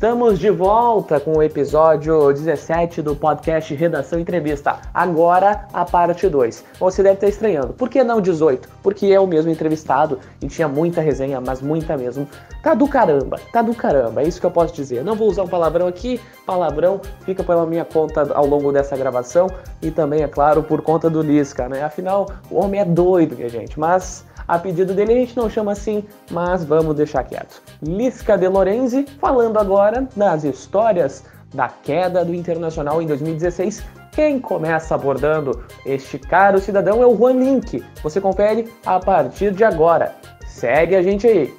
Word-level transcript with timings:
Estamos 0.00 0.38
de 0.38 0.48
volta 0.48 1.20
com 1.20 1.36
o 1.36 1.42
episódio 1.42 2.32
17 2.32 3.02
do 3.02 3.14
podcast 3.14 3.74
Redação 3.74 4.18
Entrevista. 4.18 4.78
Agora 4.94 5.68
a 5.74 5.84
parte 5.84 6.26
2. 6.26 6.64
Você 6.78 7.02
deve 7.02 7.16
estar 7.16 7.28
estranhando. 7.28 7.74
Por 7.74 7.90
que 7.90 8.02
não 8.02 8.18
18? 8.18 8.66
Porque 8.82 9.08
é 9.08 9.20
o 9.20 9.26
mesmo 9.26 9.50
entrevistado 9.50 10.18
e 10.40 10.48
tinha 10.48 10.66
muita 10.66 11.02
resenha, 11.02 11.38
mas 11.38 11.60
muita 11.60 11.98
mesmo. 11.98 12.26
Tá 12.62 12.72
do 12.72 12.88
caramba, 12.88 13.38
tá 13.52 13.60
do 13.60 13.74
caramba, 13.74 14.22
é 14.22 14.24
isso 14.26 14.40
que 14.40 14.46
eu 14.46 14.50
posso 14.50 14.72
dizer. 14.72 15.04
Não 15.04 15.14
vou 15.14 15.28
usar 15.28 15.42
um 15.42 15.48
palavrão 15.48 15.86
aqui, 15.86 16.18
palavrão 16.46 17.02
fica 17.26 17.44
pela 17.44 17.66
minha 17.66 17.84
conta 17.84 18.32
ao 18.32 18.46
longo 18.46 18.72
dessa 18.72 18.96
gravação 18.96 19.48
e 19.82 19.90
também, 19.90 20.22
é 20.22 20.28
claro, 20.28 20.62
por 20.62 20.80
conta 20.80 21.10
do 21.10 21.20
Lisca, 21.20 21.68
né? 21.68 21.84
Afinal, 21.84 22.26
o 22.50 22.56
homem 22.56 22.80
é 22.80 22.86
doido, 22.86 23.36
minha 23.36 23.50
gente, 23.50 23.78
mas 23.78 24.24
a 24.50 24.58
pedido 24.58 24.92
dele 24.92 25.12
a 25.12 25.16
gente 25.16 25.36
não 25.36 25.48
chama 25.48 25.70
assim, 25.70 26.02
mas 26.28 26.64
vamos 26.64 26.96
deixar 26.96 27.22
quieto. 27.22 27.62
Lisca 27.80 28.36
de 28.36 28.48
Lorenzi 28.48 29.06
falando 29.20 29.56
agora 29.58 30.08
das 30.16 30.42
histórias 30.42 31.22
da 31.54 31.68
queda 31.68 32.24
do 32.24 32.34
Internacional 32.34 33.00
em 33.00 33.06
2016. 33.06 33.80
Quem 34.10 34.40
começa 34.40 34.92
abordando 34.92 35.62
este 35.86 36.18
caro 36.18 36.58
cidadão 36.58 37.00
é 37.00 37.06
o 37.06 37.16
Juan 37.16 37.34
Link. 37.34 37.80
Você 38.02 38.20
confere 38.20 38.68
a 38.84 38.98
partir 38.98 39.52
de 39.52 39.62
agora. 39.62 40.16
Segue 40.48 40.96
a 40.96 41.02
gente 41.02 41.28
aí. 41.28 41.54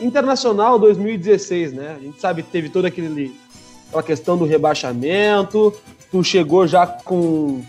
Internacional 0.00 0.78
2016, 0.78 1.74
né? 1.74 1.96
A 1.98 2.02
gente 2.02 2.18
sabe 2.18 2.42
que 2.42 2.50
teve 2.50 2.70
toda 2.70 2.88
aquela 2.88 4.02
questão 4.02 4.38
do 4.38 4.46
rebaixamento. 4.46 5.70
Tu 6.10 6.24
chegou 6.24 6.66
já 6.66 6.86
com 6.86 7.62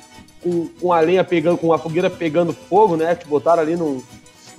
com, 0.46 0.68
com 0.80 0.94
a 0.94 1.00
lenha 1.00 1.24
pegando, 1.24 1.58
com 1.58 1.74
a 1.74 1.80
fogueira 1.80 2.08
pegando 2.08 2.54
fogo, 2.54 2.96
né? 2.96 3.16
Te 3.16 3.26
botaram 3.26 3.64
ali 3.64 3.76
num, 3.76 4.00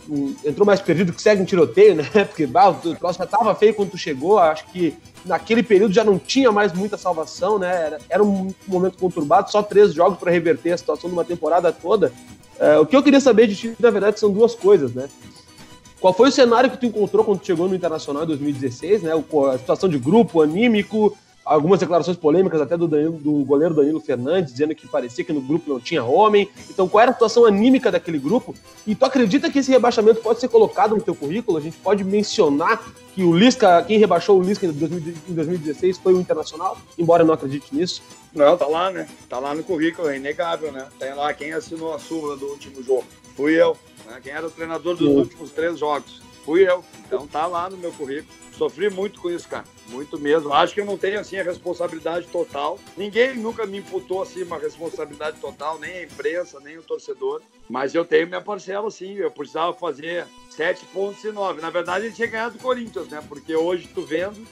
num 0.09 0.35
entrou 0.45 0.67
mais 0.67 0.81
perdido 0.81 1.13
que 1.13 1.23
segue 1.23 1.41
um 1.41 1.45
tiroteio, 1.45 1.95
né? 1.95 2.05
Porque 2.27 2.45
bah, 2.45 2.71
o 2.71 2.97
troço 2.97 3.21
já 3.21 3.27
tava 3.27 3.55
feio 3.55 3.73
quando 3.73 3.93
tu 3.93 3.97
chegou. 3.97 4.41
Acho 4.41 4.67
que 4.67 4.97
naquele 5.25 5.63
período 5.63 5.95
já 5.95 6.03
não 6.03 6.19
tinha 6.19 6.51
mais 6.51 6.73
muita 6.73 6.97
salvação, 6.97 7.57
né? 7.57 7.87
Era, 7.87 7.99
era 8.09 8.25
um 8.25 8.53
momento 8.67 8.99
conturbado, 8.99 9.51
só 9.51 9.63
três 9.63 9.95
jogos 9.95 10.19
para 10.19 10.33
reverter 10.33 10.73
a 10.73 10.79
situação 10.79 11.09
de 11.09 11.15
uma 11.15 11.25
temporada 11.25 11.71
toda. 11.71 12.13
É, 12.59 12.79
o 12.79 12.87
que 12.87 12.97
eu 12.97 13.03
queria 13.03 13.21
saber 13.21 13.47
de 13.47 13.55
ti, 13.55 13.77
na 13.79 13.91
verdade, 13.91 14.19
são 14.19 14.33
duas 14.33 14.57
coisas, 14.57 14.93
né? 14.93 15.09
Qual 16.01 16.13
foi 16.13 16.29
o 16.29 16.33
cenário 16.33 16.71
que 16.71 16.77
tu 16.77 16.87
encontrou 16.87 17.25
quando 17.25 17.41
tu 17.41 17.47
chegou 17.47 17.69
no 17.69 17.75
Internacional 17.75 18.25
em 18.25 18.27
2016, 18.27 19.03
né? 19.03 19.13
A 19.13 19.59
situação 19.59 19.89
de 19.89 19.99
grupo, 19.99 20.43
anímico, 20.43 21.17
algumas 21.47 21.79
declarações 21.79 22.17
polêmicas 22.17 22.61
até 22.61 22.77
do, 22.77 22.89
Danilo, 22.89 23.13
do 23.19 23.45
goleiro 23.45 23.73
Danilo 23.73 24.01
Fernandes, 24.01 24.53
dizendo 24.53 24.75
que 24.75 24.89
parecia 24.89 25.25
que 25.25 25.33
no 25.33 25.41
grupo 25.41 25.71
não 25.71 25.79
tinha 25.79 26.03
homem. 26.03 26.51
Então, 26.69 26.89
qual 26.89 27.03
era 27.03 27.13
a 27.13 27.15
situação 27.15 27.47
anímica 27.47 27.91
daquele 27.91 28.19
grupo? 28.19 28.53
E 28.85 28.97
tu 28.97 29.05
acredita 29.05 29.49
que 29.49 29.61
esse 29.61 29.71
rebaixamento 29.71 30.21
pode 30.21 30.41
ser 30.41 30.49
colocado 30.49 30.97
no 30.97 31.01
teu 31.01 31.15
currículo? 31.15 31.57
A 31.57 31.61
gente 31.61 31.77
pode 31.77 32.03
mencionar 32.03 32.85
que 33.15 33.23
o 33.23 33.35
Lisca, 33.35 33.83
quem 33.85 33.99
rebaixou 33.99 34.39
o 34.39 34.43
Lisca 34.43 34.67
em 34.67 34.73
2016 34.73 35.99
foi 35.99 36.13
o 36.13 36.21
Internacional, 36.21 36.77
embora 36.99 37.23
eu 37.23 37.27
não 37.27 37.35
acredite 37.35 37.75
nisso. 37.75 38.03
Não, 38.35 38.57
tá 38.57 38.67
lá, 38.67 38.91
né? 38.91 39.09
Tá 39.29 39.39
lá 39.39 39.55
no 39.55 39.63
currículo, 39.63 40.09
é 40.09 40.17
inegável, 40.17 40.73
né? 40.73 40.87
Tem 40.99 41.15
lá 41.15 41.33
quem 41.33 41.53
assinou 41.53 41.95
a 41.95 41.99
súmula 41.99 42.37
do 42.37 42.47
último 42.47 42.83
jogo. 42.83 43.05
Fui 43.37 43.55
eu. 43.55 43.77
Né? 44.05 44.21
Quem 44.23 44.33
era 44.33 44.47
o 44.47 44.51
treinador 44.51 44.97
dos 44.97 45.09
Sim. 45.09 45.17
últimos 45.17 45.53
três 45.53 45.79
jogos? 45.79 46.21
Fui 46.45 46.69
eu. 46.69 46.85
Então 47.07 47.27
tá 47.27 47.47
lá 47.47 47.71
no 47.71 47.77
meu 47.77 47.93
currículo. 47.93 48.29
Sofri 48.57 48.89
muito 48.89 49.21
com 49.21 49.31
isso, 49.31 49.47
cara. 49.49 49.65
Muito 49.89 50.19
mesmo. 50.19 50.53
Acho 50.53 50.73
que 50.73 50.81
eu 50.81 50.87
não 50.87 50.97
tenho 50.97 51.21
assim 51.21 51.37
a 51.39 51.43
responsabilidade 51.43 52.27
total. 52.29 52.79
Ninguém 52.97 53.37
nunca 53.37 53.67
me 53.67 53.79
imputou 53.79 54.23
assim 54.23 54.43
uma 54.43 54.59
responsabilidade 54.59 55.39
total, 55.39 55.79
nem 55.79 55.99
a 55.99 56.03
imprensa, 56.05 56.59
nem 56.61 56.79
o 56.79 56.83
torcedor. 56.83 57.43
Mas 57.69 57.95
eu 57.95 58.05
tenho 58.05 58.27
minha 58.27 58.41
parcela, 58.41 58.91
sim. 58.91 59.15
Eu 59.15 59.31
precisava 59.31 59.75
fazer 59.75 60.27
sete 60.49 60.85
pontos 60.87 61.23
e 61.23 61.31
nove. 61.31 61.61
Na 61.61 61.69
verdade, 61.69 62.07
ele 62.07 62.15
tinha 62.15 62.29
ganhado 62.29 62.57
o 62.57 62.61
Corinthians, 62.61 63.09
né? 63.09 63.23
Porque 63.29 63.55
hoje, 63.55 63.89
tu 63.95 64.03
vendo, 64.03 64.47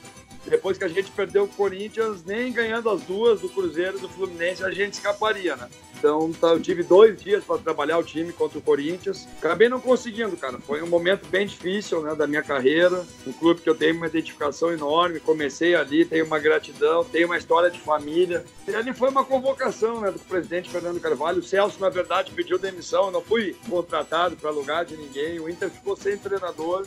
depois 0.45 0.77
que 0.77 0.83
a 0.83 0.87
gente 0.87 1.09
perdeu 1.11 1.45
o 1.45 1.47
Corinthians, 1.47 2.23
nem 2.23 2.53
ganhando 2.53 2.89
as 2.89 3.01
duas 3.01 3.41
do 3.41 3.49
Cruzeiro 3.49 3.97
e 3.97 4.01
do 4.01 4.09
Fluminense, 4.09 4.63
a 4.63 4.69
gente 4.69 4.93
escaparia, 4.93 5.55
né? 5.55 5.67
Então, 6.05 6.31
tá, 6.33 6.49
eu 6.49 6.61
tive 6.61 6.83
dois 6.83 7.19
dias 7.19 7.43
para 7.43 7.57
trabalhar 7.57 7.97
o 7.97 8.03
time 8.03 8.31
contra 8.31 8.59
o 8.59 8.61
Corinthians. 8.61 9.27
Acabei 9.39 9.67
não 9.67 9.81
conseguindo, 9.81 10.37
cara. 10.37 10.59
Foi 10.59 10.83
um 10.83 10.87
momento 10.87 11.27
bem 11.29 11.47
difícil 11.47 12.03
né, 12.03 12.13
da 12.13 12.27
minha 12.27 12.43
carreira. 12.43 13.03
Um 13.25 13.33
clube 13.33 13.61
que 13.61 13.67
eu 13.67 13.73
tenho 13.73 13.95
uma 13.95 14.05
identificação 14.05 14.71
enorme. 14.71 15.19
Comecei 15.19 15.73
ali, 15.73 16.05
tenho 16.05 16.23
uma 16.23 16.37
gratidão, 16.37 17.03
tenho 17.03 17.25
uma 17.25 17.39
história 17.39 17.71
de 17.71 17.79
família. 17.79 18.45
E 18.67 18.75
ali 18.75 18.93
foi 18.93 19.09
uma 19.09 19.25
convocação 19.25 19.99
né, 19.99 20.11
do 20.11 20.19
presidente 20.19 20.69
Fernando 20.69 21.01
Carvalho. 21.01 21.39
O 21.39 21.43
Celso, 21.43 21.81
na 21.81 21.89
verdade, 21.89 22.31
pediu 22.33 22.59
demissão. 22.59 23.05
Eu 23.05 23.11
não 23.11 23.21
fui 23.23 23.55
contratado 23.67 24.35
para 24.35 24.51
lugar 24.51 24.85
de 24.85 24.95
ninguém. 24.95 25.39
O 25.39 25.49
Inter 25.49 25.71
ficou 25.71 25.95
sem 25.95 26.19
treinador 26.19 26.85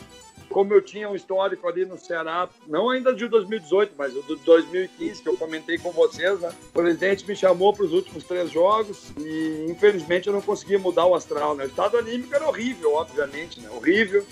como 0.48 0.72
eu 0.72 0.82
tinha 0.82 1.08
um 1.08 1.14
histórico 1.14 1.68
ali 1.68 1.84
no 1.84 1.98
Ceará, 1.98 2.48
não 2.66 2.90
ainda 2.90 3.14
de 3.14 3.28
2018, 3.28 3.94
mas 3.96 4.16
o 4.16 4.22
de 4.22 4.36
2015, 4.36 5.22
que 5.22 5.28
eu 5.28 5.36
comentei 5.36 5.78
com 5.78 5.90
vocês, 5.92 6.40
né? 6.40 6.50
O 6.70 6.72
presidente 6.72 7.26
me 7.26 7.36
chamou 7.36 7.72
para 7.72 7.84
os 7.84 7.92
últimos 7.92 8.24
três 8.24 8.50
jogos 8.50 9.10
e, 9.18 9.66
infelizmente, 9.68 10.26
eu 10.26 10.32
não 10.32 10.40
consegui 10.40 10.78
mudar 10.78 11.06
o 11.06 11.14
astral, 11.14 11.54
né? 11.54 11.64
O 11.64 11.68
estado 11.68 11.96
anímico 11.98 12.34
era 12.34 12.46
horrível, 12.46 12.94
obviamente, 12.94 13.60
né? 13.60 13.68
Horrível. 13.70 14.24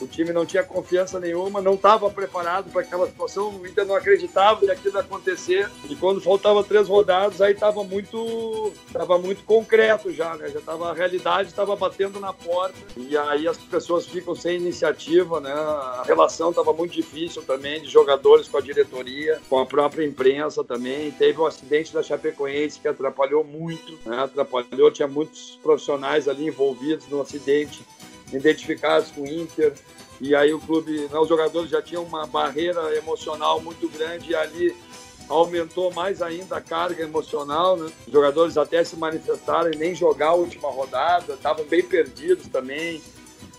O 0.00 0.06
time 0.06 0.32
não 0.32 0.46
tinha 0.46 0.62
confiança 0.62 1.18
nenhuma, 1.18 1.60
não 1.60 1.74
estava 1.74 2.08
preparado 2.10 2.70
para 2.70 2.82
aquela 2.82 3.06
situação. 3.06 3.50
O 3.50 3.66
Inter 3.66 3.84
não 3.84 3.96
acreditava 3.96 4.60
que 4.60 4.70
aquilo 4.70 4.94
ia 4.94 5.00
acontecer. 5.00 5.68
E 5.88 5.96
quando 5.96 6.20
faltava 6.20 6.62
três 6.62 6.88
rodadas, 6.88 7.40
aí 7.40 7.52
estava 7.52 7.82
muito, 7.82 8.72
tava 8.92 9.18
muito 9.18 9.42
concreto 9.44 10.12
já, 10.12 10.36
né? 10.36 10.48
Já 10.50 10.60
tava, 10.60 10.90
a 10.90 10.94
realidade 10.94 11.48
estava 11.48 11.74
batendo 11.74 12.20
na 12.20 12.32
porta. 12.32 12.76
E 12.96 13.16
aí 13.16 13.48
as 13.48 13.56
pessoas 13.56 14.06
ficam 14.06 14.34
sem 14.34 14.56
iniciativa, 14.56 15.40
né? 15.40 15.52
A 15.52 16.02
relação 16.06 16.50
estava 16.50 16.72
muito 16.72 16.92
difícil 16.92 17.42
também 17.42 17.80
de 17.82 17.88
jogadores 17.88 18.48
com 18.48 18.58
a 18.58 18.60
diretoria, 18.60 19.40
com 19.48 19.58
a 19.58 19.66
própria 19.66 20.04
imprensa 20.04 20.62
também. 20.62 21.10
Teve 21.10 21.40
um 21.40 21.46
acidente 21.46 21.92
da 21.92 22.02
Chapecoense 22.02 22.78
que 22.78 22.88
atrapalhou 22.88 23.42
muito, 23.42 23.98
né? 24.06 24.22
Atrapalhou, 24.22 24.90
tinha 24.90 25.08
muitos 25.08 25.58
profissionais 25.62 26.28
ali 26.28 26.46
envolvidos 26.46 27.08
no 27.08 27.20
acidente 27.20 27.82
identificados 28.32 29.10
com 29.10 29.22
o 29.22 29.26
Inter. 29.26 29.72
E 30.20 30.34
aí 30.34 30.52
o 30.52 30.60
clube, 30.60 31.08
né, 31.10 31.18
os 31.18 31.28
jogadores 31.28 31.70
já 31.70 31.80
tinham 31.80 32.02
uma 32.02 32.26
barreira 32.26 32.94
emocional 32.96 33.60
muito 33.60 33.88
grande 33.88 34.30
e 34.30 34.34
ali 34.34 34.74
aumentou 35.28 35.92
mais 35.92 36.22
ainda 36.22 36.56
a 36.56 36.60
carga 36.60 37.02
emocional, 37.02 37.76
né? 37.76 37.90
Os 38.06 38.12
jogadores 38.12 38.56
até 38.56 38.82
se 38.82 38.96
manifestaram 38.96 39.70
e 39.70 39.76
nem 39.76 39.94
jogar 39.94 40.28
a 40.28 40.34
última 40.34 40.70
rodada, 40.70 41.34
estavam 41.34 41.64
bem 41.66 41.82
perdidos 41.82 42.48
também. 42.48 43.02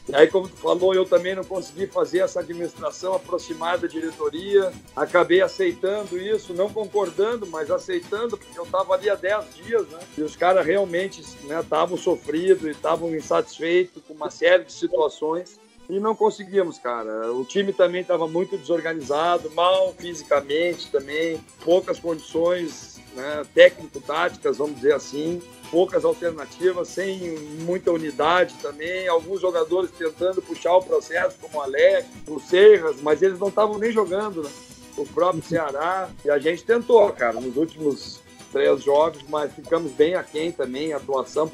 E 0.09 0.15
aí, 0.15 0.27
como 0.27 0.49
tu 0.49 0.55
falou, 0.55 0.95
eu 0.95 1.05
também 1.05 1.35
não 1.35 1.43
consegui 1.43 1.85
fazer 1.85 2.19
essa 2.19 2.39
administração 2.39 3.13
aproximada 3.13 3.83
da 3.83 3.87
diretoria. 3.87 4.73
Acabei 4.95 5.39
aceitando 5.39 6.17
isso, 6.17 6.51
não 6.51 6.67
concordando, 6.67 7.45
mas 7.45 7.69
aceitando, 7.69 8.35
porque 8.35 8.57
eu 8.57 8.63
estava 8.63 8.95
ali 8.95 9.07
há 9.07 9.13
10 9.13 9.53
dias, 9.53 9.87
né? 9.87 9.99
E 10.17 10.23
os 10.23 10.35
caras 10.35 10.65
realmente 10.65 11.21
estavam 11.21 11.95
né, 11.95 12.69
e 12.69 12.71
estavam 12.71 13.15
insatisfeitos 13.15 14.01
com 14.07 14.15
uma 14.15 14.31
série 14.31 14.63
de 14.63 14.73
situações. 14.73 15.59
E 15.87 15.99
não 15.99 16.15
conseguimos, 16.15 16.79
cara. 16.79 17.31
O 17.31 17.45
time 17.45 17.71
também 17.71 18.01
estava 18.01 18.27
muito 18.27 18.57
desorganizado, 18.57 19.51
mal 19.51 19.93
fisicamente 19.93 20.91
também, 20.91 21.39
poucas 21.63 21.99
condições 21.99 22.98
né, 23.19 23.45
técnico-táticas, 23.53 24.57
vamos 24.57 24.75
dizer 24.77 24.93
assim 24.93 25.41
poucas 25.69 26.03
alternativas, 26.03 26.87
sem 26.87 27.37
muita 27.61 27.91
unidade 27.91 28.55
também, 28.61 29.07
alguns 29.07 29.39
jogadores 29.39 29.91
tentando 29.91 30.41
puxar 30.41 30.75
o 30.75 30.81
processo, 30.81 31.37
como 31.39 31.59
o 31.59 31.61
Alex, 31.61 32.07
o 32.27 32.39
Serras, 32.39 32.97
mas 33.01 33.21
eles 33.21 33.39
não 33.39 33.49
estavam 33.49 33.77
nem 33.77 33.91
jogando, 33.91 34.41
né? 34.41 34.49
O 34.97 35.05
próprio 35.05 35.43
Ceará, 35.43 36.09
e 36.25 36.29
a 36.29 36.39
gente 36.39 36.63
tentou, 36.63 37.07
cara, 37.11 37.39
nos 37.39 37.55
últimos 37.55 38.19
três 38.51 38.83
jogos, 38.83 39.23
mas 39.29 39.53
ficamos 39.53 39.91
bem 39.91 40.15
aquém 40.15 40.51
também, 40.51 40.91
a 40.91 40.97
atuação. 40.97 41.47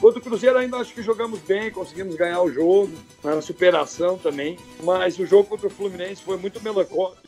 Contra 0.00 0.18
o 0.18 0.22
Cruzeiro 0.22 0.58
ainda 0.58 0.78
acho 0.78 0.92
que 0.92 1.00
jogamos 1.00 1.38
bem, 1.40 1.70
conseguimos 1.70 2.16
ganhar 2.16 2.42
o 2.42 2.50
jogo, 2.50 2.90
na 3.22 3.40
superação 3.40 4.18
também, 4.18 4.58
mas 4.82 5.16
o 5.18 5.24
jogo 5.24 5.48
contra 5.48 5.68
o 5.68 5.70
Fluminense 5.70 6.22
foi 6.22 6.36
muito 6.36 6.60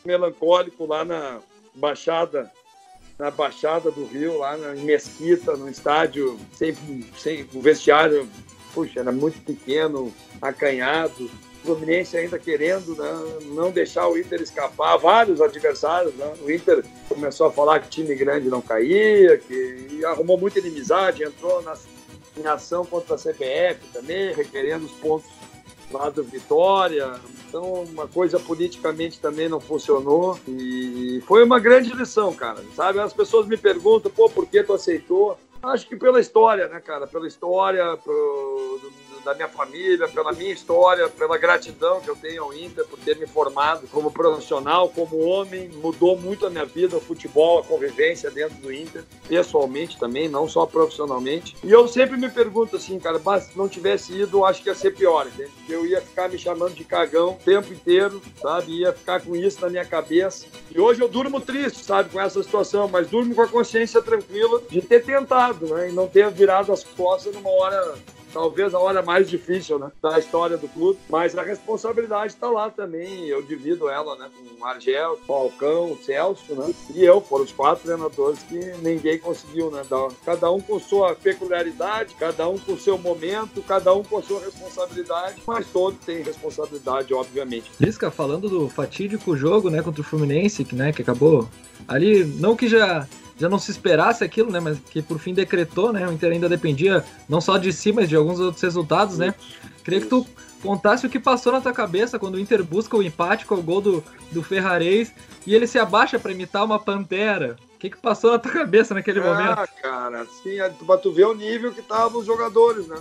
melancólico 0.04 0.86
lá 0.86 1.04
na 1.04 1.38
Baixada 1.74 2.50
na 3.18 3.30
Baixada 3.30 3.90
do 3.90 4.04
Rio, 4.04 4.38
lá 4.38 4.56
na, 4.56 4.74
Mesquita, 4.74 5.56
no 5.56 5.68
estádio, 5.68 6.38
sem, 6.54 6.74
sem 7.16 7.46
o 7.54 7.60
vestiário, 7.60 8.28
puxa, 8.74 9.00
era 9.00 9.12
muito 9.12 9.40
pequeno, 9.44 10.12
acanhado. 10.40 11.30
O 11.62 11.66
Fluminense 11.66 12.16
ainda 12.16 12.38
querendo 12.38 12.96
né, 12.96 13.38
não 13.54 13.70
deixar 13.70 14.08
o 14.08 14.18
Inter 14.18 14.42
escapar, 14.42 14.96
vários 14.96 15.40
adversários. 15.40 16.12
Né? 16.14 16.32
O 16.42 16.50
Inter 16.50 16.84
começou 17.08 17.46
a 17.46 17.52
falar 17.52 17.80
que 17.80 17.88
time 17.88 18.14
grande 18.16 18.48
não 18.48 18.60
caía, 18.60 19.38
que 19.38 20.04
arrumou 20.04 20.36
muita 20.36 20.58
inimizade, 20.58 21.22
entrou 21.22 21.62
na, 21.62 21.74
em 22.36 22.46
ação 22.46 22.84
contra 22.84 23.14
a 23.14 23.18
CBF 23.18 23.78
também, 23.92 24.34
requerendo 24.34 24.86
os 24.86 24.92
pontos 24.92 25.30
lá 25.92 26.08
do 26.10 26.24
Vitória. 26.24 27.20
Então, 27.48 27.82
uma 27.84 28.08
coisa 28.08 28.40
politicamente 28.40 29.20
também 29.20 29.48
não 29.48 29.60
funcionou. 29.60 30.38
E 30.48 31.22
foi 31.26 31.44
uma 31.44 31.58
grande 31.60 31.92
lição, 31.92 32.32
cara. 32.34 32.62
Sabe? 32.74 32.98
As 33.00 33.12
pessoas 33.12 33.46
me 33.46 33.56
perguntam, 33.56 34.10
pô, 34.10 34.28
por 34.28 34.46
que 34.46 34.62
tu 34.62 34.72
aceitou? 34.72 35.38
Acho 35.62 35.86
que 35.86 35.96
pela 35.96 36.18
história, 36.18 36.66
né, 36.68 36.80
cara? 36.80 37.06
Pela 37.06 37.28
história, 37.28 37.96
pro, 37.98 38.80
da 39.24 39.34
minha 39.34 39.48
família, 39.48 40.08
pela 40.08 40.32
minha 40.32 40.52
história, 40.52 41.08
pela 41.08 41.38
gratidão 41.38 42.00
que 42.00 42.08
eu 42.08 42.16
tenho 42.16 42.44
ao 42.44 42.54
Inter 42.54 42.84
por 42.86 42.98
ter 42.98 43.16
me 43.16 43.26
formado 43.26 43.86
como 43.88 44.10
profissional, 44.10 44.88
como 44.88 45.18
homem. 45.20 45.68
Mudou 45.68 46.16
muito 46.16 46.46
a 46.46 46.50
minha 46.50 46.64
vida, 46.64 46.96
o 46.96 47.00
futebol, 47.00 47.60
a 47.60 47.64
convivência 47.64 48.30
dentro 48.30 48.56
do 48.58 48.72
Inter, 48.72 49.04
pessoalmente 49.28 49.98
também, 49.98 50.28
não 50.28 50.48
só 50.48 50.66
profissionalmente. 50.66 51.56
E 51.62 51.70
eu 51.70 51.86
sempre 51.88 52.16
me 52.16 52.28
pergunto 52.28 52.76
assim, 52.76 52.98
cara, 52.98 53.18
se 53.40 53.56
não 53.56 53.68
tivesse 53.68 54.12
ido, 54.12 54.44
acho 54.44 54.62
que 54.62 54.68
ia 54.68 54.74
ser 54.74 54.94
pior, 54.94 55.26
entende? 55.26 55.50
Eu 55.68 55.86
ia 55.86 56.00
ficar 56.00 56.28
me 56.28 56.38
chamando 56.38 56.74
de 56.74 56.84
cagão 56.84 57.30
o 57.30 57.44
tempo 57.44 57.72
inteiro, 57.72 58.20
sabe? 58.40 58.80
Ia 58.80 58.92
ficar 58.92 59.20
com 59.20 59.36
isso 59.36 59.60
na 59.60 59.70
minha 59.70 59.84
cabeça. 59.84 60.46
E 60.70 60.80
hoje 60.80 61.00
eu 61.00 61.08
durmo 61.08 61.40
triste, 61.40 61.84
sabe, 61.84 62.10
com 62.10 62.20
essa 62.20 62.42
situação, 62.42 62.88
mas 62.88 63.08
durmo 63.08 63.34
com 63.34 63.42
a 63.42 63.48
consciência 63.48 64.02
tranquila 64.02 64.62
de 64.68 64.80
ter 64.80 65.04
tentado, 65.04 65.66
né? 65.66 65.90
E 65.90 65.92
não 65.92 66.08
ter 66.08 66.30
virado 66.30 66.72
as 66.72 66.84
costas 66.84 67.34
numa 67.34 67.50
hora 67.50 67.94
talvez 68.32 68.74
a 68.74 68.78
hora 68.78 69.02
mais 69.02 69.28
difícil 69.28 69.78
né, 69.78 69.90
da 70.00 70.18
história 70.18 70.56
do 70.56 70.68
clube, 70.68 70.98
mas 71.08 71.36
a 71.36 71.42
responsabilidade 71.42 72.32
está 72.32 72.48
lá 72.48 72.70
também. 72.70 73.26
Eu 73.26 73.42
divido 73.42 73.88
ela 73.88 74.16
né, 74.16 74.28
com 74.34 74.62
o 74.62 74.64
Argel, 74.64 75.18
Falcão, 75.26 75.92
o 75.92 75.98
Celso, 75.98 76.54
né, 76.54 76.72
e 76.94 77.04
eu. 77.04 77.20
Foram 77.20 77.44
os 77.44 77.52
quatro 77.52 77.84
treinadores 77.84 78.42
que 78.42 78.58
ninguém 78.82 79.18
conseguiu, 79.18 79.70
né? 79.70 79.82
Dar, 79.88 80.08
cada 80.24 80.50
um 80.50 80.60
com 80.60 80.78
sua 80.78 81.14
peculiaridade, 81.14 82.14
cada 82.18 82.48
um 82.48 82.58
com 82.58 82.76
seu 82.76 82.98
momento, 82.98 83.62
cada 83.62 83.94
um 83.94 84.02
com 84.02 84.22
sua 84.22 84.40
responsabilidade, 84.40 85.42
mas 85.46 85.66
todos 85.66 85.98
têm 86.04 86.22
responsabilidade, 86.22 87.14
obviamente. 87.14 87.70
Lisca, 87.80 88.10
falando 88.10 88.48
do 88.48 88.68
fatídico 88.68 89.36
jogo 89.36 89.70
né, 89.70 89.82
contra 89.82 90.00
o 90.00 90.04
Fluminense, 90.04 90.64
que, 90.64 90.74
né, 90.74 90.92
que 90.92 91.02
acabou 91.02 91.48
ali, 91.86 92.24
não 92.24 92.56
que 92.56 92.68
já 92.68 93.06
já 93.42 93.48
não 93.48 93.58
se 93.58 93.72
esperasse 93.72 94.22
aquilo, 94.22 94.52
né? 94.52 94.60
Mas 94.60 94.78
que 94.78 95.02
por 95.02 95.18
fim 95.18 95.34
decretou, 95.34 95.92
né? 95.92 96.06
O 96.06 96.12
Inter 96.12 96.30
ainda 96.30 96.48
dependia 96.48 97.04
não 97.28 97.40
só 97.40 97.58
de 97.58 97.72
si, 97.72 97.92
mas 97.92 98.08
de 98.08 98.14
alguns 98.14 98.38
outros 98.38 98.62
resultados, 98.62 99.18
né? 99.18 99.34
Queria 99.82 100.00
que 100.00 100.06
tu 100.06 100.24
contasse 100.62 101.04
o 101.04 101.10
que 101.10 101.18
passou 101.18 101.52
na 101.52 101.60
tua 101.60 101.72
cabeça 101.72 102.20
quando 102.20 102.36
o 102.36 102.38
Inter 102.38 102.62
busca 102.62 102.96
o 102.96 103.02
empate 103.02 103.44
com 103.44 103.56
o 103.56 103.62
gol 103.62 103.80
do, 103.80 104.04
do 104.30 104.44
Ferrarez 104.44 105.12
e 105.44 105.56
ele 105.56 105.66
se 105.66 105.76
abaixa 105.76 106.20
para 106.20 106.30
imitar 106.30 106.64
uma 106.64 106.78
pantera. 106.78 107.56
O 107.74 107.78
que, 107.82 107.90
que 107.90 107.96
passou 107.96 108.30
na 108.30 108.38
tua 108.38 108.52
cabeça 108.52 108.94
naquele 108.94 109.18
ah, 109.18 109.24
momento? 109.24 109.58
Ah, 109.58 109.66
cara, 109.66 110.20
assim, 110.20 110.58
pra 110.86 110.96
tu 110.96 111.12
ver 111.12 111.26
o 111.26 111.34
nível 111.34 111.72
que 111.72 111.80
estavam 111.80 112.20
os 112.20 112.26
jogadores, 112.26 112.86
né? 112.86 112.96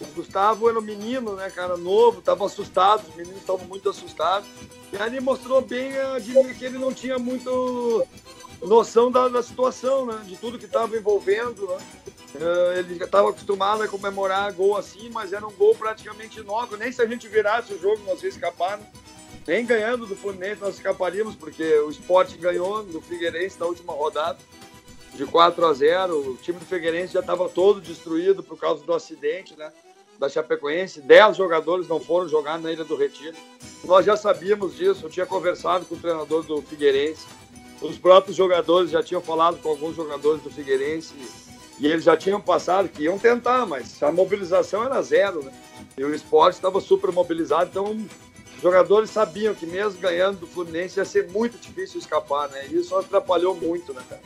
O 0.00 0.06
Gustavo 0.06 0.68
era 0.68 0.76
um 0.76 0.82
menino, 0.82 1.36
né, 1.36 1.48
cara, 1.50 1.76
novo, 1.76 2.20
tava 2.20 2.44
assustado, 2.44 3.04
os 3.08 3.14
meninos 3.14 3.38
estavam 3.38 3.64
muito 3.66 3.88
assustados. 3.88 4.48
E 4.92 4.96
aí 4.96 5.08
ele 5.08 5.20
mostrou 5.20 5.62
bem 5.62 5.96
a, 5.96 6.16
que 6.58 6.64
ele 6.64 6.78
não 6.78 6.92
tinha 6.92 7.16
muito 7.16 8.04
noção 8.66 9.10
da, 9.10 9.28
da 9.28 9.42
situação, 9.42 10.06
né? 10.06 10.20
De 10.26 10.36
tudo 10.36 10.58
que 10.58 10.64
estava 10.64 10.96
envolvendo, 10.96 11.66
né? 11.66 11.78
Uh, 12.34 12.78
ele 12.78 13.02
estava 13.02 13.30
acostumado 13.30 13.82
a 13.82 13.88
comemorar 13.88 14.52
gol 14.52 14.76
assim, 14.76 15.08
mas 15.10 15.32
era 15.32 15.46
um 15.46 15.52
gol 15.52 15.74
praticamente 15.74 16.40
inócuo. 16.40 16.76
Nem 16.76 16.92
se 16.92 17.00
a 17.00 17.06
gente 17.06 17.26
virasse 17.26 17.72
o 17.72 17.80
jogo 17.80 18.02
nós 18.04 18.22
ia 18.22 18.28
escapar. 18.28 18.78
Né? 18.78 18.86
Nem 19.46 19.64
ganhando 19.64 20.06
do 20.06 20.14
Fluminense 20.14 20.60
nós 20.60 20.74
escaparíamos, 20.74 21.34
porque 21.34 21.64
o 21.80 21.90
esporte 21.90 22.36
ganhou 22.36 22.82
do 22.82 23.00
Figueirense 23.00 23.58
na 23.58 23.66
última 23.66 23.94
rodada 23.94 24.38
de 25.14 25.24
4 25.24 25.66
a 25.66 25.72
0. 25.72 26.32
O 26.32 26.36
time 26.36 26.58
do 26.58 26.66
Figueirense 26.66 27.14
já 27.14 27.20
estava 27.20 27.48
todo 27.48 27.80
destruído 27.80 28.42
por 28.42 28.58
causa 28.58 28.84
do 28.84 28.92
acidente, 28.92 29.56
né? 29.56 29.72
Da 30.18 30.28
Chapecoense. 30.28 31.00
10 31.00 31.36
jogadores 31.36 31.88
não 31.88 31.98
foram 31.98 32.28
jogar 32.28 32.58
na 32.58 32.70
Ilha 32.70 32.84
do 32.84 32.96
Retiro. 32.96 33.36
Nós 33.84 34.04
já 34.04 34.16
sabíamos 34.16 34.76
disso. 34.76 35.06
Eu 35.06 35.10
tinha 35.10 35.24
conversado 35.24 35.86
com 35.86 35.94
o 35.94 35.98
treinador 35.98 36.42
do 36.42 36.60
Figueirense 36.60 37.24
os 37.80 37.96
próprios 37.96 38.36
jogadores 38.36 38.90
já 38.90 39.02
tinham 39.02 39.20
falado 39.20 39.58
com 39.58 39.68
alguns 39.68 39.94
jogadores 39.94 40.42
do 40.42 40.50
Figueirense 40.50 41.14
e 41.78 41.86
eles 41.86 42.04
já 42.04 42.16
tinham 42.16 42.40
passado 42.40 42.88
que 42.88 43.04
iam 43.04 43.18
tentar, 43.18 43.64
mas 43.64 44.02
a 44.02 44.10
mobilização 44.10 44.82
era 44.82 45.00
zero, 45.00 45.44
né? 45.44 45.52
E 45.96 46.04
o 46.04 46.14
esporte 46.14 46.56
estava 46.56 46.80
super 46.80 47.12
mobilizado, 47.12 47.70
então 47.70 47.96
os 48.56 48.62
jogadores 48.62 49.10
sabiam 49.10 49.54
que 49.54 49.64
mesmo 49.64 50.00
ganhando 50.00 50.40
do 50.40 50.46
Fluminense 50.46 50.98
ia 50.98 51.04
ser 51.04 51.28
muito 51.28 51.56
difícil 51.58 52.00
escapar, 52.00 52.48
né? 52.48 52.66
E 52.68 52.76
isso 52.76 52.96
atrapalhou 52.96 53.54
muito, 53.54 53.94
né, 53.94 54.02
cara? 54.08 54.22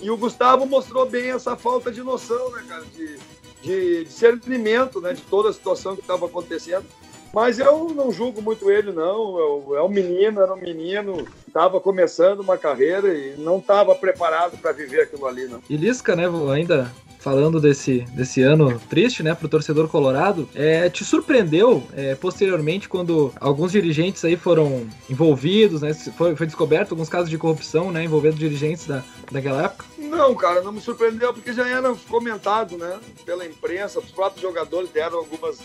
E 0.00 0.10
o 0.10 0.16
Gustavo 0.16 0.64
mostrou 0.66 1.06
bem 1.06 1.30
essa 1.30 1.56
falta 1.56 1.92
de 1.92 2.02
noção, 2.02 2.50
né, 2.52 2.64
cara? 2.66 2.84
De, 2.84 3.18
de 3.62 4.04
discernimento, 4.04 5.00
né? 5.00 5.12
De 5.12 5.22
toda 5.22 5.50
a 5.50 5.52
situação 5.52 5.94
que 5.94 6.00
estava 6.00 6.24
acontecendo. 6.24 6.86
Mas 7.34 7.58
eu 7.58 7.92
não 7.94 8.12
julgo 8.12 8.40
muito 8.40 8.70
ele, 8.70 8.92
não. 8.92 9.38
Eu, 9.38 9.76
é 9.76 9.82
um 9.82 9.88
menino, 9.88 10.40
era 10.40 10.54
um 10.54 10.60
menino, 10.60 11.26
estava 11.46 11.80
começando 11.80 12.40
uma 12.40 12.56
carreira 12.56 13.12
e 13.12 13.34
não 13.36 13.58
estava 13.58 13.94
preparado 13.94 14.56
para 14.58 14.72
viver 14.72 15.02
aquilo 15.02 15.26
ali, 15.26 15.46
não. 15.46 15.60
E 15.68 15.76
Lisca, 15.76 16.14
né, 16.14 16.24
ainda 16.52 16.90
falando 17.24 17.58
desse, 17.58 18.00
desse 18.12 18.42
ano 18.42 18.78
triste, 18.90 19.22
né, 19.22 19.34
pro 19.34 19.48
torcedor 19.48 19.88
colorado, 19.88 20.46
é, 20.54 20.90
te 20.90 21.02
surpreendeu 21.02 21.82
é, 21.96 22.14
posteriormente 22.14 22.86
quando 22.86 23.32
alguns 23.40 23.72
dirigentes 23.72 24.22
aí 24.26 24.36
foram 24.36 24.86
envolvidos, 25.08 25.80
né, 25.80 25.94
foi, 25.94 26.36
foi 26.36 26.46
descoberto 26.46 26.90
alguns 26.90 27.08
casos 27.08 27.30
de 27.30 27.38
corrupção, 27.38 27.90
né, 27.90 28.04
envolvendo 28.04 28.36
dirigentes 28.36 28.86
da, 28.86 29.02
daquela 29.32 29.64
época? 29.64 29.86
Não, 29.96 30.34
cara, 30.34 30.60
não 30.60 30.70
me 30.70 30.82
surpreendeu 30.82 31.32
porque 31.32 31.54
já 31.54 31.66
era 31.66 31.94
comentado, 32.10 32.76
né, 32.76 33.00
pela 33.24 33.46
imprensa, 33.46 34.00
os 34.00 34.10
próprios 34.10 34.42
jogadores 34.42 34.90
deram 34.90 35.16
algumas 35.16 35.60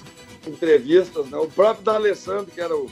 entrevistas, 0.47 1.25
né? 1.27 1.37
O 1.37 1.47
próprio 1.47 1.83
D'Alessandro, 1.83 2.51
que 2.51 2.61
era 2.61 2.75
o 2.75 2.89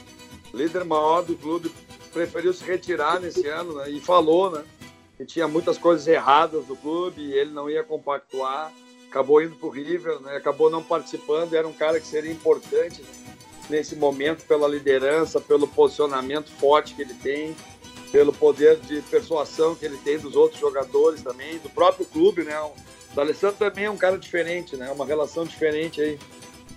líder 0.52 0.84
maior 0.84 1.22
do 1.22 1.34
clube, 1.34 1.72
preferiu 2.12 2.52
se 2.52 2.64
retirar 2.64 3.18
nesse 3.18 3.46
ano, 3.46 3.74
né? 3.74 3.90
E 3.90 4.00
falou, 4.00 4.50
né? 4.50 4.62
Que 5.18 5.26
tinha 5.26 5.46
muitas 5.46 5.76
coisas 5.76 6.06
erradas 6.06 6.64
do 6.64 6.74
clube 6.74 7.20
e 7.20 7.32
ele 7.32 7.50
não 7.50 7.68
ia 7.68 7.84
compactuar. 7.84 8.72
Acabou 9.10 9.42
indo 9.42 9.54
para 9.56 9.66
o 9.66 9.70
River, 9.70 10.20
né? 10.20 10.36
Acabou 10.36 10.70
não 10.70 10.82
participando. 10.82 11.52
Era 11.52 11.68
um 11.68 11.72
cara 11.72 12.00
que 12.00 12.06
seria 12.06 12.32
importante 12.32 13.02
né? 13.02 13.36
nesse 13.68 13.94
momento 13.96 14.46
pela 14.46 14.66
liderança, 14.66 15.40
pelo 15.40 15.68
posicionamento 15.68 16.50
forte 16.52 16.94
que 16.94 17.02
ele 17.02 17.14
tem, 17.14 17.54
pelo 18.10 18.32
poder 18.32 18.78
de 18.78 19.02
persuasão 19.02 19.74
que 19.74 19.84
ele 19.84 19.98
tem 19.98 20.18
dos 20.18 20.34
outros 20.34 20.58
jogadores 20.58 21.22
também, 21.22 21.58
do 21.58 21.68
próprio 21.68 22.06
clube, 22.06 22.44
né? 22.44 22.58
O 22.60 22.72
D'Alessandro 23.14 23.56
também 23.58 23.84
é 23.84 23.90
um 23.90 23.96
cara 23.96 24.16
diferente, 24.16 24.76
né? 24.76 24.90
Uma 24.90 25.04
relação 25.04 25.44
diferente 25.44 26.00
aí 26.00 26.18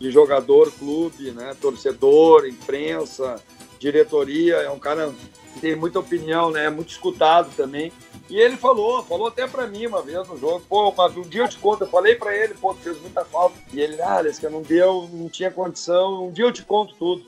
de 0.01 0.09
jogador, 0.09 0.71
clube, 0.71 1.29
né, 1.31 1.55
torcedor, 1.61 2.47
imprensa, 2.47 3.39
diretoria. 3.79 4.55
É 4.55 4.69
um 4.71 4.79
cara 4.79 5.13
que 5.53 5.61
tem 5.61 5.75
muita 5.75 5.99
opinião, 5.99 6.49
né, 6.49 6.65
é 6.65 6.69
muito 6.71 6.89
escutado 6.89 7.55
também. 7.55 7.93
E 8.31 8.39
ele 8.39 8.55
falou, 8.55 9.03
falou 9.03 9.27
até 9.27 9.45
para 9.45 9.67
mim 9.67 9.87
uma 9.87 10.01
vez 10.01 10.25
no 10.25 10.37
jogo, 10.37 10.63
pô, 10.69 10.93
mas 10.95 11.17
um 11.17 11.21
dia 11.21 11.41
eu 11.41 11.49
te 11.49 11.57
conto, 11.57 11.83
eu 11.83 11.89
falei 11.89 12.15
para 12.15 12.33
ele, 12.33 12.53
pô, 12.53 12.73
fez 12.73 12.97
muita 13.01 13.25
falta. 13.25 13.57
E 13.73 13.81
ele, 13.81 14.01
ah, 14.01 14.23
que 14.23 14.47
não 14.47 14.61
deu, 14.61 15.09
não 15.11 15.27
tinha 15.27 15.51
condição, 15.51 16.27
um 16.27 16.31
dia 16.31 16.45
eu 16.45 16.51
te 16.53 16.63
conto 16.63 16.95
tudo. 16.95 17.25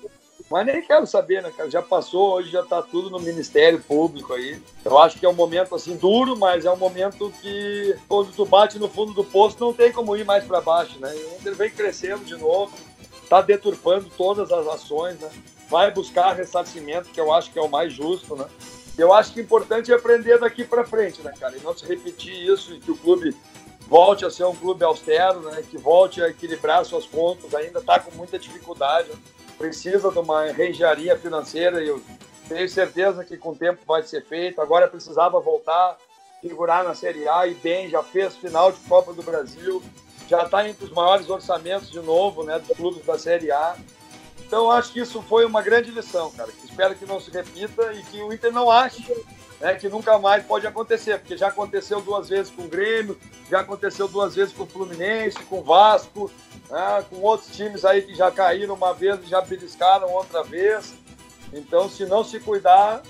Mas 0.50 0.66
nem 0.66 0.82
quero 0.82 1.06
saber, 1.06 1.44
né, 1.44 1.52
cara? 1.52 1.70
Já 1.70 1.82
passou, 1.82 2.36
hoje 2.36 2.52
já 2.52 2.62
está 2.62 2.82
tudo 2.82 3.10
no 3.10 3.20
Ministério 3.20 3.82
Público 3.82 4.32
aí. 4.32 4.62
Eu 4.86 4.98
acho 4.98 5.20
que 5.20 5.26
é 5.26 5.30
um 5.30 5.34
momento 5.34 5.76
assim 5.76 5.98
duro, 5.98 6.38
mas 6.38 6.64
é 6.64 6.72
um 6.72 6.78
momento 6.78 7.34
que 7.42 7.98
quando 8.08 8.32
tu 8.32 8.46
bate 8.46 8.80
no 8.80 8.88
fundo 8.88 9.12
do 9.12 9.26
poço 9.26 9.58
não 9.60 9.74
tem 9.74 9.92
como 9.92 10.16
ir 10.16 10.24
mais 10.24 10.46
para 10.46 10.62
baixo, 10.62 10.98
né? 11.00 11.14
E 11.14 11.46
ele 11.46 11.56
vem 11.56 11.70
crescendo 11.70 12.24
de 12.24 12.38
novo, 12.38 12.74
está 13.22 13.42
deturpando 13.42 14.10
todas 14.18 14.54
as 14.54 14.68
ações, 14.68 15.20
né? 15.20 15.30
Vai 15.70 15.92
buscar 15.92 16.32
ressarcimento, 16.32 17.10
que 17.10 17.20
eu 17.20 17.34
acho 17.34 17.52
que 17.52 17.60
é 17.60 17.62
o 17.62 17.70
mais 17.70 17.92
justo, 17.92 18.38
né? 18.38 18.46
Eu 18.98 19.14
acho 19.14 19.34
que 19.34 19.40
o 19.40 19.44
importante 19.44 19.92
é 19.92 19.96
aprender 19.96 20.40
daqui 20.40 20.64
para 20.64 20.84
frente, 20.84 21.22
né, 21.22 21.34
cara? 21.40 21.58
E 21.58 21.62
não 21.62 21.76
se 21.76 21.86
repetir 21.86 22.34
isso 22.34 22.74
e 22.74 22.80
que 22.80 22.92
o 22.92 22.98
clube 22.98 23.36
volte 23.88 24.26
a 24.26 24.30
ser 24.30 24.46
um 24.46 24.56
clube 24.56 24.84
austero, 24.84 25.42
né? 25.42 25.64
Que 25.70 25.78
volte 25.78 26.22
a 26.22 26.30
equilibrar 26.30 26.86
suas 26.86 27.06
contas. 27.06 27.54
Ainda 27.56 27.80
está 27.80 28.00
com 28.00 28.12
muita 28.12 28.38
dificuldade. 28.38 29.10
Né? 29.10 29.16
precisa 29.58 30.12
de 30.12 30.20
uma 30.20 30.46
reengenharia 30.52 31.18
financeira 31.18 31.82
e 31.82 31.88
eu 31.88 32.02
tenho 32.48 32.68
certeza 32.68 33.24
que 33.24 33.38
com 33.38 33.52
o 33.52 33.56
tempo 33.56 33.80
vai 33.86 34.04
ser 34.04 34.24
feito. 34.26 34.62
Agora 34.62 34.88
precisava 34.88 35.40
voltar, 35.40 35.98
figurar 36.42 36.84
na 36.84 36.94
Série 36.94 37.28
A 37.28 37.48
e 37.48 37.54
bem, 37.54 37.90
já 37.90 38.04
fez 38.04 38.36
final 38.36 38.72
de 38.72 38.80
Copa 38.82 39.14
do 39.14 39.24
Brasil, 39.24 39.82
já 40.28 40.44
está 40.44 40.68
entre 40.68 40.86
os 40.86 40.92
maiores 40.92 41.30
orçamentos 41.30 41.90
de 41.90 42.00
novo, 42.00 42.44
né, 42.44 42.60
dos 42.60 42.76
clubes 42.76 43.06
da 43.06 43.18
Série 43.18 43.52
A. 43.52 43.78
Então 44.54 44.70
acho 44.70 44.94
que 44.94 45.00
isso 45.00 45.20
foi 45.24 45.46
uma 45.46 45.64
grande 45.64 45.90
lição, 45.90 46.30
cara. 46.30 46.48
Espero 46.64 46.94
que 46.94 47.08
não 47.08 47.20
se 47.20 47.32
repita 47.32 47.92
e 47.92 48.04
que 48.04 48.22
o 48.22 48.32
Inter 48.32 48.52
não 48.52 48.70
ache 48.70 49.04
né, 49.60 49.74
que 49.74 49.90
nunca 49.90 50.20
mais 50.20 50.46
pode 50.46 50.68
acontecer, 50.68 51.18
porque 51.18 51.36
já 51.36 51.48
aconteceu 51.48 52.00
duas 52.02 52.30
vezes 52.30 52.52
com 52.52 52.62
o 52.62 52.68
Grêmio, 52.68 53.18
já 53.50 53.62
aconteceu 53.62 54.08
duas 54.08 54.36
vezes 54.36 54.54
com 54.54 54.62
o 54.62 54.68
Fluminense, 54.68 55.40
com 55.46 55.58
o 55.58 55.64
Vasco, 55.64 56.30
né, 56.70 57.04
com 57.10 57.16
outros 57.22 57.50
times 57.50 57.84
aí 57.84 58.04
que 58.04 58.14
já 58.14 58.30
caíram 58.30 58.76
uma 58.76 58.94
vez 58.94 59.20
e 59.24 59.26
já 59.26 59.42
beliscaram 59.42 60.08
outra 60.12 60.44
vez. 60.44 60.94
Então, 61.52 61.90
se 61.90 62.06
não 62.06 62.24
se 62.24 62.40
cuidar, 62.40 63.02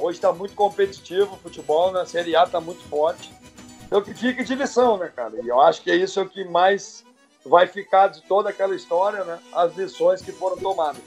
hoje 0.00 0.18
está 0.18 0.32
muito 0.32 0.56
competitivo 0.56 1.36
o 1.36 1.38
futebol, 1.38 1.92
né? 1.92 2.00
A 2.00 2.06
Série 2.06 2.34
A 2.34 2.42
está 2.42 2.60
muito 2.60 2.82
forte. 2.88 3.32
Então, 3.86 4.02
que 4.02 4.12
fique 4.14 4.42
de 4.42 4.56
lição, 4.56 4.98
né, 4.98 5.12
cara? 5.14 5.34
E 5.40 5.46
eu 5.46 5.60
acho 5.60 5.80
que 5.80 5.92
é 5.92 5.94
isso 5.94 6.26
que 6.26 6.42
mais 6.42 7.04
vai 7.48 7.66
ficar 7.66 8.08
de 8.08 8.22
toda 8.22 8.50
aquela 8.50 8.74
história, 8.74 9.24
né? 9.24 9.38
As 9.52 9.74
lições 9.76 10.22
que 10.22 10.32
foram 10.32 10.56
tomadas. 10.56 11.02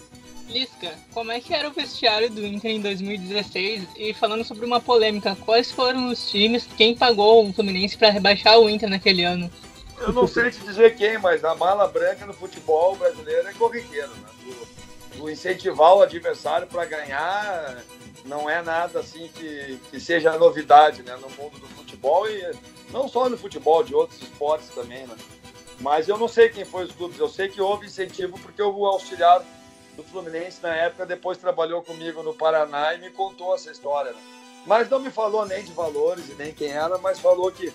Lisca, 0.50 0.94
como 1.14 1.32
é 1.32 1.40
que 1.40 1.54
era 1.54 1.70
o 1.70 1.72
vestiário 1.72 2.30
do 2.30 2.46
Inter 2.46 2.72
em 2.72 2.82
2016? 2.82 3.88
E 3.96 4.14
falando 4.14 4.44
sobre 4.44 4.66
uma 4.66 4.82
polêmica, 4.82 5.38
quais 5.46 5.72
foram 5.72 6.10
os 6.10 6.30
times, 6.30 6.68
quem 6.76 6.96
pagou 6.96 7.48
o 7.48 7.54
Fluminense 7.54 7.98
para 7.98 8.10
rebaixar 8.10 8.60
o 8.60 8.70
Inter 8.70 8.90
naquele 8.90 9.24
ano? 9.24 9.50
Eu 9.98 10.12
não 10.12 10.28
sei 10.28 10.50
te 10.50 10.60
dizer 10.60 10.96
quem, 10.96 11.18
mas 11.20 11.46
a 11.46 11.56
mala 11.56 11.88
branca 11.88 12.26
no 12.26 12.34
futebol 12.34 12.96
brasileiro 12.96 13.48
é 13.48 13.54
corriqueiro, 13.54 14.10
né? 14.10 14.30
O, 15.18 15.24
o 15.24 15.30
incentivar 15.30 15.96
o 15.96 16.02
adversário 16.02 16.68
para 16.68 16.86
ganhar 16.86 17.84
não 18.26 18.50
é 18.50 18.62
nada 18.62 19.00
assim 19.00 19.30
que, 19.34 19.80
que 19.90 20.00
seja 20.00 20.38
novidade 20.38 21.02
né, 21.04 21.16
no 21.16 21.30
mundo 21.30 21.58
do 21.60 21.68
futebol 21.68 22.28
e 22.30 22.52
não 22.92 23.08
só 23.08 23.30
no 23.30 23.38
futebol, 23.38 23.84
de 23.84 23.96
outros 23.96 24.22
esportes 24.22 24.70
também, 24.70 25.06
né? 25.08 25.16
Mas 25.82 26.08
eu 26.08 26.18
não 26.18 26.28
sei 26.28 26.50
quem 26.50 26.64
foi 26.64 26.86
os 26.86 26.92
clubes, 26.92 27.20
eu 27.20 27.28
sei 27.28 27.50
que 27.50 27.60
houve 27.60 27.88
incentivo 27.88 28.40
porque 28.40 28.62
o 28.62 28.86
auxiliar 28.86 29.44
do 29.96 30.04
Fluminense 30.04 30.62
na 30.62 30.76
época 30.76 31.06
depois 31.06 31.38
trabalhou 31.38 31.82
comigo 31.82 32.22
no 32.22 32.34
Paraná 32.34 32.94
e 32.94 33.00
me 33.00 33.10
contou 33.10 33.56
essa 33.56 33.72
história. 33.72 34.12
Né? 34.12 34.20
Mas 34.66 34.88
não 34.90 35.00
me 35.00 35.10
falou 35.10 35.46
nem 35.46 35.64
de 35.64 35.74
valores 35.74 36.30
e 36.30 36.36
nem 36.36 36.54
quem 36.54 36.70
era, 36.70 37.00
mas 37.00 37.20
falou 37.20 37.52
que 37.52 37.74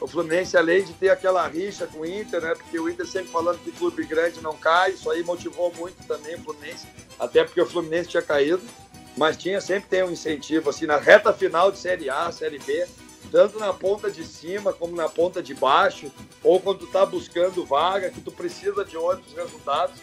o 0.00 0.06
Fluminense, 0.06 0.56
além 0.56 0.84
de 0.84 0.92
ter 0.92 1.08
aquela 1.08 1.46
rixa 1.46 1.86
com 1.86 2.00
o 2.00 2.06
Inter, 2.06 2.42
né? 2.42 2.54
Porque 2.54 2.78
o 2.78 2.88
Inter 2.88 3.06
sempre 3.06 3.30
falando 3.30 3.58
que 3.60 3.70
clube 3.72 4.04
grande 4.04 4.42
não 4.42 4.54
cai, 4.56 4.90
isso 4.90 5.08
aí 5.08 5.22
motivou 5.22 5.72
muito 5.74 5.96
também 6.06 6.34
o 6.34 6.42
Fluminense, 6.42 6.86
até 7.18 7.44
porque 7.44 7.60
o 7.60 7.66
Fluminense 7.66 8.10
tinha 8.10 8.22
caído, 8.22 8.62
mas 9.16 9.36
tinha 9.36 9.60
sempre 9.60 9.88
tem 9.88 10.02
um 10.02 10.10
incentivo 10.10 10.68
assim 10.68 10.84
na 10.84 10.98
reta 10.98 11.32
final 11.32 11.70
de 11.70 11.78
Série 11.78 12.10
A, 12.10 12.30
Série 12.30 12.58
B, 12.58 12.86
tanto 13.36 13.58
na 13.58 13.70
ponta 13.70 14.10
de 14.10 14.24
cima 14.24 14.72
como 14.72 14.96
na 14.96 15.10
ponta 15.10 15.42
de 15.42 15.52
baixo, 15.52 16.10
ou 16.42 16.58
quando 16.58 16.78
tu 16.78 16.86
tá 16.86 17.04
buscando 17.04 17.66
vaga, 17.66 18.08
que 18.08 18.22
tu 18.22 18.32
precisa 18.32 18.82
de 18.82 18.96
outros 18.96 19.30
resultados, 19.34 20.00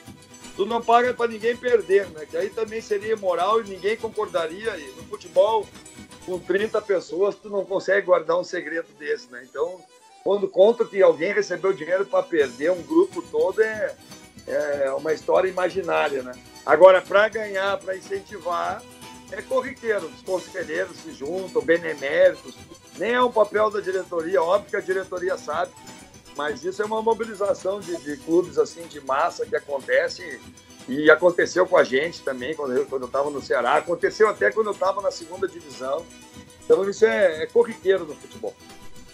tu 0.56 0.68
não 0.68 0.80
paga 0.80 1.16
para 1.16 1.32
ninguém 1.32 1.58
perder, 1.58 2.08
né? 2.12 2.28
Que 2.30 2.38
aí 2.38 2.52
também 2.52 2.80
seria 2.80 3.14
imoral 3.14 3.60
e 3.60 3.68
ninguém 3.68 3.98
concordaria. 3.98 4.78
E 4.78 4.86
no 4.92 5.02
futebol, 5.06 5.66
com 6.28 6.38
30 6.38 6.80
pessoas, 6.84 7.34
tu 7.34 7.50
não 7.50 7.66
consegue 7.66 8.06
guardar 8.06 8.38
um 8.38 8.44
segredo 8.44 8.90
desse, 9.00 9.32
né? 9.32 9.44
Então, 9.50 9.82
quando 10.24 10.48
conta 10.48 10.86
que 10.86 11.02
alguém 11.02 11.34
recebeu 11.34 11.74
dinheiro 11.74 12.06
para 12.06 12.22
perder 12.22 12.70
um 12.70 12.84
grupo 12.84 13.20
todo, 13.32 13.64
é, 13.64 13.96
é 14.46 14.92
uma 14.92 15.12
história 15.12 15.50
imaginária, 15.50 16.22
né? 16.22 16.34
Agora, 16.64 17.02
para 17.02 17.30
ganhar, 17.30 17.80
para 17.80 17.98
incentivar, 17.98 18.84
é 19.32 19.42
corriqueiro. 19.42 20.06
Os 20.06 20.22
conselheiros 20.22 20.98
se 20.98 21.12
juntam, 21.14 21.64
beneméritos. 21.64 22.54
Nem 22.98 23.14
é 23.14 23.22
um 23.22 23.32
papel 23.32 23.70
da 23.72 23.80
diretoria, 23.80 24.42
óbvio 24.42 24.70
que 24.70 24.76
a 24.76 24.82
diretoria 24.82 25.38
sabe, 25.38 25.72
mas 26.36 26.64
isso 26.64 26.82
é 26.82 26.86
uma 26.86 27.02
mobilização 27.02 27.80
de, 27.80 27.96
de 27.98 28.18
clubes 28.18 28.58
assim 28.58 28.86
de 28.88 29.00
massa 29.02 29.46
que 29.46 29.56
acontece 29.56 30.40
e 30.88 31.10
aconteceu 31.10 31.66
com 31.66 31.78
a 31.78 31.84
gente 31.84 32.22
também, 32.22 32.56
quando 32.56 32.74
eu 32.76 33.06
estava 33.06 33.30
no 33.30 33.42
Ceará. 33.42 33.76
Aconteceu 33.76 34.28
até 34.28 34.52
quando 34.52 34.68
eu 34.68 34.74
estava 34.74 35.02
na 35.02 35.12
segunda 35.12 35.48
divisão. 35.48 36.06
Então 36.64 36.88
isso 36.90 37.06
é, 37.06 37.44
é 37.44 37.46
corriqueiro 37.48 38.06
no 38.06 38.16
futebol. 38.16 38.54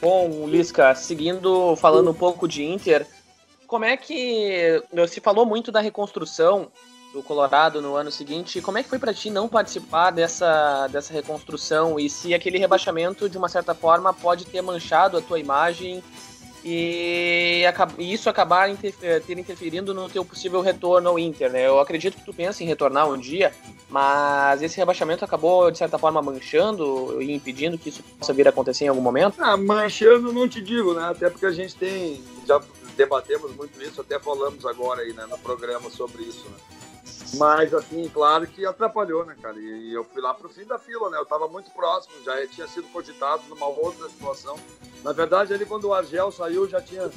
Bom, 0.01 0.47
Lisca, 0.47 0.95
seguindo, 0.95 1.75
falando 1.75 2.09
um 2.09 2.13
pouco 2.13 2.47
de 2.47 2.63
Inter, 2.63 3.05
como 3.67 3.85
é 3.85 3.95
que 3.97 4.81
se 5.07 5.19
falou 5.19 5.45
muito 5.45 5.71
da 5.71 5.81
reconstrução 5.81 6.71
do 7.13 7.23
Colorado 7.23 7.81
no 7.81 7.95
ano 7.95 8.11
seguinte? 8.11 8.61
Como 8.61 8.77
é 8.77 8.83
que 8.83 8.89
foi 8.89 8.99
para 8.99 9.13
ti 9.13 9.29
não 9.29 9.47
participar 9.47 10.11
dessa, 10.11 10.87
dessa 10.87 11.13
reconstrução 11.13 11.99
e 11.99 12.09
se 12.09 12.33
aquele 12.33 12.57
rebaixamento 12.57 13.27
de 13.27 13.37
uma 13.37 13.49
certa 13.49 13.73
forma 13.73 14.13
pode 14.13 14.45
ter 14.45 14.61
manchado 14.61 15.17
a 15.17 15.21
tua 15.21 15.39
imagem 15.39 16.03
e, 16.63 17.63
isso 17.97 18.29
acabar 18.29 18.69
interfer, 18.69 19.23
ter 19.23 19.37
interferindo 19.37 19.93
no 19.93 20.09
teu 20.09 20.25
possível 20.25 20.61
retorno 20.61 21.09
ao 21.09 21.17
Inter, 21.17 21.49
né? 21.49 21.65
Eu 21.65 21.79
acredito 21.79 22.17
que 22.17 22.25
tu 22.25 22.33
pensa 22.33 22.61
em 22.61 22.67
retornar 22.67 23.07
um 23.09 23.17
dia, 23.17 23.53
mas 23.89 24.61
esse 24.61 24.77
rebaixamento 24.77 25.23
acabou, 25.23 25.71
de 25.71 25.77
certa 25.77 25.97
forma, 25.97 26.21
manchando 26.21 27.21
e 27.21 27.33
impedindo 27.33 27.77
que 27.77 27.89
isso 27.89 28.03
possa 28.03 28.33
vir 28.33 28.45
a 28.45 28.49
acontecer 28.49 28.85
em 28.85 28.89
algum 28.89 29.01
momento? 29.01 29.35
Ah, 29.39 29.55
manchando 29.55 30.33
não 30.33 30.49
te 30.49 30.61
digo, 30.61 30.93
né? 30.93 31.07
Até 31.09 31.29
porque 31.29 31.45
a 31.45 31.51
gente 31.51 31.75
tem, 31.75 32.21
já 32.45 32.61
debatemos 32.97 33.55
muito 33.55 33.81
isso, 33.81 34.01
até 34.01 34.19
falamos 34.19 34.65
agora 34.65 35.01
aí, 35.01 35.13
né, 35.13 35.25
no 35.29 35.37
programa 35.37 35.89
sobre 35.89 36.23
isso, 36.23 36.43
né? 36.49 36.78
Mas, 37.35 37.73
assim, 37.73 38.09
claro 38.09 38.47
que 38.47 38.65
atrapalhou, 38.65 39.25
né, 39.25 39.35
cara? 39.41 39.57
E 39.59 39.93
eu 39.93 40.03
fui 40.03 40.21
lá 40.21 40.33
pro 40.33 40.49
fim 40.49 40.65
da 40.65 40.79
fila, 40.79 41.09
né? 41.09 41.17
Eu 41.17 41.25
tava 41.25 41.47
muito 41.47 41.69
próximo, 41.71 42.13
já 42.23 42.45
tinha 42.47 42.67
sido 42.67 42.87
cogitado 42.91 43.43
numa 43.47 43.67
outra 43.67 44.09
situação. 44.09 44.57
Na 45.03 45.11
verdade, 45.11 45.53
ali 45.53 45.65
quando 45.65 45.85
o 45.85 45.93
Argel 45.93 46.31
saiu, 46.31 46.67
já 46.67 46.81
tinha 46.81 47.09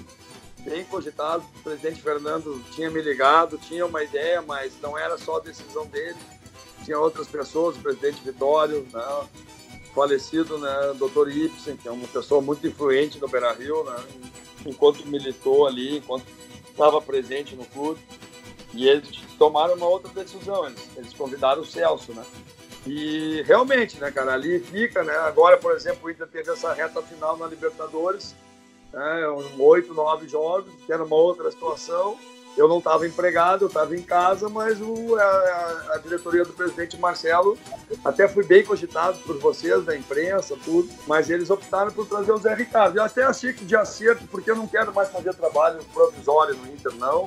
bem 0.61 0.85
cogitado. 0.85 1.45
O 1.57 1.63
presidente 1.63 2.03
Fernando 2.03 2.63
tinha 2.73 2.91
me 2.91 3.01
ligado, 3.01 3.59
tinha 3.59 3.87
uma 3.87 4.03
ideia, 4.03 4.43
mas 4.43 4.73
não 4.81 4.99
era 4.99 5.17
só 5.19 5.37
a 5.37 5.41
decisão 5.41 5.87
dele. 5.87 6.19
Tinha 6.85 6.99
outras 6.99 7.29
pessoas, 7.29 7.77
o 7.77 7.81
presidente 7.81 8.23
Vitório, 8.23 8.87
né? 8.93 9.29
falecido, 9.95 10.59
né, 10.59 10.95
Dr. 10.95 11.29
Ibsen, 11.29 11.77
que 11.77 11.87
é 11.87 11.91
uma 11.91 12.09
pessoa 12.09 12.41
muito 12.41 12.67
influente 12.67 13.19
no 13.21 13.29
Beira-Rio, 13.29 13.85
né? 13.85 13.97
Enquanto 14.67 15.07
militou 15.07 15.67
ali, 15.67 15.99
enquanto 15.99 16.25
estava 16.71 17.01
presente 17.01 17.55
no 17.55 17.65
clube. 17.67 18.01
E 18.75 18.89
eles 18.89 19.11
tomaram 19.39 19.75
uma 19.75 19.87
outra 19.87 20.11
decisão, 20.13 20.67
eles, 20.67 20.89
eles 20.97 21.13
convidaram 21.13 21.63
o 21.63 21.67
Celso, 21.67 22.13
né? 22.13 22.25
E 22.87 23.43
realmente, 23.43 23.99
né, 23.99 24.11
cara, 24.11 24.33
ali 24.33 24.59
fica, 24.59 25.05
né? 25.05 25.15
Agora, 25.19 25.57
por 25.57 25.75
exemplo, 25.75 26.01
o 26.05 26.11
Inter 26.11 26.27
teve 26.27 26.51
essa 26.51 26.73
reta 26.73 27.01
final 27.03 27.37
na 27.37 27.47
Libertadores, 27.47 28.35
né, 28.93 29.27
oito, 29.59 29.95
nove 29.95 30.29
jogos, 30.29 30.73
que 30.85 30.93
era 30.93 31.05
uma 31.05 31.17
outra 31.17 31.51
situação. 31.51 32.17
Eu 32.55 32.69
não 32.69 32.79
estava 32.79 33.07
empregado, 33.07 33.65
eu 33.65 33.69
estava 33.69 33.97
em 33.97 34.03
casa, 34.03 34.47
mas 34.49 34.79
o, 34.79 35.17
a, 35.17 35.93
a, 35.95 35.99
diretoria 35.99 36.45
do 36.45 36.53
presidente 36.53 36.99
Marcelo 36.99 37.57
até 38.05 38.29
fui 38.29 38.45
bem 38.45 38.63
cogitado 38.63 39.19
por 39.21 39.39
vocês, 39.39 39.83
da 39.87 39.97
imprensa, 39.97 40.55
tudo, 40.63 40.91
mas 41.07 41.31
eles 41.31 41.49
optaram 41.49 41.91
por 41.91 42.07
trazer 42.07 42.31
o 42.31 42.37
Zé 42.37 42.53
Ricardo. 42.55 42.99
Eu 42.99 43.05
até 43.05 43.23
achei 43.23 43.55
que 43.55 43.65
de 43.65 43.75
acerto, 43.75 44.27
porque 44.27 44.51
eu 44.51 44.57
não 44.57 44.67
quero 44.67 44.93
mais 44.93 45.09
fazer 45.09 45.33
trabalho 45.33 45.83
provisório 45.95 46.55
no 46.55 46.67
Inter, 46.67 46.95
não 46.97 47.27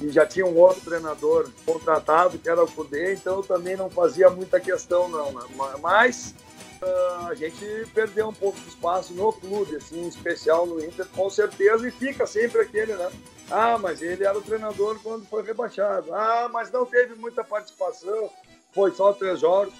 e 0.00 0.10
já 0.10 0.26
tinha 0.26 0.46
um 0.46 0.56
outro 0.56 0.80
treinador 0.80 1.48
contratado, 1.64 2.38
que 2.38 2.48
era 2.48 2.62
o 2.62 2.70
Cudê, 2.70 3.14
então 3.14 3.36
eu 3.36 3.42
também 3.42 3.76
não 3.76 3.88
fazia 3.88 4.28
muita 4.28 4.58
questão, 4.58 5.08
não. 5.08 5.32
Né? 5.32 5.42
Mas 5.80 6.34
uh, 6.82 7.26
a 7.28 7.34
gente 7.34 7.64
perdeu 7.94 8.28
um 8.28 8.32
pouco 8.32 8.58
de 8.60 8.68
espaço 8.68 9.12
no 9.14 9.32
clube, 9.32 9.76
assim, 9.76 10.04
em 10.04 10.08
especial 10.08 10.66
no 10.66 10.84
Inter, 10.84 11.06
com 11.14 11.30
certeza, 11.30 11.86
e 11.86 11.90
fica 11.90 12.26
sempre 12.26 12.60
aquele, 12.60 12.94
né? 12.94 13.10
Ah, 13.50 13.78
mas 13.78 14.02
ele 14.02 14.24
era 14.24 14.36
o 14.36 14.42
treinador 14.42 14.98
quando 15.02 15.26
foi 15.26 15.42
rebaixado. 15.42 16.12
Ah, 16.14 16.48
mas 16.52 16.72
não 16.72 16.84
teve 16.86 17.14
muita 17.14 17.44
participação, 17.44 18.30
foi 18.72 18.90
só 18.92 19.12
três 19.12 19.40
jogos, 19.40 19.74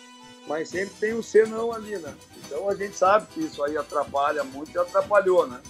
mas 0.47 0.68
sempre 0.68 0.94
tem 1.00 1.14
um 1.14 1.23
senão 1.23 1.73
ali, 1.73 1.97
né? 1.97 2.14
Então 2.44 2.68
a 2.68 2.75
gente 2.75 2.97
sabe 2.97 3.26
que 3.33 3.40
isso 3.40 3.62
aí 3.64 3.76
atrapalha 3.76 4.44
muito 4.44 4.73
e 4.73 4.78
atrapalhou, 4.78 5.47
né? 5.47 5.61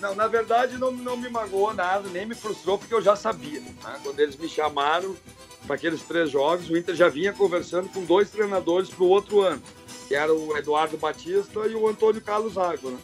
Não, 0.00 0.14
na 0.14 0.26
verdade 0.26 0.78
não, 0.78 0.92
não 0.92 1.16
me 1.16 1.28
magoou 1.28 1.74
nada, 1.74 2.08
nem 2.08 2.24
me 2.24 2.34
frustrou, 2.34 2.78
porque 2.78 2.94
eu 2.94 3.02
já 3.02 3.16
sabia. 3.16 3.60
Né? 3.60 4.00
Quando 4.02 4.20
eles 4.20 4.36
me 4.36 4.48
chamaram 4.48 5.16
para 5.66 5.76
aqueles 5.76 6.02
três 6.02 6.30
jogos, 6.30 6.70
o 6.70 6.76
Inter 6.76 6.94
já 6.94 7.08
vinha 7.08 7.32
conversando 7.32 7.88
com 7.88 8.04
dois 8.04 8.30
treinadores 8.30 8.88
para 8.88 9.04
o 9.04 9.08
outro 9.08 9.40
ano, 9.40 9.62
que 10.06 10.14
era 10.14 10.32
o 10.32 10.56
Eduardo 10.56 10.96
Batista 10.96 11.66
e 11.66 11.74
o 11.74 11.88
Antônio 11.88 12.20
Carlos 12.20 12.56
Água. 12.56 12.92
Né? 12.92 12.98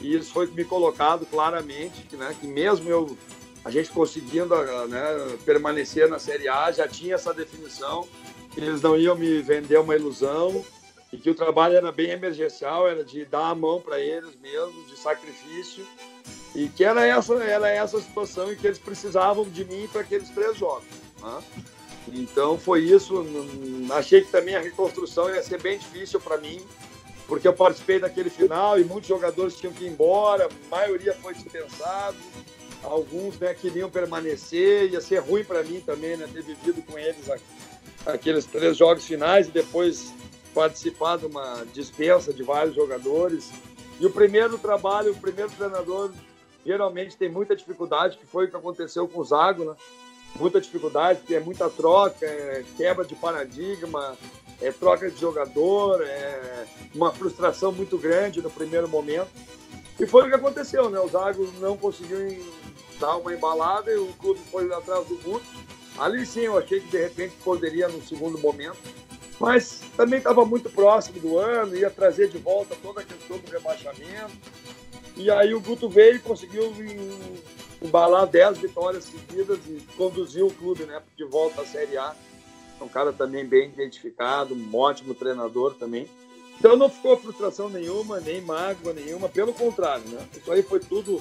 E 0.00 0.16
isso 0.16 0.32
foi 0.32 0.46
me 0.46 0.64
colocado 0.64 1.26
claramente, 1.26 2.02
que, 2.02 2.16
né, 2.16 2.34
que 2.40 2.46
mesmo 2.46 2.88
eu, 2.88 3.16
a 3.64 3.70
gente 3.70 3.90
conseguindo 3.90 4.54
né, 4.86 5.38
permanecer 5.44 6.08
na 6.08 6.18
Série 6.18 6.48
A, 6.48 6.70
já 6.70 6.88
tinha 6.88 7.14
essa 7.14 7.34
definição, 7.34 8.08
que 8.52 8.60
eles 8.60 8.80
não 8.80 8.96
iam 8.96 9.16
me 9.16 9.42
vender 9.42 9.78
uma 9.78 9.94
ilusão, 9.94 10.64
e 11.12 11.16
que 11.16 11.30
o 11.30 11.34
trabalho 11.34 11.76
era 11.76 11.90
bem 11.90 12.10
emergencial, 12.10 12.86
era 12.86 13.02
de 13.02 13.24
dar 13.24 13.48
a 13.48 13.54
mão 13.54 13.80
para 13.80 13.98
eles 13.98 14.36
mesmo, 14.36 14.84
de 14.84 14.96
sacrifício, 14.96 15.86
e 16.54 16.68
que 16.68 16.84
era 16.84 17.04
essa, 17.04 17.34
era 17.34 17.68
essa 17.68 18.00
situação 18.00 18.52
em 18.52 18.56
que 18.56 18.66
eles 18.66 18.78
precisavam 18.78 19.44
de 19.44 19.64
mim 19.64 19.88
para 19.92 20.00
aqueles 20.00 20.28
três 20.30 20.56
jogos. 20.56 20.84
Né? 21.20 21.42
Então 22.12 22.58
foi 22.58 22.80
isso. 22.80 23.24
Achei 23.92 24.22
que 24.22 24.30
também 24.30 24.56
a 24.56 24.60
reconstrução 24.60 25.32
ia 25.32 25.42
ser 25.42 25.60
bem 25.60 25.78
difícil 25.78 26.20
para 26.20 26.38
mim, 26.38 26.60
porque 27.26 27.46
eu 27.46 27.52
participei 27.52 27.98
daquele 27.98 28.30
final 28.30 28.78
e 28.78 28.84
muitos 28.84 29.08
jogadores 29.08 29.56
tinham 29.56 29.72
que 29.72 29.84
ir 29.84 29.88
embora, 29.88 30.46
a 30.46 30.74
maioria 30.74 31.14
foi 31.14 31.34
dispensado, 31.34 32.16
alguns 32.82 33.38
né, 33.38 33.52
queriam 33.54 33.90
permanecer, 33.90 34.90
ia 34.90 35.00
ser 35.00 35.18
ruim 35.18 35.44
para 35.44 35.62
mim 35.62 35.80
também 35.80 36.16
né, 36.16 36.28
ter 36.32 36.42
vivido 36.42 36.82
com 36.82 36.98
eles 36.98 37.28
aqueles 38.06 38.46
três 38.46 38.76
jogos 38.76 39.04
finais 39.04 39.48
e 39.48 39.50
depois 39.50 40.14
participar 40.54 41.18
de 41.18 41.26
uma 41.26 41.64
dispensa 41.72 42.32
de 42.32 42.42
vários 42.42 42.74
jogadores. 42.74 43.50
E 44.00 44.06
o 44.06 44.10
primeiro 44.10 44.56
trabalho, 44.58 45.12
o 45.12 45.16
primeiro 45.16 45.50
treinador 45.50 46.12
geralmente 46.68 47.16
tem 47.16 47.30
muita 47.30 47.56
dificuldade, 47.56 48.18
que 48.18 48.26
foi 48.26 48.44
o 48.44 48.50
que 48.50 48.56
aconteceu 48.56 49.08
com 49.08 49.20
o 49.20 49.24
Zago, 49.24 49.64
né? 49.64 49.74
Muita 50.38 50.60
dificuldade, 50.60 51.20
porque 51.20 51.34
é 51.34 51.40
muita 51.40 51.70
troca, 51.70 52.26
é 52.26 52.62
quebra 52.76 53.06
de 53.06 53.14
paradigma, 53.14 54.14
é 54.60 54.70
troca 54.70 55.10
de 55.10 55.18
jogador, 55.18 56.02
é 56.02 56.66
uma 56.94 57.10
frustração 57.10 57.72
muito 57.72 57.96
grande 57.96 58.42
no 58.42 58.50
primeiro 58.50 58.86
momento. 58.86 59.30
E 59.98 60.06
foi 60.06 60.26
o 60.26 60.28
que 60.28 60.34
aconteceu, 60.34 60.90
né? 60.90 61.00
O 61.00 61.08
Zago 61.08 61.50
não 61.58 61.74
conseguiu 61.74 62.18
dar 63.00 63.16
uma 63.16 63.32
embalada 63.32 63.90
e 63.90 63.96
o 63.96 64.12
clube 64.18 64.40
foi 64.50 64.70
atrás 64.70 65.06
do 65.06 65.16
Guto. 65.16 65.46
Ali 65.98 66.26
sim 66.26 66.40
eu 66.40 66.58
achei 66.58 66.80
que 66.80 66.88
de 66.88 66.98
repente 66.98 67.34
poderia 67.42 67.88
no 67.88 68.02
segundo 68.02 68.38
momento. 68.38 68.76
Mas 69.40 69.80
também 69.96 70.18
estava 70.18 70.44
muito 70.44 70.68
próximo 70.68 71.18
do 71.18 71.38
ano, 71.38 71.74
ia 71.74 71.88
trazer 71.88 72.28
de 72.28 72.36
volta 72.36 72.76
toda 72.82 73.00
a 73.00 73.04
questão 73.04 73.38
do 73.38 73.50
rebaixamento. 73.50 74.36
E 75.18 75.30
aí 75.32 75.52
o 75.52 75.60
Guto 75.60 75.88
veio 75.88 76.16
e 76.16 76.20
conseguiu 76.20 76.72
embalar 77.82 78.26
10 78.26 78.58
vitórias 78.58 79.04
seguidas 79.04 79.58
e 79.66 79.82
conduzir 79.96 80.44
o 80.44 80.50
clube 80.50 80.84
né, 80.84 81.02
de 81.16 81.24
volta 81.24 81.62
à 81.62 81.66
Série 81.66 81.98
A. 81.98 82.14
É 82.80 82.84
um 82.84 82.88
cara 82.88 83.12
também 83.12 83.44
bem 83.44 83.68
identificado, 83.68 84.54
um 84.54 84.76
ótimo 84.76 85.14
treinador 85.14 85.74
também. 85.74 86.08
Então 86.58 86.76
não 86.76 86.88
ficou 86.88 87.16
frustração 87.16 87.68
nenhuma, 87.68 88.20
nem 88.20 88.40
mágoa 88.40 88.92
nenhuma, 88.92 89.28
pelo 89.28 89.52
contrário, 89.52 90.04
né? 90.08 90.24
Isso 90.36 90.50
aí 90.50 90.62
foi 90.62 90.78
tudo 90.78 91.20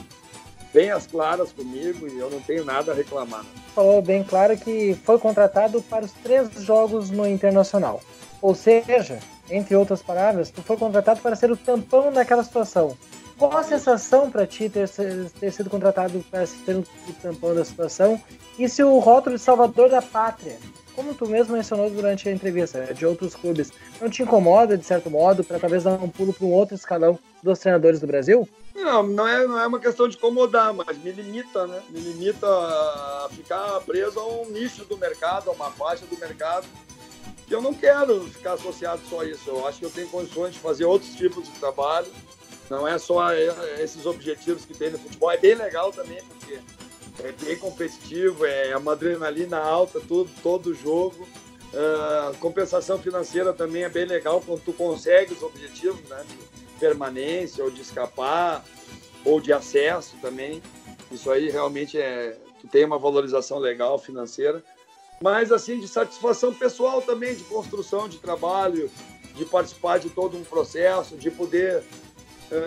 bem 0.71 0.91
às 0.91 1.07
claras 1.07 1.51
comigo 1.51 2.07
e 2.07 2.19
eu 2.19 2.29
não 2.29 2.39
tenho 2.39 2.63
nada 2.63 2.91
a 2.91 2.95
reclamar. 2.95 3.43
Né? 3.43 3.49
Falou 3.73 4.01
bem 4.01 4.23
claro 4.23 4.55
que 4.57 4.95
foi 5.03 5.17
contratado 5.17 5.81
para 5.81 6.05
os 6.05 6.11
três 6.11 6.51
jogos 6.61 7.09
no 7.09 7.27
Internacional. 7.27 8.01
Ou 8.41 8.53
seja, 8.53 9.19
entre 9.49 9.75
outras 9.75 10.01
palavras, 10.01 10.51
tu 10.51 10.61
foi 10.61 10.77
contratado 10.77 11.21
para 11.21 11.35
ser 11.35 11.51
o 11.51 11.57
tampão 11.57 12.11
daquela 12.11 12.43
situação. 12.43 12.97
Qual 13.37 13.55
a 13.55 13.61
sensação 13.61 14.31
para 14.31 14.47
ti 14.47 14.67
ter, 14.67 14.89
ter, 15.39 15.51
sido 15.51 15.69
contratado 15.69 16.25
para 16.31 16.45
ser 16.47 16.77
o 16.77 16.85
tampão 17.21 17.53
da 17.53 17.63
situação? 17.63 18.19
E 18.57 18.67
se 18.67 18.83
o 18.83 18.97
rótulo 18.97 19.35
de 19.35 19.41
salvador 19.41 19.89
da 19.89 20.01
pátria, 20.01 20.57
como 20.95 21.13
tu 21.13 21.27
mesmo 21.27 21.55
mencionou 21.55 21.87
durante 21.91 22.27
a 22.27 22.31
entrevista, 22.31 22.91
de 22.95 23.05
outros 23.05 23.35
clubes, 23.35 23.71
não 24.01 24.09
te 24.09 24.23
incomoda, 24.23 24.75
de 24.75 24.83
certo 24.83 25.11
modo, 25.11 25.43
para 25.43 25.59
talvez 25.59 25.83
dar 25.83 25.91
um 26.01 26.09
pulo 26.09 26.33
para 26.33 26.47
um 26.47 26.51
outro 26.51 26.73
escalão 26.73 27.19
dos 27.43 27.59
treinadores 27.59 27.99
do 27.99 28.07
Brasil? 28.07 28.49
Não, 28.73 29.03
não 29.03 29.27
é, 29.27 29.45
não 29.45 29.59
é 29.59 29.67
uma 29.67 29.79
questão 29.79 30.07
de 30.07 30.17
incomodar, 30.17 30.73
mas 30.73 30.97
me 30.97 31.11
limita, 31.11 31.67
né? 31.67 31.79
Me 31.91 31.99
limita 31.99 32.47
a 32.47 33.27
ficar 33.31 33.81
preso 33.81 34.19
a 34.19 34.25
um 34.25 34.49
nicho 34.49 34.83
do 34.85 34.97
mercado, 34.97 35.51
a 35.51 35.53
uma 35.53 35.69
faixa 35.69 36.07
do 36.07 36.17
mercado. 36.17 36.65
Eu 37.47 37.61
não 37.61 37.73
quero 37.73 38.21
ficar 38.25 38.53
associado 38.53 39.01
só 39.07 39.21
a 39.21 39.25
isso. 39.25 39.47
Eu 39.47 39.67
acho 39.67 39.77
que 39.79 39.85
eu 39.85 39.91
tenho 39.91 40.07
condições 40.07 40.53
de 40.53 40.59
fazer 40.59 40.85
outros 40.85 41.13
tipos 41.15 41.43
de 41.43 41.51
trabalho 41.59 42.07
não 42.69 42.87
é 42.87 42.97
só 42.97 43.31
é, 43.31 43.81
esses 43.81 44.05
objetivos 44.05 44.65
que 44.65 44.73
tem 44.73 44.91
no 44.91 44.99
futebol. 44.99 45.31
É 45.31 45.37
bem 45.37 45.55
legal 45.55 45.91
também, 45.91 46.21
porque 46.23 46.59
é 47.23 47.31
bem 47.31 47.57
competitivo, 47.57 48.45
é 48.45 48.75
uma 48.77 48.93
adrenalina 48.93 49.57
alta 49.57 49.99
todo, 49.99 50.29
todo 50.41 50.73
jogo. 50.73 51.27
Uh, 51.67 52.35
compensação 52.37 52.97
financeira 52.97 53.51
também 53.51 53.83
é 53.83 53.89
bem 53.89 54.05
legal 54.05 54.41
quando 54.45 54.61
tu 54.61 54.71
consegue 54.71 55.33
os 55.33 55.43
objetivos, 55.43 56.01
né? 56.09 56.23
De 56.27 56.37
permanência 56.79 57.63
ou 57.63 57.69
de 57.69 57.81
escapar 57.81 58.63
ou 59.25 59.41
de 59.41 59.51
acesso 59.51 60.15
também. 60.21 60.61
Isso 61.11 61.29
aí 61.29 61.49
realmente 61.49 61.97
é 61.97 62.37
tu 62.61 62.67
tem 62.67 62.85
uma 62.85 62.97
valorização 62.97 63.59
legal 63.59 63.99
financeira, 63.99 64.63
mas 65.21 65.51
assim 65.51 65.79
de 65.79 65.87
satisfação 65.87 66.53
pessoal 66.53 67.01
também, 67.01 67.35
de 67.35 67.43
construção 67.43 68.07
de 68.07 68.17
trabalho, 68.17 68.89
de 69.35 69.45
participar 69.45 69.99
de 69.99 70.09
todo 70.09 70.37
um 70.37 70.43
processo, 70.43 71.15
de 71.15 71.29
poder 71.29 71.83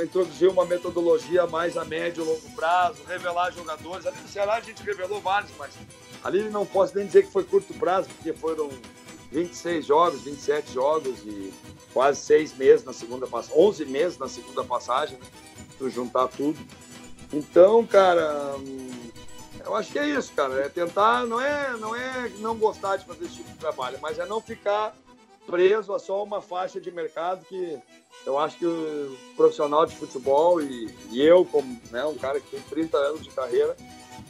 introduzir 0.02 0.48
uma 0.48 0.64
metodologia 0.64 1.46
mais 1.46 1.76
a 1.76 1.84
médio 1.84 2.22
e 2.22 2.26
longo 2.26 2.54
prazo, 2.54 2.98
revelar 3.06 3.50
jogadores. 3.52 4.06
Ali 4.06 4.20
no 4.20 4.28
Ceará 4.28 4.54
a 4.54 4.60
gente 4.60 4.82
revelou 4.82 5.20
vários, 5.20 5.50
mas 5.58 5.72
ali 6.22 6.48
não 6.50 6.66
posso 6.66 6.96
nem 6.96 7.06
dizer 7.06 7.24
que 7.24 7.32
foi 7.32 7.44
curto 7.44 7.72
prazo, 7.74 8.08
porque 8.08 8.32
foram 8.32 8.68
26 9.32 9.86
jogos, 9.86 10.22
27 10.22 10.72
jogos 10.72 11.20
e 11.24 11.52
quase 11.92 12.20
seis 12.20 12.56
meses 12.56 12.84
na 12.84 12.92
segunda 12.92 13.26
passagem, 13.26 13.58
11 13.58 13.84
meses 13.86 14.18
na 14.18 14.28
segunda 14.28 14.64
passagem, 14.64 15.16
né? 15.16 15.26
para 15.78 15.88
juntar 15.88 16.28
tudo. 16.28 16.58
Então, 17.32 17.86
cara, 17.86 18.54
eu 19.64 19.74
acho 19.74 19.92
que 19.92 19.98
é 19.98 20.08
isso, 20.08 20.32
cara. 20.32 20.54
É 20.60 20.68
tentar, 20.68 21.26
não 21.26 21.40
é, 21.40 21.76
não 21.78 21.94
é 21.94 22.28
não 22.38 22.56
gostar 22.56 22.96
de 22.96 23.06
fazer 23.06 23.24
esse 23.24 23.36
tipo 23.36 23.50
de 23.50 23.56
trabalho, 23.56 23.98
mas 24.02 24.18
é 24.18 24.26
não 24.26 24.40
ficar 24.40 24.94
preso 25.50 25.92
a 25.92 25.98
só 25.98 26.22
uma 26.22 26.40
faixa 26.40 26.80
de 26.80 26.90
mercado 26.90 27.44
que 27.44 27.78
eu 28.26 28.38
acho 28.38 28.58
que 28.58 28.66
o 28.66 29.16
profissional 29.36 29.86
de 29.86 29.96
futebol 29.96 30.60
e, 30.60 30.88
e 31.10 31.22
eu, 31.22 31.44
como 31.44 31.80
né, 31.90 32.04
um 32.04 32.14
cara 32.14 32.40
que 32.40 32.50
tem 32.50 32.60
30 32.60 32.96
anos 32.96 33.22
de 33.22 33.30
carreira, 33.30 33.76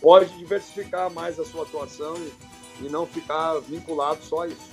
pode 0.00 0.36
diversificar 0.38 1.10
mais 1.10 1.38
a 1.38 1.44
sua 1.44 1.62
atuação 1.62 2.14
e, 2.16 2.86
e 2.86 2.88
não 2.88 3.06
ficar 3.06 3.58
vinculado 3.60 4.22
só 4.22 4.42
a 4.42 4.48
isso. 4.48 4.70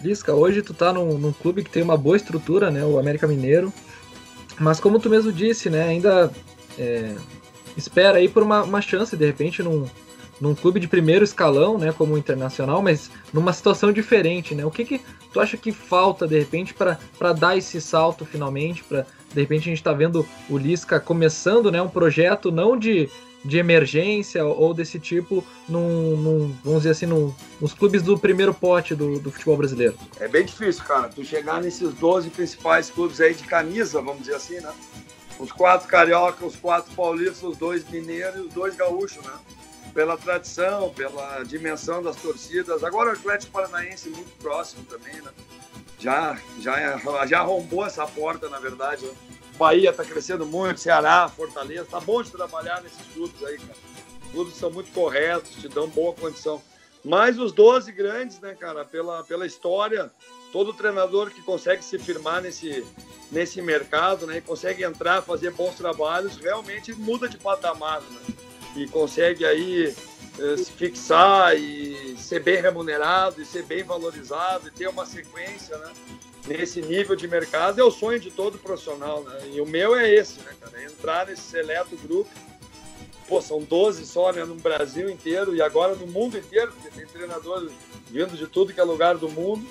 Lisca, 0.00 0.34
hoje 0.34 0.62
tu 0.62 0.72
tá 0.72 0.92
num, 0.92 1.18
num, 1.18 1.32
clube 1.32 1.64
que 1.64 1.70
tem 1.70 1.82
uma 1.82 1.96
boa 1.96 2.16
estrutura, 2.16 2.70
né, 2.70 2.84
o 2.84 2.98
América 2.98 3.26
Mineiro, 3.26 3.72
mas 4.58 4.78
como 4.78 5.00
tu 5.00 5.10
mesmo 5.10 5.32
disse, 5.32 5.68
né, 5.68 5.82
ainda 5.82 6.30
é, 6.78 7.16
espera 7.76 8.18
aí 8.18 8.28
por 8.28 8.42
uma, 8.42 8.62
uma 8.62 8.80
chance, 8.80 9.16
de 9.16 9.26
repente, 9.26 9.62
num, 9.62 9.88
num 10.40 10.54
clube 10.54 10.80
de 10.80 10.88
primeiro 10.88 11.24
escalão, 11.24 11.78
né, 11.78 11.92
como 11.92 12.14
o 12.14 12.18
Internacional, 12.18 12.82
mas 12.82 13.10
numa 13.32 13.52
situação 13.52 13.92
diferente, 13.92 14.54
né? 14.54 14.64
O 14.64 14.70
que 14.70 14.84
que 14.84 15.00
tu 15.32 15.40
acha 15.40 15.56
que 15.56 15.72
falta 15.72 16.26
de 16.26 16.38
repente 16.38 16.74
para 16.74 17.32
dar 17.32 17.56
esse 17.56 17.80
salto 17.80 18.24
finalmente, 18.24 18.84
para 18.84 19.06
de 19.32 19.40
repente 19.40 19.62
a 19.62 19.70
gente 19.70 19.78
está 19.78 19.92
vendo 19.92 20.26
o 20.48 20.56
Lisca 20.56 20.98
começando, 20.98 21.70
né, 21.70 21.82
um 21.82 21.88
projeto 21.88 22.50
não 22.50 22.78
de, 22.78 23.10
de 23.44 23.58
emergência 23.58 24.44
ou 24.44 24.72
desse 24.72 24.98
tipo 24.98 25.44
num, 25.68 26.16
num 26.16 26.56
vamos 26.64 26.80
dizer 26.80 26.90
assim, 26.90 27.06
num, 27.06 27.34
nos 27.60 27.72
clubes 27.74 28.02
do 28.02 28.18
primeiro 28.18 28.54
pote 28.54 28.94
do, 28.94 29.18
do 29.18 29.30
futebol 29.30 29.56
brasileiro? 29.56 29.94
É 30.18 30.28
bem 30.28 30.44
difícil, 30.44 30.82
cara, 30.84 31.08
tu 31.08 31.24
chegar 31.24 31.60
nesses 31.60 31.92
12 31.94 32.30
principais 32.30 32.90
clubes 32.90 33.20
aí 33.20 33.34
de 33.34 33.44
camisa, 33.44 34.00
vamos 34.00 34.20
dizer 34.20 34.34
assim, 34.34 34.60
né? 34.60 34.72
Os 35.38 35.52
quatro 35.52 35.86
carioca, 35.86 36.44
os 36.44 36.56
quatro 36.56 36.92
paulistas, 36.94 37.42
os 37.44 37.56
dois 37.56 37.88
mineiros 37.88 38.36
e 38.36 38.40
os 38.40 38.52
dois 38.52 38.74
gaúchos, 38.74 39.24
né? 39.24 39.32
Pela 39.98 40.16
tradição, 40.16 40.90
pela 40.90 41.42
dimensão 41.42 42.00
das 42.00 42.14
torcidas. 42.14 42.84
Agora 42.84 43.10
o 43.10 43.12
Atlético 43.14 43.50
Paranaense 43.50 44.08
muito 44.08 44.30
próximo 44.38 44.84
também, 44.84 45.20
né? 45.20 45.32
Já, 45.98 46.38
já, 46.60 47.26
já 47.26 47.40
arrombou 47.40 47.84
essa 47.84 48.06
porta, 48.06 48.48
na 48.48 48.60
verdade. 48.60 49.04
Né? 49.04 49.12
Bahia 49.56 49.90
está 49.90 50.04
crescendo 50.04 50.46
muito, 50.46 50.78
Ceará, 50.78 51.28
Fortaleza. 51.28 51.88
Tá 51.90 51.98
bom 51.98 52.22
de 52.22 52.30
trabalhar 52.30 52.80
nesses 52.80 53.04
clubes 53.12 53.42
aí, 53.42 53.58
cara. 53.58 53.74
Os 54.22 54.30
clubes 54.30 54.54
são 54.54 54.70
muito 54.70 54.92
corretos, 54.92 55.56
te 55.56 55.66
dão 55.66 55.88
boa 55.88 56.14
condição. 56.14 56.62
Mas 57.04 57.36
os 57.36 57.50
12 57.50 57.90
grandes, 57.90 58.38
né, 58.38 58.54
cara, 58.54 58.84
pela, 58.84 59.24
pela 59.24 59.46
história, 59.46 60.12
todo 60.52 60.72
treinador 60.72 61.32
que 61.32 61.42
consegue 61.42 61.84
se 61.84 61.98
firmar 61.98 62.40
nesse, 62.40 62.86
nesse 63.32 63.60
mercado, 63.60 64.28
né, 64.28 64.36
e 64.36 64.42
consegue 64.42 64.84
entrar, 64.84 65.22
fazer 65.22 65.50
bons 65.50 65.74
trabalhos, 65.74 66.36
realmente 66.36 66.94
muda 66.94 67.28
de 67.28 67.36
patamar, 67.36 68.00
né? 68.00 68.47
E 68.76 68.86
consegue 68.86 69.44
aí 69.44 69.94
eh, 70.38 70.56
se 70.56 70.70
fixar 70.70 71.56
e 71.56 72.16
ser 72.16 72.40
bem 72.40 72.60
remunerado 72.60 73.42
e 73.42 73.44
ser 73.44 73.64
bem 73.64 73.82
valorizado 73.82 74.68
e 74.68 74.70
ter 74.70 74.88
uma 74.88 75.04
sequência, 75.04 75.76
né? 75.78 75.92
Nesse 76.46 76.80
nível 76.80 77.16
de 77.16 77.26
mercado 77.26 77.80
é 77.80 77.84
o 77.84 77.90
sonho 77.90 78.20
de 78.20 78.30
todo 78.30 78.56
profissional, 78.58 79.22
né? 79.22 79.50
E 79.52 79.60
o 79.60 79.66
meu 79.66 79.96
é 79.96 80.08
esse, 80.08 80.40
né, 80.40 80.54
cara? 80.60 80.80
É 80.80 80.84
entrar 80.86 81.26
nesse 81.26 81.42
seleto 81.42 81.96
grupo. 81.96 82.30
Pô, 83.26 83.42
são 83.42 83.60
12 83.60 84.06
só, 84.06 84.32
né? 84.32 84.44
No 84.44 84.54
Brasil 84.54 85.10
inteiro 85.10 85.54
e 85.54 85.60
agora 85.60 85.94
no 85.94 86.06
mundo 86.06 86.38
inteiro, 86.38 86.72
porque 86.72 86.88
tem 86.90 87.06
treinadores 87.06 87.70
vindo 88.08 88.36
de 88.36 88.46
tudo 88.46 88.72
que 88.72 88.80
é 88.80 88.84
lugar 88.84 89.16
do 89.16 89.28
mundo. 89.28 89.66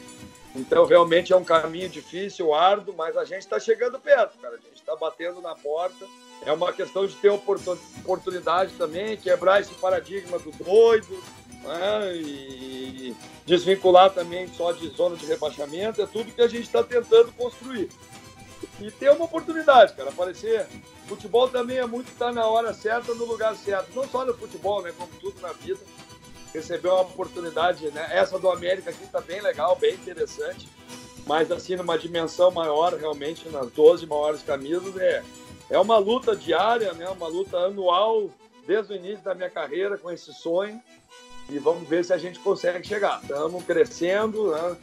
Então, 0.56 0.86
realmente 0.86 1.32
é 1.32 1.36
um 1.36 1.44
caminho 1.44 1.88
difícil, 1.88 2.54
árduo, 2.54 2.94
mas 2.96 3.16
a 3.16 3.24
gente 3.24 3.42
está 3.42 3.60
chegando 3.60 4.00
perto, 4.00 4.38
cara. 4.40 4.56
A 4.56 4.60
gente 4.60 4.76
está 4.76 4.96
batendo 4.96 5.42
na 5.42 5.56
porta 5.56 6.06
é 6.46 6.52
uma 6.52 6.72
questão 6.72 7.06
de 7.06 7.16
ter 7.16 7.30
oportunidade 7.30 8.74
também, 8.78 9.18
quebrar 9.18 9.62
esse 9.62 9.74
paradigma 9.74 10.40
do 10.40 10.52
doido, 10.52 11.22
né? 11.64 12.16
e 12.16 13.16
desvincular 13.46 14.12
também 14.12 14.48
só 14.54 14.72
de 14.72 14.88
zona 14.90 15.16
de 15.16 15.26
rebaixamento, 15.26 16.02
é 16.02 16.06
tudo 16.06 16.32
que 16.32 16.42
a 16.42 16.48
gente 16.48 16.64
está 16.64 16.84
tentando 16.84 17.32
construir. 17.34 17.90
E 18.80 18.92
ter 18.92 19.10
uma 19.12 19.26
oportunidade, 19.26 19.94
cara, 19.94 20.10
aparecer. 20.10 20.68
Futebol 21.08 21.48
também 21.50 21.78
é 21.78 21.86
muito 21.86 22.12
estar 22.12 22.32
na 22.32 22.46
hora 22.46 22.74
certa, 22.74 23.14
no 23.14 23.26
lugar 23.26 23.56
certo. 23.56 23.90
Não 23.96 24.08
só 24.08 24.26
no 24.26 24.34
futebol, 24.34 24.82
né, 24.84 24.94
como 24.98 25.10
tudo 25.20 25.40
na 25.42 25.52
vida. 25.54 25.80
Receber 26.54 26.90
uma 26.90 27.02
oportunidade, 27.02 27.90
né? 27.92 28.08
Essa 28.12 28.38
do 28.38 28.50
América 28.50 28.90
aqui 28.90 29.06
tá 29.08 29.20
bem 29.20 29.42
legal, 29.42 29.76
bem 29.76 29.96
interessante. 29.96 30.68
Mas 31.26 31.52
assim, 31.52 31.76
numa 31.76 31.98
dimensão 31.98 32.52
maior, 32.52 32.94
realmente, 32.94 33.50
nas 33.50 33.70
12 33.72 34.06
maiores 34.06 34.44
camisas, 34.44 34.96
é, 34.98 35.24
é 35.70 35.78
uma 35.80 35.98
luta 35.98 36.36
diária, 36.36 36.94
né? 36.94 37.08
Uma 37.10 37.28
luta 37.28 37.58
anual 37.58 38.30
desde 38.66 38.94
o 38.94 38.96
início 38.96 39.24
da 39.24 39.36
minha 39.36 39.50
carreira 39.50 39.98
com 39.98 40.12
esse 40.12 40.34
sonho 40.34 40.82
e 41.50 41.58
vamos 41.58 41.88
ver 41.88 42.04
se 42.04 42.14
a 42.14 42.18
gente 42.18 42.40
consegue 42.40 42.86
chegar. 42.86 43.22
Estamos 43.22 43.64
crescendo, 43.64 44.52
né? 44.52 44.78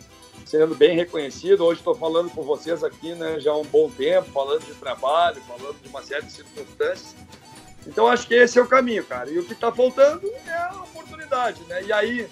sendo 0.44 0.74
bem 0.74 0.96
reconhecido. 0.96 1.64
Hoje 1.64 1.80
estou 1.80 1.94
falando 1.94 2.30
com 2.30 2.42
vocês 2.42 2.82
aqui, 2.82 3.14
né? 3.14 3.38
Já 3.40 3.52
há 3.52 3.58
um 3.58 3.64
bom 3.64 3.90
tempo, 3.90 4.30
falando 4.30 4.64
de 4.64 4.74
trabalho, 4.74 5.40
falando 5.42 5.80
de 5.80 5.88
uma 5.88 6.02
série 6.02 6.26
de 6.26 6.32
circunstâncias. 6.32 7.14
Então 7.86 8.06
acho 8.06 8.26
que 8.26 8.34
esse 8.34 8.58
é 8.58 8.62
o 8.62 8.66
caminho, 8.66 9.04
cara. 9.04 9.30
E 9.30 9.38
o 9.38 9.44
que 9.44 9.52
está 9.52 9.70
faltando 9.70 10.26
é 10.46 10.52
a 10.52 10.82
oportunidade, 10.82 11.62
né? 11.64 11.82
E 11.84 11.92
aí 11.92 12.28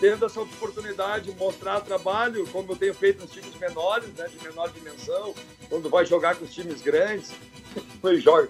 tendo 0.00 0.26
essa 0.26 0.40
oportunidade 0.40 1.30
de 1.30 1.38
mostrar 1.38 1.80
trabalho, 1.80 2.46
como 2.48 2.72
eu 2.72 2.76
tenho 2.76 2.94
feito 2.94 3.22
nos 3.22 3.30
times 3.30 3.54
menores, 3.58 4.08
né, 4.14 4.28
de 4.28 4.42
menor 4.44 4.70
dimensão, 4.70 5.34
quando 5.68 5.88
vai 5.88 6.04
jogar 6.04 6.36
com 6.36 6.44
os 6.44 6.52
times 6.52 6.82
grandes, 6.82 7.32
e 8.04 8.20
joga, 8.20 8.48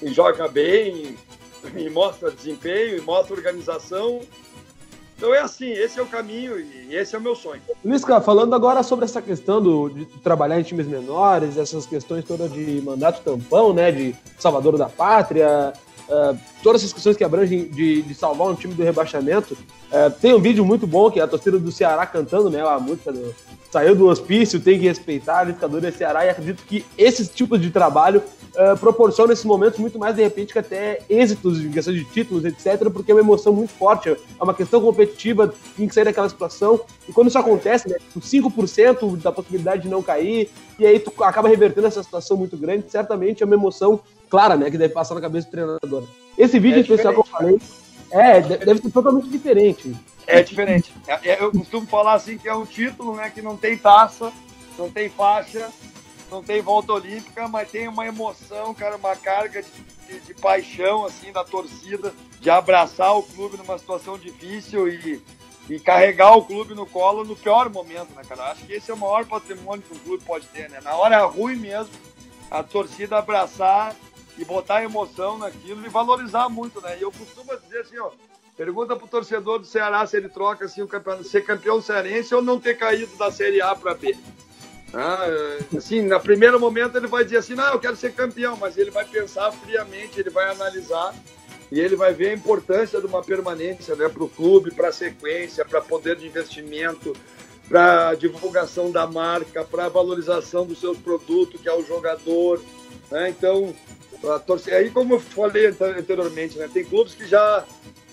e 0.00 0.08
joga 0.12 0.48
bem, 0.48 1.16
e 1.76 1.90
mostra 1.90 2.30
desempenho, 2.30 2.96
e 2.96 3.00
mostra 3.00 3.34
organização. 3.34 4.20
Então 5.16 5.34
é 5.34 5.40
assim, 5.40 5.70
esse 5.70 5.98
é 5.98 6.02
o 6.02 6.06
caminho 6.06 6.60
e 6.60 6.94
esse 6.94 7.16
é 7.16 7.18
o 7.18 7.20
meu 7.20 7.34
sonho. 7.34 7.60
Lisca, 7.84 8.20
falando 8.20 8.54
agora 8.54 8.84
sobre 8.84 9.04
essa 9.04 9.20
questão 9.20 9.60
do, 9.60 9.88
de 9.88 10.04
trabalhar 10.20 10.60
em 10.60 10.62
times 10.62 10.86
menores, 10.86 11.56
essas 11.56 11.86
questões 11.86 12.24
todas 12.24 12.52
de 12.52 12.80
mandato 12.82 13.24
tampão, 13.24 13.72
né, 13.72 13.90
de 13.90 14.14
salvador 14.38 14.78
da 14.78 14.88
pátria, 14.88 15.72
uh, 16.08 16.38
todas 16.62 16.82
essas 16.82 16.92
questões 16.92 17.16
que 17.16 17.24
abrangem 17.24 17.64
de, 17.64 18.02
de 18.02 18.14
salvar 18.14 18.48
um 18.48 18.54
time 18.54 18.74
do 18.74 18.82
rebaixamento. 18.82 19.54
Uh, 19.54 20.10
tem 20.20 20.34
um 20.34 20.40
vídeo 20.40 20.64
muito 20.64 20.86
bom 20.86 21.10
que 21.10 21.20
é 21.20 21.22
a 21.22 21.28
torcida 21.28 21.58
do 21.58 21.70
Ceará 21.70 22.06
cantando, 22.06 22.50
né? 22.50 22.60
A 22.60 22.78
música 22.78 23.12
do, 23.12 23.34
saiu 23.70 23.94
do 23.94 24.06
hospício, 24.06 24.60
tem 24.60 24.78
que 24.78 24.86
respeitar, 24.86 25.40
a 25.40 25.44
liquidificador 25.44 25.84
é 25.84 25.90
Ceará, 25.90 26.24
e 26.24 26.30
acredito 26.30 26.62
que 26.64 26.84
esses 26.96 27.28
tipos 27.28 27.60
de 27.60 27.70
trabalho 27.70 28.22
uh, 28.54 28.78
proporcionam 28.78 29.28
nesses 29.28 29.44
momentos 29.44 29.78
muito 29.78 29.98
mais, 29.98 30.16
de 30.16 30.22
repente, 30.22 30.52
que 30.52 30.58
até 30.58 31.00
êxitos 31.08 31.60
em 31.60 31.70
questão 31.70 31.92
de 31.92 32.04
títulos, 32.04 32.44
etc., 32.44 32.90
porque 32.90 33.12
é 33.12 33.14
uma 33.14 33.20
emoção 33.20 33.52
muito 33.52 33.70
forte, 33.70 34.08
é 34.08 34.16
uma 34.40 34.54
questão 34.54 34.80
competitiva, 34.80 35.52
tem 35.76 35.86
que 35.86 35.94
sair 35.94 36.04
daquela 36.04 36.28
situação, 36.28 36.80
e 37.06 37.12
quando 37.12 37.28
isso 37.28 37.38
acontece, 37.38 37.88
né, 37.88 37.96
com 38.12 38.20
5% 38.20 39.16
da 39.18 39.30
possibilidade 39.30 39.82
de 39.82 39.88
não 39.88 40.02
cair, 40.02 40.50
e 40.78 40.86
aí 40.86 40.98
tu 40.98 41.12
acaba 41.22 41.48
revertendo 41.48 41.86
essa 41.86 42.02
situação 42.02 42.36
muito 42.36 42.56
grande, 42.56 42.86
certamente 42.88 43.42
é 43.42 43.46
uma 43.46 43.54
emoção 43.54 44.00
clara, 44.28 44.56
né, 44.56 44.70
que 44.70 44.78
deve 44.78 44.94
passar 44.94 45.14
na 45.14 45.20
cabeça 45.20 45.46
do 45.46 45.50
treinador. 45.50 46.04
Esse 46.36 46.58
vídeo 46.58 46.78
é 46.78 46.80
especial 46.80 47.12
que 47.12 47.20
eu 47.20 47.24
falei, 47.24 47.60
é, 48.10 48.40
deve 48.40 48.80
ser 48.80 48.90
totalmente 48.90 49.28
diferente. 49.28 49.94
É 50.26 50.42
diferente. 50.42 50.92
É, 51.06 51.30
é, 51.30 51.42
eu 51.42 51.50
costumo 51.50 51.86
falar 51.86 52.14
assim 52.14 52.36
que 52.36 52.48
é 52.48 52.54
um 52.54 52.66
título, 52.66 53.16
né, 53.16 53.30
que 53.30 53.42
não 53.42 53.56
tem 53.56 53.76
taça, 53.76 54.32
não 54.78 54.90
tem 54.90 55.08
faixa, 55.08 55.68
não 56.30 56.42
tem 56.42 56.60
volta 56.60 56.92
olímpica, 56.92 57.48
mas 57.48 57.70
tem 57.70 57.88
uma 57.88 58.06
emoção, 58.06 58.74
cara, 58.74 58.96
uma 58.96 59.16
carga 59.16 59.62
de, 59.62 59.68
de, 60.06 60.20
de 60.20 60.34
paixão 60.34 61.04
assim 61.04 61.32
da 61.32 61.44
torcida, 61.44 62.12
de 62.40 62.50
abraçar 62.50 63.16
o 63.16 63.22
clube 63.22 63.56
numa 63.56 63.78
situação 63.78 64.18
difícil 64.18 64.88
e, 64.88 65.22
e 65.68 65.80
carregar 65.80 66.36
o 66.36 66.44
clube 66.44 66.74
no 66.74 66.86
colo 66.86 67.24
no 67.24 67.34
pior 67.34 67.70
momento, 67.70 68.14
né, 68.14 68.22
cara? 68.28 68.52
Acho 68.52 68.64
que 68.64 68.74
esse 68.74 68.90
é 68.90 68.94
o 68.94 68.98
maior 68.98 69.24
patrimônio 69.24 69.82
que 69.82 69.94
um 69.94 69.98
clube 69.98 70.24
pode 70.24 70.46
ter, 70.48 70.68
né? 70.70 70.80
Na 70.82 70.94
hora 70.94 71.24
ruim 71.24 71.56
mesmo, 71.56 71.92
a 72.50 72.62
torcida 72.62 73.18
abraçar 73.18 73.94
e 74.38 74.44
botar 74.44 74.82
emoção 74.82 75.38
naquilo 75.38 75.84
e 75.84 75.88
valorizar 75.88 76.48
muito, 76.48 76.80
né? 76.80 76.96
E 76.98 77.02
eu 77.02 77.12
costumo 77.12 77.56
dizer 77.58 77.80
assim, 77.80 77.98
ó, 77.98 78.10
Pergunta 78.58 78.96
pro 78.96 79.06
torcedor 79.06 79.60
do 79.60 79.64
Ceará 79.64 80.04
se 80.04 80.16
ele 80.16 80.28
troca 80.28 80.64
assim, 80.64 80.82
o 80.82 80.88
campeão, 80.88 81.22
ser 81.22 81.44
campeão 81.44 81.80
cearense 81.80 82.34
ou 82.34 82.42
não 82.42 82.58
ter 82.58 82.76
caído 82.76 83.14
da 83.16 83.30
Série 83.30 83.62
A 83.62 83.72
para 83.72 83.94
B. 83.94 84.16
Ah, 84.92 85.28
assim, 85.76 86.02
no 86.02 86.18
primeiro 86.18 86.58
momento 86.58 86.96
ele 86.96 87.06
vai 87.06 87.22
dizer 87.22 87.36
assim, 87.36 87.54
não, 87.54 87.72
eu 87.72 87.78
quero 87.78 87.94
ser 87.94 88.12
campeão, 88.14 88.56
mas 88.56 88.76
ele 88.76 88.90
vai 88.90 89.04
pensar 89.04 89.52
friamente, 89.52 90.18
ele 90.18 90.30
vai 90.30 90.50
analisar 90.50 91.14
e 91.70 91.78
ele 91.78 91.94
vai 91.94 92.12
ver 92.12 92.30
a 92.30 92.34
importância 92.34 93.00
de 93.00 93.06
uma 93.06 93.22
permanência 93.22 93.94
né, 93.94 94.08
para 94.08 94.24
o 94.24 94.28
clube, 94.28 94.74
para 94.74 94.88
a 94.88 94.92
sequência, 94.92 95.64
para 95.64 95.80
poder 95.80 96.16
de 96.16 96.26
investimento, 96.26 97.14
para 97.68 98.16
divulgação 98.16 98.90
da 98.90 99.06
marca, 99.06 99.62
para 99.62 99.88
valorização 99.88 100.66
dos 100.66 100.80
seus 100.80 100.98
produtos, 100.98 101.60
que 101.60 101.68
é 101.68 101.72
o 101.72 101.86
jogador. 101.86 102.60
Né? 103.08 103.28
Então, 103.28 103.72
a 104.24 104.38
torcida, 104.38 104.76
aí 104.76 104.90
como 104.90 105.14
eu 105.14 105.20
falei 105.20 105.66
anteriormente, 105.66 106.58
né, 106.58 106.68
tem 106.72 106.84
clubes 106.84 107.14
que 107.14 107.26
já 107.26 107.64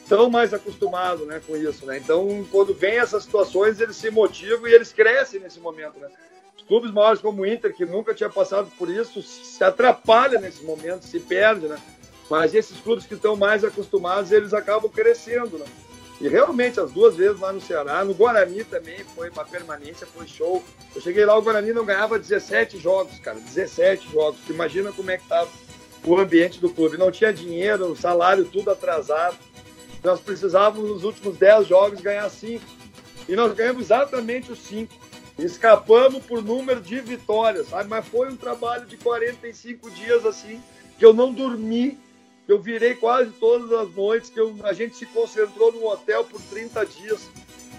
estão 0.06 0.30
mais 0.30 0.54
acostumados 0.54 1.26
né, 1.28 1.42
com 1.46 1.58
isso. 1.58 1.86
Né? 1.86 1.98
Então, 1.98 2.46
quando 2.52 2.74
vem 2.74 3.00
essas 3.00 3.24
situações, 3.24 3.80
eles 3.80 3.96
se 3.96 4.10
motivam 4.12 4.68
e 4.68 4.74
eles 4.74 4.94
crescem 4.94 5.40
nesse 5.40 5.60
momento. 5.60 6.00
Né? 6.00 6.08
Os 6.56 6.64
clubes 6.64 6.92
maiores 6.92 7.22
como 7.22 7.42
o 7.42 7.46
Inter, 7.46 7.76
que 7.76 7.86
nunca 7.86 8.14
tinha 8.14 8.30
passado 8.30 8.72
por 8.78 8.90
isso, 8.90 9.22
se 9.22 9.64
atrapalha 9.64 10.40
nesse 10.40 10.64
momento, 10.64 11.06
se 11.06 11.20
perde. 11.20 11.68
Né? 11.68 11.78
Mas 12.30 12.54
esses 12.54 12.80
clubes 12.80 13.06
que 13.06 13.16
estão 13.16 13.36
mais 13.36 13.64
acostumados, 13.64 14.32
eles 14.32 14.54
acabam 14.54 14.92
crescendo. 14.92 15.58
Né? 15.58 15.66
E 16.22 16.28
realmente, 16.28 16.80
as 16.80 16.92
duas 16.92 17.16
vezes 17.16 17.40
lá 17.40 17.52
no 17.52 17.60
Ceará, 17.60 18.06
no 18.06 18.14
Guarani 18.14 18.64
também 18.64 19.00
foi 19.16 19.30
uma 19.32 19.44
permanência, 19.44 20.08
foi 20.08 20.28
show. 20.28 20.64
Eu 20.96 21.02
cheguei 21.02 21.26
lá, 21.26 21.36
o 21.38 21.42
Guarani 21.42 21.74
não 21.74 21.84
ganhava 21.84 22.20
17 22.20 22.78
jogos, 22.78 23.20
cara, 23.20 23.40
17 23.40 24.12
jogos. 24.12 24.40
Imagina 24.48 24.94
como 24.94 25.10
é 25.12 25.18
que 25.18 25.24
estava 25.24 25.50
o 26.06 26.20
ambiente 26.20 26.60
do 26.60 26.70
clube. 26.70 26.98
Não 26.98 27.12
tinha 27.12 27.34
dinheiro, 27.34 27.92
o 27.92 27.96
salário 27.96 28.46
tudo 28.46 28.72
atrasado. 28.72 29.38
Nós 30.04 30.20
precisávamos 30.20 30.90
nos 30.90 31.04
últimos 31.04 31.38
10 31.38 31.68
jogos 31.68 32.02
ganhar 32.02 32.30
5. 32.30 32.64
E 33.28 33.36
nós 33.36 33.54
ganhamos 33.54 33.86
exatamente 33.86 34.52
os 34.52 34.60
5. 34.60 34.94
Escapamos 35.40 36.24
por 36.24 36.42
número 36.42 36.80
de 36.80 37.00
vitórias, 37.02 37.68
sabe? 37.68 37.90
Mas 37.90 38.08
foi 38.08 38.30
um 38.30 38.38
trabalho 38.38 38.86
de 38.86 38.96
45 38.98 39.90
dias 39.92 40.26
assim, 40.26 40.62
que 40.98 41.06
eu 41.06 41.14
não 41.14 41.34
dormi, 41.34 41.98
que 42.46 42.52
eu 42.52 42.62
virei 42.62 42.94
quase 42.94 43.32
todas 43.32 43.72
as 43.74 43.94
noites, 43.94 44.30
que 44.30 44.40
eu, 44.40 44.56
a 44.64 44.72
gente 44.72 44.96
se 44.96 45.06
concentrou 45.08 45.74
no 45.74 45.88
hotel 45.88 46.24
por 46.24 46.40
30 46.42 46.86
dias, 46.86 47.30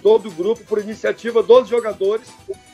todo 0.03 0.29
o 0.29 0.33
grupo, 0.33 0.65
por 0.65 0.79
iniciativa 0.79 1.43
dos 1.43 1.69
jogadores, 1.69 2.29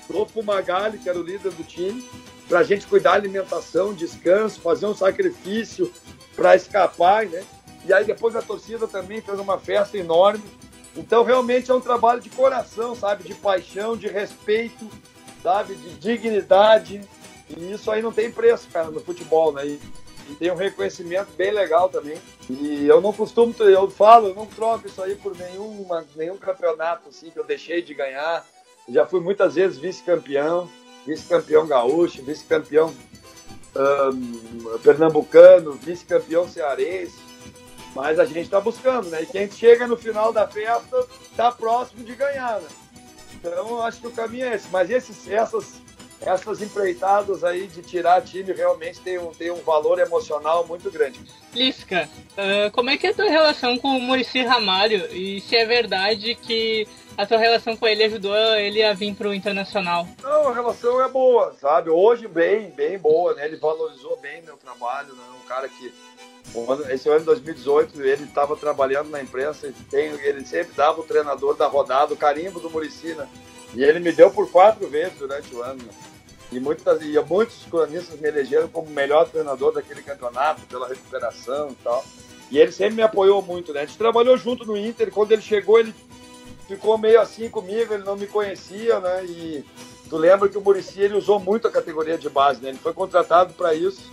do 0.08 0.26
Fumagalli, 0.26 0.98
que 0.98 1.08
era 1.08 1.18
o 1.18 1.22
líder 1.22 1.52
do 1.52 1.62
time, 1.62 2.04
para 2.52 2.60
a 2.60 2.64
gente 2.64 2.86
cuidar 2.86 3.12
da 3.12 3.16
alimentação, 3.16 3.94
descanso, 3.94 4.60
fazer 4.60 4.84
um 4.84 4.94
sacrifício 4.94 5.90
para 6.36 6.54
escapar, 6.54 7.24
né? 7.24 7.42
E 7.86 7.94
aí 7.94 8.04
depois 8.04 8.36
a 8.36 8.42
torcida 8.42 8.86
também 8.86 9.22
fez 9.22 9.40
uma 9.40 9.58
festa 9.58 9.96
enorme. 9.96 10.44
Então 10.94 11.24
realmente 11.24 11.70
é 11.70 11.74
um 11.74 11.80
trabalho 11.80 12.20
de 12.20 12.28
coração, 12.28 12.94
sabe? 12.94 13.24
De 13.24 13.34
paixão, 13.34 13.96
de 13.96 14.06
respeito, 14.06 14.86
sabe? 15.42 15.74
De 15.76 15.94
dignidade. 15.94 17.00
E 17.48 17.72
isso 17.72 17.90
aí 17.90 18.02
não 18.02 18.12
tem 18.12 18.30
preço, 18.30 18.68
cara, 18.70 18.90
no 18.90 19.00
futebol, 19.00 19.50
né? 19.50 19.66
E, 19.66 19.80
e 20.28 20.34
tem 20.34 20.50
um 20.50 20.56
reconhecimento 20.56 21.32
bem 21.34 21.52
legal 21.52 21.88
também. 21.88 22.18
E 22.50 22.86
eu 22.86 23.00
não 23.00 23.14
costumo, 23.14 23.54
eu 23.60 23.90
falo, 23.90 24.28
eu 24.28 24.34
não 24.34 24.44
troco 24.44 24.86
isso 24.86 25.02
aí 25.02 25.14
por 25.14 25.34
nenhuma, 25.34 26.04
nenhum 26.14 26.36
campeonato 26.36 27.08
assim 27.08 27.30
que 27.30 27.38
eu 27.38 27.44
deixei 27.44 27.80
de 27.80 27.94
ganhar. 27.94 28.44
Já 28.90 29.06
fui 29.06 29.20
muitas 29.20 29.54
vezes 29.54 29.78
vice-campeão, 29.78 30.68
vice-campeão 31.06 31.66
gaúcho, 31.66 32.22
vice-campeão 32.22 32.94
um, 33.74 34.78
pernambucano, 34.78 35.72
vice-campeão 35.72 36.48
cearense 36.48 37.32
mas 37.94 38.18
a 38.18 38.24
gente 38.24 38.42
está 38.42 38.60
buscando, 38.60 39.08
né? 39.08 39.22
E 39.22 39.26
quem 39.26 39.50
chega 39.50 39.86
no 39.86 39.96
final 39.96 40.32
da 40.32 40.46
festa 40.46 41.06
está 41.30 41.52
próximo 41.52 42.04
de 42.04 42.14
ganhar, 42.14 42.60
né? 42.60 42.68
Então, 43.34 43.82
acho 43.82 44.00
que 44.00 44.06
o 44.06 44.12
caminho 44.12 44.46
é 44.46 44.54
esse. 44.54 44.68
Mas 44.70 44.90
esses, 44.90 45.28
essas, 45.28 45.80
essas 46.20 46.62
empreitadas 46.62 47.44
aí 47.44 47.66
de 47.66 47.82
tirar 47.82 48.22
time 48.22 48.52
realmente 48.52 49.00
tem 49.00 49.18
um, 49.18 49.32
tem 49.32 49.50
um 49.50 49.60
valor 49.62 49.98
emocional 49.98 50.66
muito 50.66 50.90
grande. 50.90 51.20
Lisca, 51.54 52.08
uh, 52.32 52.70
como 52.72 52.88
é 52.90 52.96
que 52.96 53.06
é 53.06 53.10
a 53.10 53.14
tua 53.14 53.28
relação 53.28 53.76
com 53.78 53.96
o 53.96 54.00
Murici 54.00 54.42
Ramalho? 54.42 55.06
E 55.12 55.40
se 55.42 55.56
é 55.56 55.66
verdade 55.66 56.34
que 56.34 56.86
a 57.16 57.26
tua 57.26 57.38
relação 57.38 57.76
com 57.76 57.86
ele 57.86 58.04
ajudou 58.04 58.34
ele 58.56 58.82
a 58.82 58.92
vir 58.92 59.14
para 59.14 59.28
o 59.28 59.34
Internacional? 59.34 60.06
Não, 60.22 60.48
a 60.48 60.54
relação 60.54 61.02
é 61.02 61.08
boa, 61.08 61.54
sabe? 61.60 61.90
Hoje 61.90 62.26
bem, 62.26 62.70
bem 62.70 62.98
boa, 62.98 63.34
né? 63.34 63.46
Ele 63.46 63.56
valorizou 63.56 64.18
bem 64.20 64.42
meu 64.42 64.56
trabalho, 64.56 65.14
né? 65.14 65.22
Um 65.42 65.46
cara 65.46 65.68
que 65.68 65.92
esse 66.90 67.08
ano 67.08 67.20
de 67.20 67.26
2018 67.26 68.02
ele 68.02 68.24
estava 68.24 68.56
trabalhando 68.56 69.10
na 69.10 69.22
imprensa 69.22 69.68
e 69.68 69.72
tem, 69.72 70.10
ele 70.22 70.44
sempre 70.44 70.74
dava 70.74 71.00
o 71.00 71.04
treinador 71.04 71.56
da 71.56 71.66
rodada, 71.66 72.12
o 72.12 72.16
carimbo 72.16 72.60
do 72.60 72.70
Murici, 72.70 73.14
né? 73.14 73.28
E 73.74 73.82
ele 73.82 74.00
me 74.00 74.12
deu 74.12 74.30
por 74.30 74.50
quatro 74.50 74.86
vezes 74.88 75.18
durante 75.18 75.54
o 75.54 75.62
ano. 75.62 75.82
Né? 75.82 75.92
E, 76.50 76.60
muitas, 76.60 77.00
e 77.00 77.18
muitos 77.20 77.64
cronistas 77.70 78.20
me 78.20 78.28
elegeram 78.28 78.68
como 78.68 78.90
melhor 78.90 79.26
treinador 79.28 79.72
daquele 79.72 80.02
campeonato, 80.02 80.60
pela 80.66 80.86
recuperação 80.86 81.70
e 81.70 81.74
tal. 81.76 82.04
E 82.50 82.58
ele 82.58 82.70
sempre 82.70 82.96
me 82.96 83.02
apoiou 83.02 83.40
muito, 83.40 83.72
né? 83.72 83.80
A 83.80 83.86
gente 83.86 83.96
trabalhou 83.96 84.36
junto 84.36 84.66
no 84.66 84.76
Inter, 84.76 85.10
quando 85.10 85.32
ele 85.32 85.40
chegou, 85.40 85.80
ele 85.80 85.94
ficou 86.76 86.96
meio 86.96 87.20
assim 87.20 87.48
comigo, 87.48 87.92
ele 87.92 88.04
não 88.04 88.16
me 88.16 88.26
conhecia, 88.26 88.98
né? 89.00 89.24
E 89.24 89.64
tu 90.08 90.16
lembra 90.16 90.48
que 90.48 90.56
o 90.56 90.60
Murici 90.60 91.00
ele 91.00 91.16
usou 91.16 91.38
muito 91.38 91.68
a 91.68 91.70
categoria 91.70 92.16
de 92.16 92.28
base, 92.28 92.62
né? 92.62 92.70
Ele 92.70 92.78
foi 92.78 92.92
contratado 92.92 93.52
para 93.54 93.74
isso 93.74 94.10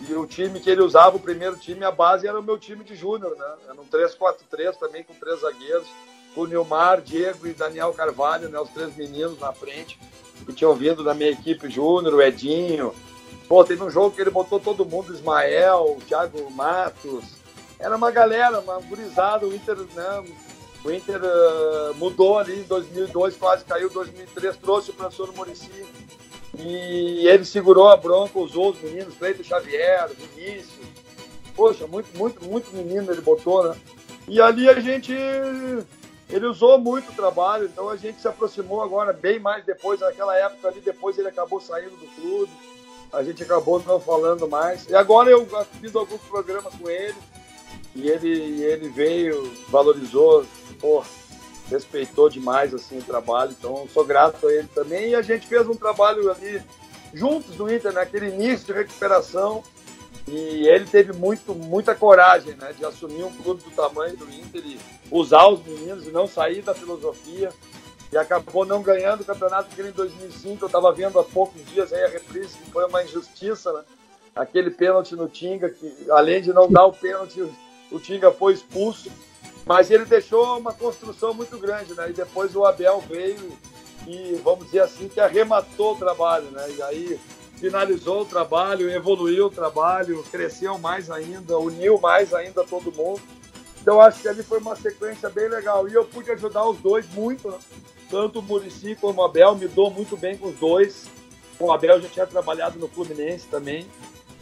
e 0.00 0.12
o 0.14 0.26
time 0.26 0.60
que 0.60 0.68
ele 0.68 0.82
usava, 0.82 1.16
o 1.16 1.20
primeiro 1.20 1.56
time, 1.56 1.84
a 1.84 1.90
base 1.90 2.26
era 2.26 2.38
o 2.38 2.42
meu 2.42 2.58
time 2.58 2.84
de 2.84 2.94
júnior, 2.94 3.34
né? 3.36 3.46
Era 3.64 3.80
um 3.80 3.86
3-4-3 3.86 4.76
também, 4.78 5.02
com 5.02 5.14
três 5.14 5.40
zagueiros, 5.40 5.88
com 6.34 6.42
o 6.42 6.46
Nilmar, 6.46 7.00
Diego 7.00 7.46
e 7.46 7.54
Daniel 7.54 7.92
Carvalho, 7.94 8.48
né? 8.48 8.60
Os 8.60 8.70
três 8.70 8.94
meninos 8.94 9.40
na 9.40 9.52
frente, 9.52 9.98
que 10.44 10.52
tinham 10.52 10.74
vindo 10.74 11.02
da 11.02 11.14
minha 11.14 11.30
equipe 11.30 11.70
júnior, 11.70 12.14
o 12.14 12.22
Edinho. 12.22 12.94
Pô, 13.48 13.64
teve 13.64 13.82
um 13.82 13.90
jogo 13.90 14.14
que 14.14 14.20
ele 14.20 14.30
botou 14.30 14.60
todo 14.60 14.84
mundo, 14.84 15.14
Ismael, 15.14 15.96
Thiago 16.06 16.50
Matos. 16.50 17.24
Era 17.78 17.96
uma 17.96 18.10
galera, 18.10 18.60
uma 18.60 18.78
gurizada, 18.80 19.46
o 19.46 19.54
Inter, 19.54 19.76
né? 19.94 20.24
O 20.84 20.90
Inter 20.90 21.20
uh, 21.20 21.94
mudou 21.94 22.38
ali 22.38 22.60
em 22.60 22.64
2002, 22.64 23.36
quase 23.36 23.64
caiu 23.64 23.88
em 23.88 23.92
2003, 23.92 24.56
trouxe 24.56 24.90
o 24.90 24.94
professor 24.94 25.32
Murici 25.34 25.70
e 26.58 27.26
ele 27.26 27.44
segurou 27.44 27.88
a 27.88 27.96
bronca, 27.96 28.38
usou 28.38 28.70
os 28.70 28.80
meninos, 28.80 29.14
Cleito 29.16 29.44
Xavier, 29.44 30.08
Vinícius. 30.08 30.86
Poxa, 31.54 31.86
muito, 31.86 32.16
muito, 32.16 32.44
muito 32.44 32.74
menino 32.74 33.12
ele 33.12 33.20
botou, 33.20 33.68
né? 33.68 33.76
E 34.28 34.40
ali 34.40 34.68
a 34.68 34.78
gente. 34.80 35.12
Ele 36.28 36.46
usou 36.46 36.76
muito 36.78 37.12
o 37.12 37.14
trabalho, 37.14 37.66
então 37.66 37.88
a 37.88 37.96
gente 37.96 38.20
se 38.20 38.26
aproximou 38.26 38.82
agora, 38.82 39.12
bem 39.12 39.38
mais 39.38 39.64
depois, 39.64 40.00
naquela 40.00 40.36
época 40.36 40.68
ali, 40.68 40.80
depois 40.80 41.16
ele 41.16 41.28
acabou 41.28 41.60
saindo 41.60 41.96
do 41.96 42.06
clube, 42.20 42.50
a 43.12 43.22
gente 43.22 43.44
acabou 43.44 43.80
não 43.86 44.00
falando 44.00 44.48
mais. 44.48 44.88
E 44.88 44.94
agora 44.96 45.30
eu 45.30 45.46
fiz 45.80 45.94
alguns 45.94 46.20
programas 46.22 46.74
com 46.74 46.90
ele, 46.90 47.14
e 47.94 48.08
ele, 48.08 48.64
ele 48.64 48.88
veio, 48.88 49.52
valorizou, 49.68 50.44
porra 50.76 51.06
respeitou 51.68 52.28
demais 52.28 52.72
assim 52.74 52.98
o 52.98 53.02
trabalho, 53.02 53.54
então 53.58 53.88
sou 53.92 54.04
grato 54.04 54.46
a 54.46 54.52
ele 54.52 54.68
também. 54.74 55.10
E 55.10 55.14
a 55.14 55.22
gente 55.22 55.46
fez 55.46 55.66
um 55.68 55.74
trabalho 55.74 56.30
ali 56.30 56.62
juntos 57.12 57.56
no 57.56 57.72
Inter, 57.72 57.92
naquele 57.92 58.28
início 58.28 58.66
de 58.66 58.72
recuperação. 58.72 59.62
E 60.28 60.66
ele 60.66 60.86
teve 60.86 61.12
muito, 61.12 61.54
muita 61.54 61.94
coragem 61.94 62.54
né, 62.54 62.72
de 62.76 62.84
assumir 62.84 63.22
um 63.22 63.32
clube 63.32 63.62
do 63.62 63.70
tamanho 63.70 64.16
do 64.16 64.24
Inter 64.24 64.60
e 64.64 64.78
usar 65.10 65.46
os 65.46 65.64
meninos 65.64 66.06
e 66.06 66.10
não 66.10 66.26
sair 66.26 66.62
da 66.62 66.74
filosofia. 66.74 67.52
E 68.12 68.16
acabou 68.16 68.64
não 68.64 68.82
ganhando 68.82 69.20
o 69.20 69.24
campeonato 69.24 69.68
porque 69.68 69.88
em 69.88 69.92
2005 69.92 70.64
eu 70.64 70.66
estava 70.66 70.92
vendo 70.92 71.18
há 71.18 71.24
poucos 71.24 71.64
dias 71.66 71.92
aí 71.92 72.04
a 72.04 72.08
reprise, 72.08 72.56
que 72.56 72.70
foi 72.70 72.86
uma 72.86 73.02
injustiça, 73.02 73.72
né? 73.72 73.82
Aquele 74.34 74.70
pênalti 74.70 75.16
no 75.16 75.28
Tinga, 75.28 75.70
que 75.70 76.10
além 76.10 76.42
de 76.42 76.52
não 76.52 76.68
dar 76.68 76.86
o 76.86 76.92
pênalti, 76.92 77.42
o 77.90 77.98
Tinga 77.98 78.30
foi 78.30 78.52
expulso. 78.52 79.10
Mas 79.66 79.90
ele 79.90 80.04
deixou 80.04 80.56
uma 80.56 80.72
construção 80.72 81.34
muito 81.34 81.58
grande, 81.58 81.92
né? 81.92 82.08
E 82.08 82.12
depois 82.12 82.54
o 82.54 82.64
Abel 82.64 83.00
veio 83.00 83.52
e, 84.06 84.40
vamos 84.44 84.66
dizer 84.66 84.80
assim, 84.80 85.08
que 85.08 85.18
arrematou 85.18 85.94
o 85.94 85.98
trabalho, 85.98 86.48
né? 86.52 86.70
E 86.70 86.82
aí 86.82 87.20
finalizou 87.56 88.22
o 88.22 88.24
trabalho, 88.24 88.88
evoluiu 88.88 89.46
o 89.46 89.50
trabalho, 89.50 90.22
cresceu 90.30 90.78
mais 90.78 91.10
ainda, 91.10 91.58
uniu 91.58 91.98
mais 91.98 92.32
ainda 92.32 92.62
todo 92.62 92.92
mundo. 92.92 93.20
Então 93.82 94.00
acho 94.00 94.22
que 94.22 94.28
ali 94.28 94.44
foi 94.44 94.58
uma 94.58 94.76
sequência 94.76 95.28
bem 95.28 95.48
legal. 95.48 95.88
E 95.88 95.94
eu 95.94 96.04
pude 96.04 96.30
ajudar 96.30 96.64
os 96.68 96.78
dois 96.78 97.08
muito, 97.12 97.50
né? 97.50 97.58
tanto 98.08 98.38
o 98.38 98.42
Murici 98.42 98.94
como 98.94 99.20
o 99.20 99.24
Abel, 99.24 99.56
me 99.56 99.66
dou 99.66 99.90
muito 99.90 100.16
bem 100.16 100.36
com 100.36 100.48
os 100.48 100.56
dois. 100.56 101.06
Com 101.58 101.66
o 101.66 101.72
Abel 101.72 102.00
já 102.00 102.08
tinha 102.08 102.26
trabalhado 102.26 102.78
no 102.78 102.86
Fluminense 102.86 103.46
também. 103.48 103.86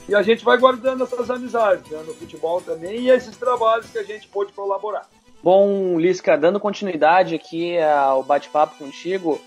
E 0.09 0.15
a 0.15 0.23
gente 0.23 0.45
vai 0.45 0.59
guardando 0.59 1.05
essas 1.05 1.31
amizades 1.31 1.91
né? 1.91 2.03
no 2.07 2.15
futebol 2.15 2.61
também 2.61 3.01
e 3.01 3.11
esses 3.11 3.37
trabalhos 3.37 3.87
que 3.91 3.99
a 3.99 4.03
gente 4.03 4.29
pôde 4.29 4.53
colaborar. 4.53 5.09
Bom, 5.43 5.99
Lisca, 5.99 6.37
dando 6.37 6.59
continuidade 6.59 7.35
aqui 7.35 7.79
ao 7.79 8.23
bate-papo 8.23 8.79
contigo, 8.79 9.41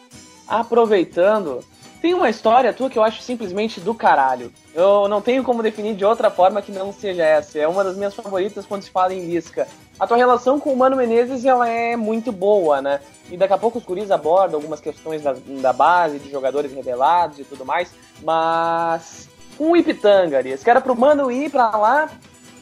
aproveitando 0.48 1.64
tem 2.02 2.14
uma 2.14 2.30
história 2.30 2.72
tua 2.72 2.90
que 2.90 2.98
eu 2.98 3.04
acho 3.04 3.22
simplesmente 3.22 3.80
do 3.80 3.94
caralho. 3.94 4.52
Eu 4.74 5.08
não 5.08 5.20
tenho 5.20 5.44
como 5.44 5.64
definir 5.64 5.96
de 5.96 6.06
outra 6.06 6.30
forma 6.30 6.62
que 6.62 6.72
não 6.72 6.94
seja 6.94 7.24
essa. 7.24 7.58
É 7.58 7.68
uma 7.68 7.84
das 7.84 7.98
minhas 7.98 8.14
favoritas 8.14 8.66
quando 8.66 8.84
se 8.84 8.92
fala 8.92 9.14
em 9.14 9.26
Lisca. 9.26 9.68
A 10.00 10.06
tua 10.06 10.16
relação 10.16 10.60
com 10.60 10.72
o 10.72 10.78
Mano 10.78 10.96
Menezes 10.96 11.44
ela 11.44 11.68
é 11.68 11.96
muito 11.96 12.32
boa, 12.32 12.82
né? 12.82 13.02
E 13.32 13.36
daqui 13.36 13.54
a 13.54 13.58
pouco 13.58 13.80
os 13.80 13.84
guris 13.84 14.12
abordam 14.12 14.60
algumas 14.60 14.80
questões 14.80 15.24
da, 15.24 15.34
da 15.34 15.74
base, 15.74 16.20
de 16.20 16.30
jogadores 16.30 16.72
revelados 16.72 17.40
e 17.40 17.44
tudo 17.44 17.66
mais. 17.66 17.92
Mas 18.22 19.28
o 19.60 19.76
Ipitanga, 19.76 20.42
Liz, 20.42 20.64
que 20.64 20.70
era 20.70 20.82
pro 20.82 20.96
Mano 20.96 21.32
ir 21.32 21.50
pra 21.50 21.70
lá, 21.76 22.10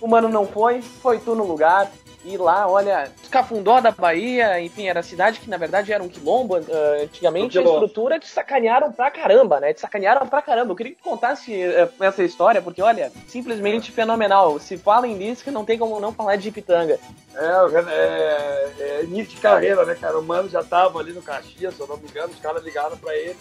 o 0.02 0.08
Mano 0.08 0.30
não 0.30 0.46
foi, 0.46 0.82
foi 0.82 1.20
tu 1.20 1.36
no 1.36 1.46
lugar. 1.46 1.92
E 2.28 2.38
lá, 2.38 2.68
olha, 2.68 3.12
Cafundó 3.30 3.80
da 3.80 3.92
Bahia, 3.92 4.60
enfim, 4.60 4.88
era 4.88 5.02
a 5.02 5.04
cidade 5.04 5.40
que 5.40 5.48
na 5.48 5.58
verdade 5.58 5.94
era 5.94 6.02
um 6.02 6.10
quilombo 6.10 6.58
uh, 6.58 7.04
antigamente, 7.04 7.60
a 7.60 7.62
estrutura 7.62 8.20
te 8.20 8.28
sacanearam 8.28 8.92
pra 8.92 9.12
caramba, 9.12 9.60
né? 9.60 9.74
Te 9.74 9.82
sacanearam 9.82 10.26
pra 10.26 10.42
caramba. 10.42 10.72
Eu 10.72 10.76
queria 10.76 10.94
que 10.94 10.98
tu 10.98 11.08
contasse 11.08 11.54
uh, 11.54 12.04
essa 12.04 12.24
história, 12.24 12.64
porque 12.64 12.82
olha, 12.82 13.12
simplesmente 13.28 13.92
fenomenal. 13.92 14.60
Se 14.60 14.76
fala 14.76 15.08
em 15.08 15.16
Lisca, 15.16 15.52
não 15.52 15.64
tem 15.64 15.78
como 15.78 16.00
não 16.00 16.12
falar 16.12 16.36
de 16.38 16.50
Ipitanga. 16.50 17.00
É, 17.36 17.46
é, 17.92 18.74
é, 18.80 19.04
início 19.04 19.36
de 19.36 19.42
carreira, 19.42 19.86
né, 19.86 19.94
cara? 19.94 20.18
O 20.18 20.24
Mano 20.24 20.50
já 20.50 20.64
tava 20.64 20.98
ali 21.00 21.14
no 21.14 21.22
Caxias, 21.22 21.76
se 21.76 21.80
eu 21.80 21.86
não 21.86 21.98
me 21.98 22.08
engano, 22.08 22.34
os 22.34 22.40
caras 22.40 22.64
ligaram 22.64 22.98
pra 22.98 23.16
ele. 23.16 23.38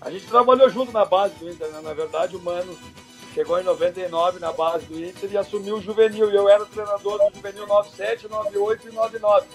A 0.00 0.10
gente 0.10 0.26
trabalhou 0.26 0.68
junto 0.70 0.92
na 0.92 1.04
base 1.04 1.34
do 1.36 1.48
Inter, 1.48 1.68
né? 1.68 1.80
Na 1.82 1.92
verdade, 1.92 2.36
o 2.36 2.40
Mano 2.40 2.76
Chegou 3.38 3.60
em 3.60 3.62
99 3.62 4.40
na 4.40 4.52
base 4.52 4.86
do 4.86 4.98
Inter 4.98 5.30
e 5.30 5.36
assumiu 5.36 5.76
o 5.76 5.80
juvenil. 5.80 6.28
E 6.28 6.34
eu 6.34 6.48
era 6.48 6.66
treinador 6.66 7.18
do 7.18 7.36
juvenil 7.36 7.68
97, 7.68 8.28
98 8.28 8.88
e 8.88 8.92
99. 8.92 9.46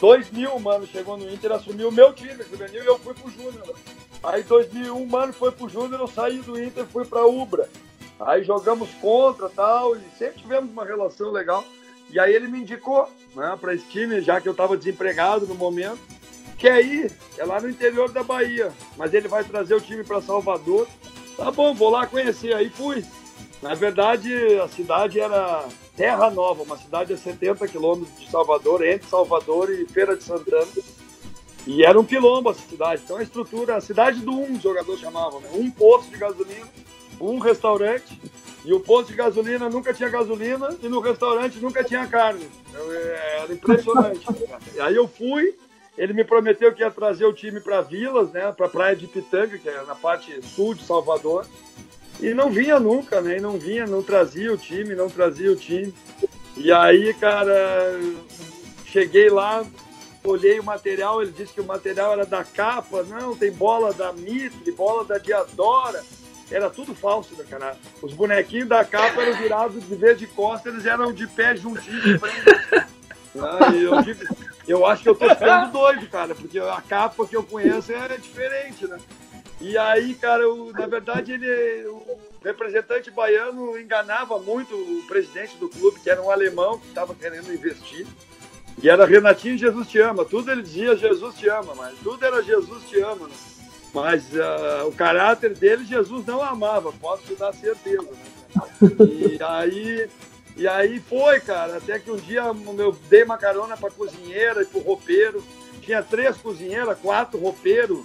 2000, 0.00 0.58
mano, 0.58 0.86
chegou 0.86 1.16
no 1.16 1.30
Inter, 1.30 1.52
assumiu 1.52 1.88
o 1.88 1.92
meu 1.92 2.14
time, 2.14 2.42
juvenil, 2.50 2.82
e 2.82 2.86
eu 2.86 2.98
fui 2.98 3.12
pro 3.12 3.30
Júnior. 3.30 3.74
Aí 4.22 4.42
2001, 4.42 5.06
mano, 5.06 5.32
foi 5.32 5.52
pro 5.52 5.68
Júnior, 5.68 6.00
eu 6.00 6.06
saí 6.06 6.38
do 6.38 6.58
Inter, 6.58 6.86
fui 6.86 7.04
pra 7.04 7.26
Ubra. 7.26 7.68
Aí 8.20 8.42
jogamos 8.42 8.88
contra 9.02 9.48
tal, 9.48 9.96
e 9.96 10.00
sempre 10.18 10.40
tivemos 10.40 10.70
uma 10.70 10.86
relação 10.86 11.30
legal. 11.30 11.62
E 12.10 12.18
aí 12.18 12.34
ele 12.34 12.46
me 12.46 12.60
indicou, 12.60 13.06
né, 13.34 13.56
pra 13.60 13.74
esse 13.74 13.86
time, 13.88 14.20
já 14.20 14.40
que 14.40 14.48
eu 14.48 14.54
tava 14.54 14.76
desempregado 14.78 15.46
no 15.46 15.54
momento, 15.54 16.00
que 16.56 16.68
ir, 16.68 17.12
é 17.36 17.44
lá 17.44 17.60
no 17.60 17.68
interior 17.68 18.10
da 18.10 18.22
Bahia. 18.22 18.72
Mas 18.96 19.12
ele 19.14 19.28
vai 19.28 19.44
trazer 19.44 19.74
o 19.74 19.80
time 19.80 20.02
para 20.02 20.20
Salvador. 20.20 20.88
Tá 21.36 21.50
bom, 21.50 21.74
vou 21.74 21.90
lá 21.90 22.06
conhecer. 22.06 22.54
Aí 22.54 22.70
fui. 22.70 23.04
Na 23.62 23.74
verdade, 23.74 24.32
a 24.60 24.68
cidade 24.68 25.20
era 25.20 25.66
Terra 25.96 26.30
Nova, 26.30 26.62
uma 26.62 26.76
cidade 26.76 27.12
a 27.12 27.16
70 27.16 27.66
quilômetros 27.68 28.18
de 28.18 28.30
Salvador, 28.30 28.84
entre 28.84 29.08
Salvador 29.08 29.70
e 29.70 29.86
Feira 29.86 30.16
de 30.16 30.22
Santana. 30.22 30.66
E 31.66 31.84
era 31.84 31.98
um 31.98 32.04
quilombo 32.04 32.50
essa 32.50 32.60
cidade. 32.68 33.02
Então 33.04 33.16
a 33.16 33.22
estrutura, 33.22 33.76
a 33.76 33.80
cidade 33.80 34.20
do 34.20 34.32
um, 34.32 34.54
os 34.54 34.62
jogadores 34.62 35.00
chamavam, 35.00 35.40
né? 35.40 35.48
Um 35.54 35.70
posto 35.70 36.10
de 36.10 36.16
gasolina, 36.16 36.68
um 37.20 37.38
restaurante, 37.38 38.20
e 38.64 38.72
o 38.72 38.80
posto 38.80 39.08
de 39.10 39.16
gasolina 39.16 39.68
nunca 39.68 39.92
tinha 39.92 40.08
gasolina 40.08 40.76
e 40.82 40.88
no 40.88 41.00
restaurante 41.00 41.58
nunca 41.58 41.82
tinha 41.82 42.06
carne. 42.06 42.48
Então, 42.68 42.92
é, 42.92 43.38
era 43.42 43.52
impressionante. 43.52 44.26
aí 44.80 44.94
eu 44.94 45.08
fui, 45.08 45.56
ele 45.96 46.12
me 46.12 46.24
prometeu 46.24 46.72
que 46.74 46.82
ia 46.82 46.90
trazer 46.90 47.24
o 47.24 47.32
time 47.32 47.60
para 47.60 47.80
Vilas, 47.80 48.30
né? 48.30 48.52
Para 48.52 48.66
a 48.66 48.70
Praia 48.70 48.96
de 48.96 49.06
Pitanga, 49.06 49.56
que 49.56 49.68
é 49.68 49.82
na 49.82 49.94
parte 49.94 50.42
sul 50.42 50.74
de 50.74 50.84
Salvador. 50.84 51.46
E 52.20 52.34
não 52.34 52.50
vinha 52.50 52.78
nunca, 52.78 53.20
né? 53.20 53.38
E 53.38 53.40
não 53.40 53.58
vinha, 53.58 53.86
não 53.86 54.02
trazia 54.02 54.52
o 54.52 54.58
time, 54.58 54.94
não 54.94 55.08
trazia 55.08 55.50
o 55.50 55.56
time. 55.56 55.94
E 56.56 56.72
aí, 56.72 57.12
cara, 57.14 57.54
cheguei 58.86 59.30
lá, 59.30 59.64
olhei 60.24 60.58
o 60.58 60.64
material, 60.64 61.22
ele 61.22 61.32
disse 61.32 61.52
que 61.52 61.60
o 61.60 61.66
material 61.66 62.12
era 62.12 62.26
da 62.26 62.44
capa, 62.44 63.02
não, 63.02 63.36
tem 63.36 63.50
bola 63.50 63.92
da 63.92 64.12
Mitre, 64.12 64.72
bola 64.72 65.04
da 65.04 65.18
Diadora. 65.18 66.02
Era 66.50 66.70
tudo 66.70 66.94
falso, 66.94 67.34
né, 67.36 67.44
cara? 67.48 67.76
Os 68.00 68.12
bonequinhos 68.12 68.68
da 68.68 68.84
capa 68.84 69.20
eram 69.20 69.36
virados 69.38 69.86
de 69.86 69.94
vez 69.94 70.18
de 70.18 70.26
costa, 70.26 70.68
eles 70.68 70.86
eram 70.86 71.12
de 71.12 71.26
pé 71.26 71.56
juntinhos 71.56 72.02
de 72.02 72.18
frente. 72.18 72.86
Ah, 73.38 73.70
eu, 73.74 74.00
digo, 74.00 74.24
eu 74.66 74.84
acho 74.84 75.02
que 75.02 75.08
eu 75.08 75.14
tô 75.14 75.28
ficando 75.28 75.72
doido, 75.72 76.08
cara, 76.08 76.34
porque 76.34 76.58
a 76.58 76.80
capa 76.80 77.26
que 77.26 77.36
eu 77.36 77.42
conheço 77.42 77.92
é 77.92 78.16
diferente, 78.16 78.86
né? 78.86 78.98
E 79.60 79.76
aí, 79.78 80.14
cara, 80.14 80.42
eu, 80.42 80.70
na 80.72 80.86
verdade, 80.86 81.32
ele, 81.32 81.86
o 81.86 82.18
representante 82.44 83.10
baiano 83.10 83.78
enganava 83.78 84.38
muito 84.38 84.74
o 84.74 85.06
presidente 85.06 85.56
do 85.56 85.68
clube, 85.68 86.00
que 86.00 86.10
era 86.10 86.22
um 86.22 86.30
alemão 86.30 86.78
que 86.78 86.88
estava 86.88 87.14
querendo 87.14 87.52
investir. 87.52 88.06
E 88.82 88.90
era 88.90 89.06
Renatinho 89.06 89.56
Jesus 89.56 89.88
te 89.88 89.98
ama. 89.98 90.24
Tudo 90.24 90.50
ele 90.50 90.62
dizia 90.62 90.96
Jesus 90.96 91.34
te 91.36 91.48
ama, 91.48 91.74
mas 91.74 91.96
tudo 92.02 92.22
era 92.24 92.42
Jesus 92.42 92.82
te 92.88 93.00
ama. 93.00 93.26
Né? 93.26 93.34
Mas 93.94 94.26
uh, 94.34 94.86
o 94.86 94.92
caráter 94.92 95.54
dele, 95.54 95.86
Jesus 95.86 96.26
não 96.26 96.42
amava, 96.42 96.92
posso 96.92 97.22
te 97.22 97.34
dar 97.34 97.54
certeza. 97.54 98.02
Né? 98.02 98.90
E 99.00 99.38
aí, 99.42 100.08
e 100.56 100.66
aí 100.66 101.00
foi, 101.00 101.40
cara, 101.40 101.76
até 101.76 101.98
que 101.98 102.10
um 102.10 102.16
dia 102.16 102.42
eu 102.78 102.96
dei 103.08 103.22
uma 103.22 103.36
carona 103.36 103.76
para 103.76 103.90
cozinheira 103.90 104.62
e 104.62 104.66
para 104.66 104.80
roupeiro. 104.80 105.44
Tinha 105.82 106.02
três 106.02 106.36
cozinheiras, 106.36 106.98
quatro 106.98 107.38
roupeiros 107.38 108.04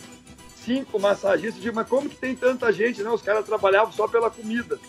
cinco 0.64 1.00
massagistas. 1.00 1.56
Eu 1.56 1.62
digo, 1.62 1.76
mas 1.76 1.88
como 1.88 2.10
que 2.10 2.16
tem 2.16 2.36
tanta 2.36 2.72
gente? 2.72 3.04
Não, 3.04 3.14
os 3.14 3.22
caras 3.22 3.46
trabalhavam 3.46 3.92
só 3.92 4.08
pela 4.08 4.30
comida. 4.30 4.80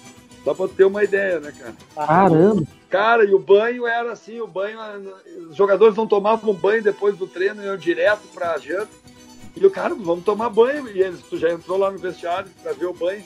Só 0.44 0.55
pra 0.55 0.68
ter 0.68 0.85
uma 0.85 1.05
ideia, 1.05 1.38
né, 1.40 1.53
cara? 1.53 1.75
Caramba! 1.94 2.62
Cara, 2.90 3.25
e 3.25 3.33
o 3.33 3.38
banho 3.38 3.87
era 3.87 4.12
assim, 4.12 4.40
o 4.40 4.46
banho, 4.46 4.79
os 5.48 5.57
jogadores 5.57 5.96
não 5.96 6.07
tomavam 6.07 6.53
banho 6.53 6.83
depois 6.83 7.16
do 7.16 7.27
treino, 7.27 7.64
iam 7.64 7.77
direto 7.77 8.22
pra 8.35 8.59
janta. 8.59 8.90
E 9.57 9.64
o 9.64 9.70
cara, 9.70 9.94
vamos 9.94 10.25
tomar 10.25 10.51
banho. 10.51 10.88
E 10.88 11.01
eles, 11.01 11.20
tu 11.22 11.38
já 11.38 11.51
entrou 11.51 11.79
lá 11.79 11.90
no 11.90 11.98
vestiário 11.98 12.51
pra 12.62 12.72
ver 12.72 12.87
o 12.87 12.92
banho? 12.92 13.25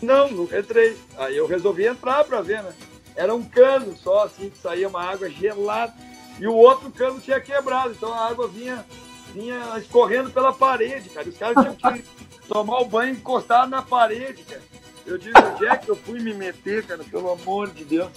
Não, 0.00 0.30
nunca 0.30 0.58
entrei. 0.58 0.96
Aí 1.18 1.36
eu 1.36 1.46
resolvi 1.46 1.86
entrar 1.86 2.24
pra 2.24 2.40
ver, 2.40 2.62
né? 2.62 2.72
Era 3.14 3.34
um 3.34 3.42
cano 3.42 3.96
só, 3.96 4.24
assim, 4.24 4.50
que 4.50 4.58
saía 4.58 4.88
uma 4.88 5.02
água 5.02 5.28
gelada. 5.28 5.94
E 6.38 6.46
o 6.46 6.54
outro 6.54 6.90
cano 6.90 7.20
tinha 7.20 7.40
quebrado, 7.40 7.92
então 7.92 8.12
a 8.12 8.28
água 8.28 8.48
vinha 8.48 8.84
vinha 9.32 9.78
escorrendo 9.78 10.30
pela 10.30 10.52
parede, 10.52 11.08
cara. 11.08 11.28
Os 11.28 11.36
caras 11.36 11.56
tinham 11.56 11.94
que 11.94 12.04
tomar 12.46 12.80
o 12.80 12.84
banho 12.84 13.12
encostado 13.12 13.70
na 13.70 13.82
parede, 13.82 14.42
cara. 14.42 14.60
Eu 15.04 15.18
digo, 15.18 15.36
onde 15.36 15.66
é 15.66 15.76
que 15.76 15.88
eu 15.88 15.96
fui 15.96 16.20
me 16.20 16.32
meter, 16.32 16.86
cara? 16.86 17.02
Pelo 17.02 17.32
amor 17.32 17.70
de 17.70 17.84
Deus. 17.84 18.10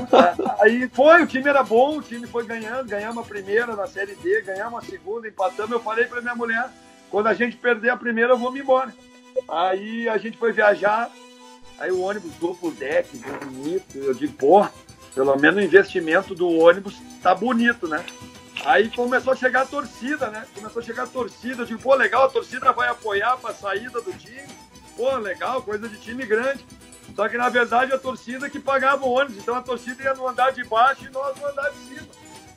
Aí 0.60 0.88
foi, 0.88 1.22
o 1.22 1.26
time 1.26 1.48
era 1.48 1.62
bom, 1.62 1.96
o 1.96 2.02
time 2.02 2.26
foi 2.26 2.44
ganhando, 2.44 2.88
ganhamos 2.88 3.24
a 3.24 3.26
primeira 3.26 3.74
na 3.74 3.86
Série 3.86 4.14
D, 4.16 4.42
ganhamos 4.42 4.82
a 4.82 4.86
segunda, 4.86 5.26
empatamos. 5.26 5.72
Eu 5.72 5.80
falei 5.80 6.04
pra 6.04 6.20
minha 6.20 6.34
mulher, 6.34 6.68
quando 7.10 7.28
a 7.28 7.34
gente 7.34 7.56
perder 7.56 7.88
a 7.88 7.96
primeira, 7.96 8.34
eu 8.34 8.38
vou 8.38 8.52
me 8.52 8.60
embora. 8.60 8.92
Aí 9.48 10.08
a 10.08 10.18
gente 10.18 10.36
foi 10.36 10.52
viajar, 10.52 11.10
aí 11.78 11.90
o 11.90 12.00
ônibus 12.00 12.32
duplo 12.34 12.70
deck, 12.72 13.16
bonito. 13.16 13.98
Eu 13.98 14.14
digo, 14.14 14.32
pô, 14.34 14.66
pelo 15.14 15.36
menos 15.36 15.58
o 15.58 15.64
investimento 15.64 16.34
do 16.34 16.48
ônibus 16.48 16.96
tá 17.22 17.34
bonito, 17.34 17.88
né? 17.88 18.04
Aí 18.64 18.90
começou 18.90 19.32
a 19.32 19.36
chegar 19.36 19.62
a 19.62 19.66
torcida, 19.66 20.28
né? 20.28 20.46
Começou 20.54 20.80
a 20.80 20.84
chegar 20.84 21.04
a 21.04 21.06
torcida. 21.06 21.62
Eu 21.62 21.66
digo, 21.66 21.80
pô, 21.80 21.94
legal, 21.94 22.24
a 22.24 22.28
torcida 22.28 22.72
vai 22.72 22.88
apoiar 22.88 23.36
para 23.36 23.50
a 23.50 23.54
saída 23.54 24.00
do 24.00 24.12
time. 24.12 24.48
Pô, 24.96 25.16
legal, 25.16 25.62
coisa 25.62 25.88
de 25.88 25.98
time 25.98 26.24
grande. 26.24 26.64
Só 27.14 27.28
que 27.28 27.36
na 27.36 27.48
verdade 27.48 27.92
a 27.92 27.98
torcida 27.98 28.50
que 28.50 28.58
pagava 28.58 29.06
o 29.06 29.10
ônibus. 29.10 29.38
Então 29.38 29.54
a 29.54 29.62
torcida 29.62 30.02
ia 30.02 30.14
no 30.14 30.26
andar 30.26 30.50
de 30.50 30.64
baixo 30.64 31.06
e 31.06 31.10
nós 31.10 31.38
no 31.38 31.46
andar 31.46 31.70
de 31.70 31.78
cima. 31.78 32.06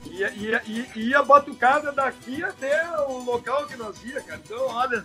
Ia, 0.06 0.32
ia, 0.32 0.62
ia, 0.66 0.88
ia 0.96 1.24
batucada 1.24 1.92
daqui 1.92 2.42
até 2.44 2.90
o 3.08 3.20
local 3.20 3.68
que 3.68 3.76
nós 3.76 4.02
ia, 4.04 4.22
cara. 4.22 4.42
Então, 4.44 4.68
olha, 4.68 5.04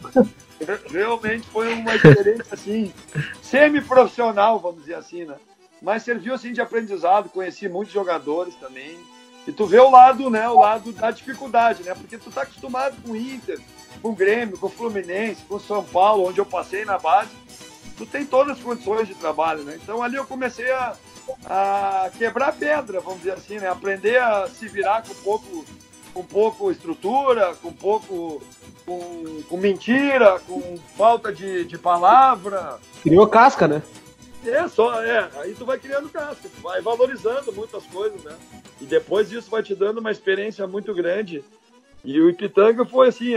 realmente 0.89 1.47
foi 1.49 1.73
uma 1.75 1.95
experiência 1.97 2.47
assim, 2.53 2.95
semi-profissional, 3.43 4.61
vamos 4.61 4.83
dizer 4.83 4.95
assim, 4.95 5.25
né? 5.25 5.37
mas 5.85 6.03
serviu 6.03 6.33
assim 6.35 6.53
de 6.53 6.63
aprendizado, 6.63 7.29
conheci 7.29 7.69
muitos 7.69 7.93
jogadores 7.93 8.55
também. 8.55 8.99
E 9.47 9.53
tu 9.53 9.67
vê 9.67 9.79
o 9.79 9.91
lado, 9.91 10.31
né, 10.31 10.49
o 10.49 10.59
lado 10.59 10.91
da 10.93 11.11
dificuldade, 11.11 11.83
né? 11.83 11.95
Porque 11.95 12.17
tu 12.17 12.31
tá 12.31 12.43
acostumado 12.43 12.97
com 13.03 13.11
o 13.11 13.17
Inter, 13.17 13.61
com 14.01 14.09
o 14.09 14.15
Grêmio, 14.15 14.59
com 14.59 14.69
o 14.69 14.71
Fluminense, 14.71 15.43
com 15.43 15.57
o 15.57 15.61
São 15.61 15.85
Paulo, 15.85 16.27
onde 16.27 16.41
eu 16.41 16.47
passei 16.47 16.87
na 16.87 16.99
base. 16.99 17.29
Tu 17.99 18.07
tem 18.07 18.25
todas 18.25 18.57
as 18.57 18.65
condições 18.65 19.07
de 19.07 19.15
trabalho, 19.15 19.63
né? 19.63 19.79
Então 19.81 20.03
ali 20.03 20.17
eu 20.17 20.25
comecei 20.25 20.71
a, 20.73 20.97
a 21.45 22.11
quebrar 22.17 22.53
pedra, 22.53 23.01
vamos 23.01 23.19
dizer 23.19 23.33
assim, 23.33 23.59
né? 23.59 23.69
Aprender 23.69 24.21
a 24.21 24.49
se 24.49 24.69
virar 24.69 25.03
com 25.03 25.15
pouco, 25.15 25.65
com 26.13 26.25
pouco 26.25 26.71
estrutura, 26.71 27.55
com 27.57 27.73
pouco 27.73 28.43
com, 28.85 29.43
com 29.49 29.57
mentira, 29.57 30.39
com 30.41 30.77
falta 30.97 31.33
de, 31.33 31.65
de 31.65 31.79
palavra. 31.79 32.79
Criou 33.03 33.27
casca, 33.27 33.67
né? 33.67 33.83
É, 34.45 34.69
só, 34.69 35.03
é. 35.03 35.31
Aí 35.37 35.55
tu 35.55 35.65
vai 35.65 35.79
criando 35.79 36.09
casca, 36.11 36.49
tu 36.55 36.63
vai 36.63 36.81
valorizando 36.83 37.53
muitas 37.53 37.85
coisas, 37.87 38.23
né? 38.23 38.37
E 38.81 38.85
depois 38.85 39.33
isso 39.33 39.51
vai 39.51 39.63
te 39.63 39.75
dando 39.75 39.99
uma 39.99 40.11
experiência 40.11 40.67
muito 40.67 40.93
grande. 40.95 41.43
E 42.05 42.21
o 42.21 42.29
Ipitanga 42.29 42.85
foi 42.85 43.09
assim, 43.09 43.33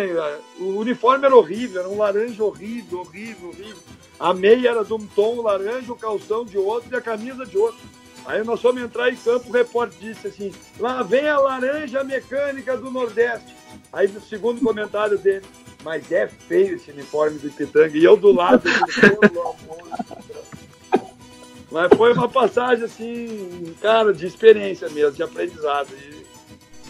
o 0.60 0.78
uniforme 0.80 1.26
era 1.26 1.36
horrível, 1.36 1.80
era 1.80 1.90
um 1.90 1.98
laranja 1.98 2.44
horrível, 2.44 3.00
horrível, 3.00 3.50
horrível. 3.50 3.78
A 4.20 4.34
meia 4.34 4.70
era 4.70 4.84
de 4.84 4.94
um 4.94 5.08
tom 5.08 5.42
laranja, 5.42 5.94
o 5.94 5.96
calção 5.96 6.44
de 6.44 6.58
outro 6.58 6.90
e 6.92 6.96
a 6.96 7.02
camisa 7.02 7.46
de 7.46 7.58
outro. 7.58 7.80
Aí 8.26 8.44
nós 8.44 8.62
fomos 8.62 8.82
entrar 8.82 9.10
em 9.10 9.16
campo, 9.16 9.50
o 9.50 9.54
repórter 9.54 9.98
disse 10.02 10.28
assim, 10.28 10.54
lá 10.78 11.02
vem 11.02 11.30
a 11.30 11.40
laranja 11.40 12.04
mecânica 12.04 12.76
do 12.76 12.92
Nordeste. 12.92 13.56
Aí 13.94 14.08
o 14.08 14.20
segundo 14.20 14.60
comentário 14.60 15.18
dele, 15.18 15.46
mas 15.82 16.12
é 16.12 16.28
feio 16.28 16.76
esse 16.76 16.92
uniforme 16.92 17.40
do 17.40 17.48
Ipitanga. 17.48 17.98
E 17.98 18.04
eu 18.04 18.18
do 18.18 18.34
lado, 18.34 18.64
mas 21.72 21.94
foi 21.96 22.12
uma 22.12 22.28
passagem 22.28 22.84
assim, 22.84 23.74
cara, 23.82 24.14
de 24.14 24.26
experiência 24.26 24.90
mesmo, 24.90 25.14
de 25.14 25.24
aprendizado. 25.24 25.88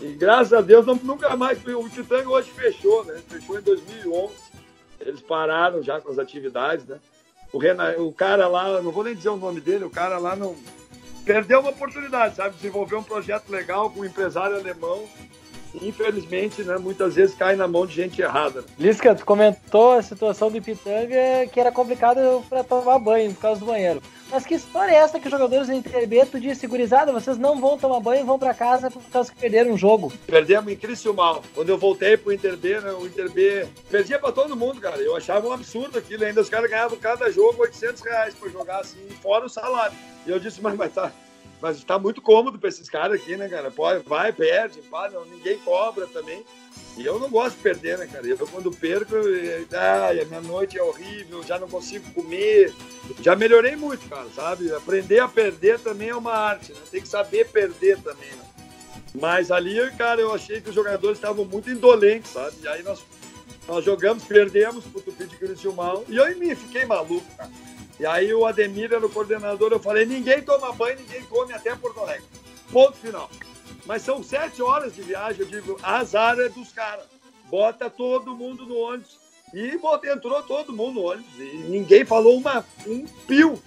E, 0.01 0.13
graças 0.13 0.53
a 0.53 0.61
Deus 0.61 0.85
não, 0.85 0.95
nunca 0.95 1.35
mais. 1.35 1.63
O 1.65 1.87
Ipitanga 1.87 2.29
hoje 2.29 2.51
fechou, 2.51 3.03
né? 3.05 3.19
Fechou 3.27 3.57
em 3.57 3.61
2011. 3.61 4.33
Eles 4.99 5.21
pararam 5.21 5.81
já 5.81 5.99
com 6.01 6.11
as 6.11 6.19
atividades, 6.19 6.85
né? 6.85 6.99
O, 7.51 7.57
Renan, 7.57 7.95
o 7.99 8.11
cara 8.11 8.47
lá, 8.47 8.81
não 8.81 8.91
vou 8.91 9.03
nem 9.03 9.15
dizer 9.15 9.29
o 9.29 9.37
nome 9.37 9.61
dele, 9.61 9.85
o 9.85 9.89
cara 9.89 10.17
lá 10.17 10.35
não 10.35 10.55
perdeu 11.25 11.59
uma 11.59 11.69
oportunidade, 11.69 12.35
sabe? 12.35 12.55
Desenvolver 12.55 12.95
um 12.95 13.03
projeto 13.03 13.49
legal 13.49 13.89
com 13.89 14.01
um 14.01 14.05
empresário 14.05 14.57
alemão 14.57 15.07
infelizmente, 15.81 16.63
né, 16.63 16.77
muitas 16.77 17.15
vezes 17.15 17.35
cai 17.35 17.55
na 17.55 17.67
mão 17.67 17.85
de 17.85 17.93
gente 17.93 18.21
errada. 18.21 18.63
Lisca, 18.77 19.15
tu 19.15 19.25
comentou 19.25 19.93
a 19.93 20.01
situação 20.01 20.49
do 20.49 20.57
Ipitanga 20.57 21.47
que 21.51 21.59
era 21.59 21.71
complicado 21.71 22.43
para 22.49 22.63
tomar 22.63 22.99
banho 22.99 23.33
por 23.33 23.41
causa 23.41 23.59
do 23.59 23.65
banheiro. 23.65 24.01
Mas 24.29 24.45
que 24.45 24.55
história 24.55 24.91
é 24.91 24.95
essa 24.95 25.19
que 25.19 25.27
os 25.27 25.31
jogadores 25.31 25.67
do 25.67 25.73
Inter 25.73 26.05
B, 26.05 26.25
tu 26.25 26.39
disse, 26.39 26.67
gurizada, 26.67 27.13
vocês 27.13 27.37
não 27.37 27.61
vão 27.61 27.77
tomar 27.77 28.01
banho 28.01 28.21
e 28.21 28.25
vão 28.25 28.37
para 28.37 28.53
casa 28.53 28.91
por 28.91 29.01
causa 29.03 29.31
que 29.31 29.39
perderam 29.39 29.71
um 29.71 29.77
jogo? 29.77 30.11
Perdemos 30.25 30.71
em 30.71 30.75
Criciúmal. 30.75 31.41
Quando 31.55 31.69
eu 31.69 31.77
voltei 31.77 32.17
pro 32.17 32.33
Inter 32.33 32.57
B, 32.57 32.79
né, 32.81 32.91
o 32.91 33.05
Inter 33.05 33.31
B 33.31 33.65
perdia 33.89 34.19
para 34.19 34.33
todo 34.33 34.55
mundo, 34.55 34.81
cara. 34.81 34.97
Eu 34.97 35.15
achava 35.15 35.47
um 35.47 35.53
absurdo 35.53 35.97
aquilo. 35.97 36.25
Ainda 36.25 36.41
os 36.41 36.49
caras 36.49 36.69
ganhavam 36.69 36.97
cada 36.97 37.31
jogo 37.31 37.61
800 37.61 38.01
reais 38.01 38.35
para 38.35 38.49
jogar 38.49 38.79
assim, 38.81 38.99
fora 39.21 39.45
o 39.45 39.49
salário. 39.49 39.95
E 40.25 40.29
eu 40.29 40.39
disse, 40.39 40.61
mas, 40.61 40.75
mas 40.75 40.93
tá, 40.93 41.09
mas 41.61 41.83
tá 41.83 41.97
muito 41.97 42.21
cômodo 42.21 42.59
para 42.59 42.69
esses 42.69 42.89
caras 42.89 43.19
aqui, 43.19 43.35
né, 43.35 43.47
cara? 43.49 43.71
Pode, 43.71 44.03
vai, 44.07 44.31
perde, 44.31 44.81
pá, 44.83 45.09
não, 45.09 45.25
ninguém 45.25 45.57
cobra 45.59 46.05
também. 46.07 46.43
E 46.97 47.05
eu 47.05 47.19
não 47.19 47.29
gosto 47.29 47.57
de 47.57 47.61
perder, 47.61 47.97
né, 47.97 48.07
cara? 48.07 48.25
Eu, 48.25 48.37
quando 48.47 48.71
perco, 48.71 49.15
eu, 49.15 49.67
ai, 49.71 50.19
a 50.19 50.25
minha 50.25 50.41
noite 50.41 50.77
é 50.79 50.83
horrível, 50.83 51.43
já 51.43 51.59
não 51.59 51.67
consigo 51.67 52.11
comer. 52.11 52.73
Já 53.21 53.35
melhorei 53.35 53.75
muito, 53.75 54.07
cara, 54.09 54.27
sabe? 54.35 54.73
Aprender 54.73 55.19
a 55.19 55.27
perder 55.27 55.79
também 55.79 56.09
é 56.09 56.15
uma 56.15 56.33
arte, 56.33 56.73
né? 56.73 56.79
Tem 56.89 57.01
que 57.01 57.07
saber 57.07 57.47
perder 57.49 58.01
também, 58.01 58.29
né? 58.31 58.43
Mas 59.13 59.51
ali, 59.51 59.77
cara, 59.91 60.21
eu 60.21 60.33
achei 60.33 60.59
que 60.59 60.69
os 60.69 60.75
jogadores 60.75 61.17
estavam 61.17 61.45
muito 61.45 61.69
indolentes, 61.69 62.31
sabe? 62.31 62.55
E 62.61 62.67
aí 62.67 62.83
nós, 62.83 63.03
nós 63.67 63.85
jogamos, 63.85 64.23
perdemos 64.23 64.83
pro 64.85 65.01
Tupi 65.01 65.25
de 65.25 65.37
Criciúmal. 65.37 66.03
E 66.07 66.17
eu 66.17 66.27
em 66.31 66.35
mim 66.35 66.55
fiquei 66.55 66.85
maluco, 66.85 67.25
cara. 67.35 67.49
E 67.99 68.05
aí 68.05 68.33
o 68.33 68.45
Ademir 68.45 68.93
era 68.93 69.05
o 69.05 69.09
coordenador, 69.09 69.71
eu 69.71 69.79
falei, 69.79 70.05
ninguém 70.05 70.41
toma 70.41 70.71
banho, 70.71 70.99
ninguém 70.99 71.23
come 71.23 71.53
até 71.53 71.75
Porto 71.75 71.99
Alegre. 71.99 72.25
Ponto 72.71 72.97
final. 72.97 73.29
Mas 73.85 74.03
são 74.03 74.21
sete 74.21 74.61
horas 74.61 74.93
de 74.93 75.01
viagem, 75.01 75.41
eu 75.41 75.47
digo, 75.47 75.79
azar 75.81 76.37
é 76.39 76.49
dos 76.49 76.71
caras. 76.71 77.05
Bota 77.49 77.89
todo 77.89 78.35
mundo 78.35 78.65
no 78.65 78.77
ônibus. 78.77 79.17
E 79.53 79.77
bota, 79.77 80.11
entrou 80.11 80.43
todo 80.43 80.73
mundo 80.73 80.95
no 80.95 81.07
ônibus. 81.07 81.39
E 81.39 81.65
ninguém 81.69 82.05
falou 82.05 82.37
uma, 82.37 82.65
um 82.85 83.05
pio. 83.25 83.59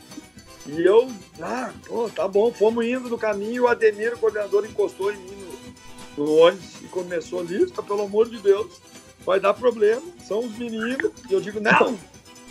E 0.66 0.82
eu, 0.82 1.10
ah, 1.40 1.72
pô, 1.86 2.08
tá 2.10 2.28
bom, 2.28 2.52
fomos 2.52 2.84
indo 2.84 3.08
no 3.08 3.18
caminho, 3.18 3.64
o 3.64 3.68
Ademir, 3.68 4.14
o 4.14 4.18
coordenador, 4.18 4.66
encostou 4.66 5.10
em 5.10 5.16
mim 5.16 5.48
no, 6.16 6.24
no 6.24 6.36
ônibus 6.36 6.82
e 6.82 6.84
começou, 6.88 7.42
lista, 7.42 7.82
pelo 7.82 8.02
amor 8.02 8.28
de 8.28 8.38
Deus, 8.38 8.80
vai 9.24 9.40
dar 9.40 9.54
problema, 9.54 10.02
são 10.22 10.40
os 10.40 10.56
meninos. 10.58 11.10
E 11.28 11.32
eu 11.32 11.40
digo, 11.40 11.58
não, 11.58 11.98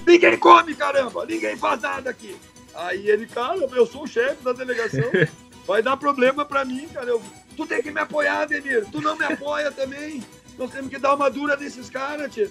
Ninguém 0.09 0.39
come, 0.39 0.73
caramba! 0.73 1.23
Ninguém 1.23 1.55
faz 1.55 1.81
nada 1.81 2.09
aqui. 2.09 2.35
Aí 2.73 3.07
ele, 3.07 3.27
cara, 3.27 3.57
eu 3.57 3.85
sou 3.85 4.05
o 4.05 4.07
chefe 4.07 4.43
da 4.43 4.51
delegação. 4.53 5.03
Vai 5.67 5.83
dar 5.83 5.97
problema 5.97 6.43
pra 6.43 6.65
mim, 6.65 6.87
cara. 6.87 7.05
Eu, 7.05 7.21
tu 7.55 7.63
tem 7.67 7.79
que 7.79 7.91
me 7.91 7.99
apoiar, 7.99 8.45
Denir. 8.45 8.87
Tu 8.91 9.01
não 9.01 9.15
me 9.15 9.23
apoia 9.23 9.71
também. 9.71 10.23
Nós 10.57 10.71
temos 10.71 10.89
que 10.89 10.97
dar 10.97 11.13
uma 11.13 11.29
dura 11.29 11.55
desses 11.55 11.91
caras, 11.91 12.33
tia. 12.33 12.49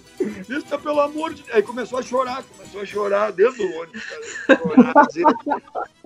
Isso 0.48 0.66
tá 0.66 0.78
pelo 0.78 1.00
amor 1.00 1.34
de. 1.34 1.44
Aí 1.50 1.60
começou 1.60 1.98
a 1.98 2.02
chorar, 2.02 2.44
começou 2.44 2.80
a 2.80 2.86
chorar 2.86 3.32
dentro 3.32 3.56
do 3.56 3.74
ônibus, 3.74 4.04
cara. 4.04 4.56
Chorar, 4.56 5.06
dizer, 5.08 5.24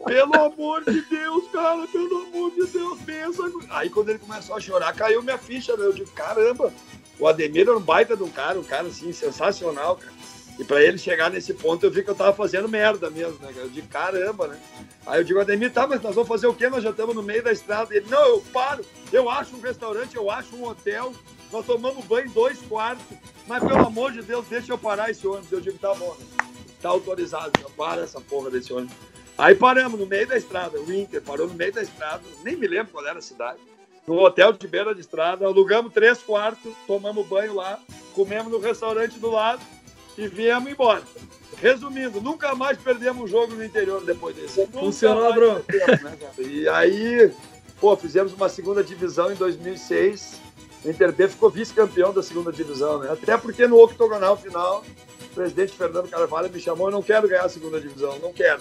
pelo 0.07 0.35
amor 0.35 0.85
de 0.87 1.03
Deus, 1.03 1.45
cara, 1.53 1.87
pelo 1.87 2.23
amor 2.23 2.51
de 2.53 2.67
Deus, 2.67 2.99
pensa. 3.03 3.43
Aí 3.69 3.91
quando 3.91 4.09
ele 4.09 4.19
começou 4.19 4.57
a 4.57 4.61
chorar, 4.61 4.95
caiu 4.95 5.23
minha 5.23 5.37
ficha, 5.37 5.77
né? 5.77 5.85
Eu 5.85 5.93
digo, 5.93 6.11
caramba, 6.12 6.73
o 7.19 7.29
Ademir 7.29 7.69
era 7.69 7.77
um 7.77 7.81
baita 7.81 8.17
de 8.17 8.23
um 8.23 8.31
cara, 8.31 8.59
um 8.59 8.65
cara 8.65 8.88
assim, 8.88 9.12
sensacional, 9.12 9.97
cara. 9.97 10.22
E 10.59 10.65
para 10.65 10.83
ele 10.83 10.99
chegar 10.99 11.31
nesse 11.31 11.55
ponto, 11.55 11.85
eu 11.85 11.91
vi 11.91 12.03
que 12.03 12.11
eu 12.11 12.15
tava 12.15 12.33
fazendo 12.35 12.69
merda 12.69 13.09
mesmo, 13.11 13.38
né? 13.41 13.53
Eu 13.57 13.69
digo, 13.69 13.88
caramba, 13.88 14.49
né? 14.49 14.61
Aí 15.07 15.21
eu 15.21 15.25
digo, 15.25 15.41
Ademir, 15.41 15.73
tá, 15.73 15.87
mas 15.87 16.03
nós 16.03 16.15
vamos 16.15 16.29
fazer 16.29 16.47
o 16.47 16.55
quê? 16.55 16.69
Nós 16.69 16.83
já 16.83 16.91
estamos 16.91 17.15
no 17.15 17.23
meio 17.23 17.43
da 17.43 17.53
estrada. 17.53 17.95
Ele, 17.95 18.07
não, 18.09 18.23
eu 18.27 18.45
paro, 18.53 18.85
eu 19.12 19.31
acho 19.31 19.57
um 19.57 19.61
restaurante, 19.61 20.15
eu 20.15 20.31
acho 20.31 20.55
um 20.55 20.65
hotel, 20.65 21.12
nós 21.51 21.65
tomamos 21.65 22.05
banho 22.05 22.27
em 22.27 22.31
dois 22.31 22.59
quartos, 22.61 23.05
mas 23.47 23.65
pelo 23.65 23.87
amor 23.87 24.12
de 24.12 24.23
Deus, 24.23 24.45
deixa 24.47 24.73
eu 24.73 24.79
parar 24.79 25.11
esse 25.11 25.27
ônibus. 25.27 25.51
Eu 25.51 25.61
digo, 25.61 25.79
tá 25.79 25.95
bom, 25.95 26.15
né? 26.19 26.27
tá 26.81 26.91
autorizado, 26.91 27.53
eu 27.61 27.71
para 27.71 28.03
essa 28.03 28.21
porra 28.21 28.51
desse 28.51 28.73
ônibus. 28.73 28.95
Aí 29.38 29.55
paramos 29.55 29.99
no 29.99 30.07
meio 30.07 30.27
da 30.27 30.37
estrada, 30.37 30.79
o 30.79 30.93
Inter 30.93 31.23
parou 31.23 31.49
no 31.49 31.55
meio 31.55 31.73
da 31.73 31.83
estrada, 31.83 32.23
nem 32.45 32.57
me 32.57 32.67
lembro 32.67 32.93
qual 32.93 33.07
era 33.07 33.19
a 33.19 33.23
cidade. 33.23 33.59
No 34.07 34.19
hotel 34.19 34.53
de 34.53 34.69
beira 34.69 34.95
de 34.95 35.01
estrada, 35.01 35.47
alugamos 35.47 35.93
três 35.93 36.19
quartos, 36.19 36.73
tomamos 36.87 37.27
banho 37.27 37.55
lá, 37.55 37.81
comemos 38.15 38.53
no 38.53 38.59
restaurante 38.59 39.19
do 39.19 39.31
lado 39.31 39.62
e 40.16 40.27
viemos 40.27 40.70
embora. 40.70 41.03
Resumindo, 41.61 42.20
nunca 42.20 42.55
mais 42.55 42.77
perdemos 42.79 43.22
um 43.22 43.27
jogo 43.27 43.55
no 43.55 43.64
interior 43.64 44.05
depois 44.05 44.35
desse. 44.35 44.66
Funcionou, 44.66 45.33
Bruno. 45.33 45.64
Né, 45.68 46.18
e 46.38 46.68
aí, 46.68 47.31
pô, 47.81 47.96
fizemos 47.96 48.33
uma 48.33 48.48
segunda 48.48 48.83
divisão 48.83 49.31
em 49.31 49.37
2006. 49.37 50.40
O 50.85 50.90
Inter 50.90 51.12
B 51.12 51.29
ficou 51.29 51.48
vice-campeão 51.48 52.12
da 52.12 52.22
segunda 52.22 52.51
divisão, 52.51 52.98
né? 52.98 53.12
Até 53.12 53.37
porque 53.37 53.68
no 53.68 53.81
octogonal 53.81 54.37
final, 54.37 54.85
o 55.20 55.35
presidente 55.35 55.72
Fernando 55.72 56.09
Carvalho 56.09 56.51
me 56.51 56.59
chamou, 56.59 56.88
eu 56.88 56.92
não 56.92 57.02
quero 57.02 57.29
ganhar 57.29 57.44
a 57.44 57.48
segunda 57.48 57.81
divisão, 57.81 58.19
não 58.19 58.33
quero. 58.33 58.60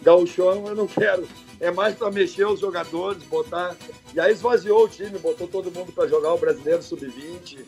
Gauchão, 0.00 0.68
eu 0.68 0.74
não 0.76 0.86
quero. 0.86 1.26
É 1.58 1.72
mais 1.72 1.96
para 1.96 2.12
mexer 2.12 2.46
os 2.46 2.60
jogadores, 2.60 3.22
botar. 3.24 3.74
E 4.14 4.20
aí 4.20 4.32
esvaziou 4.32 4.84
o 4.84 4.88
time, 4.88 5.18
botou 5.18 5.48
todo 5.48 5.72
mundo 5.72 5.90
para 5.90 6.06
jogar 6.06 6.32
o 6.32 6.38
Brasileiro 6.38 6.82
Sub-20 6.82 7.64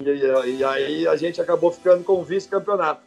e, 0.00 0.56
e, 0.58 0.64
aí 0.64 1.06
a 1.06 1.16
gente 1.16 1.40
acabou 1.40 1.70
ficando 1.70 2.02
com 2.02 2.14
o 2.14 2.24
vice-campeonato. 2.24 3.02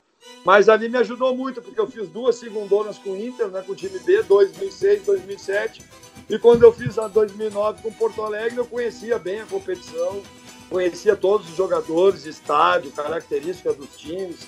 Mas 0.45 0.69
ali 0.69 0.87
me 0.87 0.97
ajudou 0.97 1.35
muito, 1.35 1.61
porque 1.61 1.79
eu 1.79 1.87
fiz 1.87 2.07
duas 2.07 2.35
segundonas 2.35 2.97
com 2.97 3.11
o 3.11 3.17
Inter, 3.17 3.47
né, 3.47 3.61
com 3.65 3.73
o 3.73 3.75
time 3.75 3.99
B, 3.99 4.23
2006, 4.23 5.03
2007. 5.03 5.81
E 6.29 6.39
quando 6.39 6.63
eu 6.63 6.71
fiz 6.71 6.97
a 6.97 7.07
2009 7.07 7.81
com 7.81 7.91
Porto 7.91 8.21
Alegre, 8.21 8.57
eu 8.57 8.65
conhecia 8.65 9.17
bem 9.17 9.41
a 9.41 9.45
competição, 9.45 10.21
conhecia 10.69 11.15
todos 11.15 11.49
os 11.49 11.55
jogadores, 11.55 12.25
estádio, 12.25 12.91
característica 12.91 13.73
dos 13.73 13.97
times. 13.97 14.47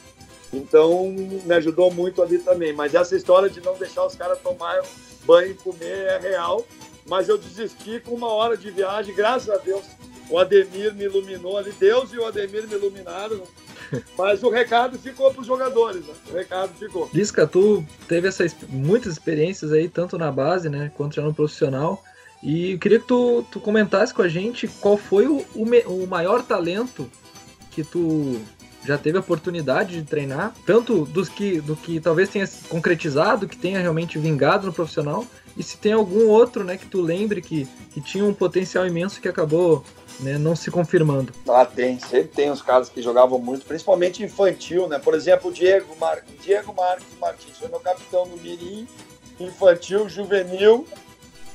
Então, 0.54 1.12
me 1.12 1.54
ajudou 1.56 1.92
muito 1.92 2.22
ali 2.22 2.38
também. 2.40 2.72
Mas 2.72 2.94
essa 2.94 3.16
história 3.16 3.50
de 3.50 3.60
não 3.60 3.76
deixar 3.78 4.06
os 4.06 4.16
caras 4.16 4.40
tomar 4.40 4.82
banho 5.26 5.52
e 5.52 5.56
comer 5.56 6.08
é 6.08 6.18
real. 6.18 6.66
Mas 7.06 7.28
eu 7.28 7.38
desisti 7.38 8.00
com 8.00 8.16
uma 8.16 8.30
hora 8.30 8.56
de 8.56 8.72
viagem, 8.72 9.14
graças 9.14 9.50
a 9.50 9.58
Deus 9.58 9.84
o 10.30 10.40
Ademir 10.40 10.94
me 10.94 11.04
iluminou 11.04 11.58
ali, 11.58 11.72
Deus 11.80 12.12
e 12.14 12.18
o 12.18 12.26
Ademir 12.26 12.68
me 12.68 12.76
iluminaram. 12.76 13.42
Mas 14.18 14.44
o 14.44 14.50
recado 14.50 14.98
ficou 14.98 15.32
para 15.32 15.42
os 15.42 15.48
jogadores, 15.48 16.06
né? 16.06 16.14
O 16.30 16.34
recado 16.34 16.74
ficou. 16.78 17.10
Lisca, 17.14 17.46
tu 17.46 17.86
teve 18.08 18.28
essas 18.28 18.56
muitas 18.70 19.14
experiências 19.14 19.72
aí, 19.72 19.88
tanto 19.88 20.18
na 20.18 20.32
base, 20.32 20.70
né, 20.70 20.92
quanto 20.96 21.16
já 21.16 21.22
no 21.22 21.34
profissional. 21.34 22.04
E 22.42 22.74
eu 22.74 22.80
queria 22.80 23.00
que 23.00 23.08
tu, 23.08 23.46
tu 23.52 23.60
comentasse 23.60 24.14
com 24.14 24.22
a 24.22 24.28
gente 24.28 24.68
qual 24.68 24.98
foi 24.98 25.28
o, 25.28 25.46
o, 25.56 25.64
o 25.64 26.08
maior 26.08 26.44
talento 26.44 27.10
que 27.72 27.84
tu 27.84 28.40
já 28.86 28.98
teve 28.98 29.18
a 29.18 29.22
oportunidade 29.22 30.00
de 30.00 30.08
treinar, 30.08 30.54
tanto 30.66 31.06
dos 31.06 31.28
que 31.28 31.60
do 31.60 31.76
que 31.76 32.00
talvez 32.00 32.30
tenha 32.30 32.48
concretizado, 32.70 33.48
que 33.48 33.58
tenha 33.58 33.80
realmente 33.80 34.20
vingado 34.20 34.68
no 34.68 34.74
profissional, 34.74 35.26
e 35.58 35.64
se 35.64 35.78
tem 35.78 35.94
algum 35.94 36.28
outro, 36.28 36.64
né, 36.64 36.78
que 36.78 36.86
tu 36.86 37.02
lembre 37.02 37.42
que, 37.42 37.68
que 37.92 38.00
tinha 38.00 38.24
um 38.24 38.34
potencial 38.34 38.86
imenso 38.86 39.20
que 39.20 39.28
acabou 39.28 39.84
né, 40.20 40.38
não 40.38 40.56
se 40.56 40.72
confirmando. 40.72 41.34
Ah, 41.48 41.66
tem, 41.66 42.00
sempre 42.00 42.30
tem 42.30 42.50
os 42.50 42.62
caras 42.62 42.90
que 42.90 43.02
jogavam 43.02 43.40
muito, 43.40 43.66
principalmente 43.66 44.24
infantil, 44.24 44.88
né? 44.88 45.00
Por 45.00 45.14
exemplo, 45.14 45.50
o 45.50 45.54
Diego, 45.54 45.96
Mar... 45.98 46.24
Diego 46.42 46.74
Marques 46.74 47.08
Martins 47.20 47.58
foi 47.58 47.68
meu 47.68 47.80
capitão 47.80 48.26
no 48.26 48.38
Mirim, 48.38 48.88
infantil, 49.40 50.08
juvenil. 50.08 50.88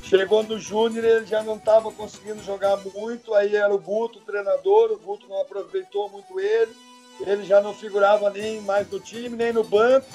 Chegou 0.02 0.42
no 0.42 0.58
Júnior, 0.58 1.04
ele 1.04 1.26
já 1.26 1.42
não 1.42 1.56
estava 1.56 1.92
conseguindo 1.92 2.42
jogar 2.42 2.76
muito, 2.94 3.32
aí 3.34 3.54
era 3.54 3.72
o 3.72 3.78
Guto, 3.78 4.18
o 4.18 4.22
treinador, 4.22 4.90
o 4.90 4.98
Guto 4.98 5.28
não 5.28 5.40
aproveitou 5.40 6.08
muito 6.08 6.40
ele, 6.40 6.72
ele 7.20 7.44
já 7.44 7.60
não 7.60 7.72
figurava 7.72 8.28
nem 8.30 8.60
mais 8.62 8.90
no 8.90 8.98
time, 8.98 9.36
nem 9.36 9.52
no 9.52 9.62
banco, 9.62 10.06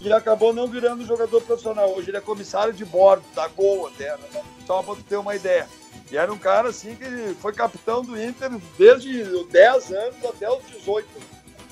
e 0.00 0.12
acabou 0.12 0.52
não 0.52 0.66
virando 0.66 1.06
jogador 1.06 1.40
profissional. 1.42 1.94
Hoje 1.96 2.10
ele 2.10 2.16
é 2.16 2.20
comissário 2.20 2.72
de 2.72 2.84
bordo, 2.84 3.24
da 3.34 3.48
Gol 3.48 3.86
até, 3.86 4.10
né? 4.16 4.42
só 4.66 4.82
para 4.82 4.96
ter 5.08 5.16
uma 5.16 5.34
ideia. 5.34 5.66
E 6.10 6.16
era 6.16 6.32
um 6.32 6.38
cara 6.38 6.68
assim 6.68 6.96
que 6.96 7.34
foi 7.40 7.52
capitão 7.52 8.02
do 8.02 8.20
Inter 8.20 8.50
desde 8.76 9.22
os 9.22 9.46
10 9.48 9.92
anos 9.92 10.24
até 10.24 10.50
os 10.50 10.64
18, 10.66 11.06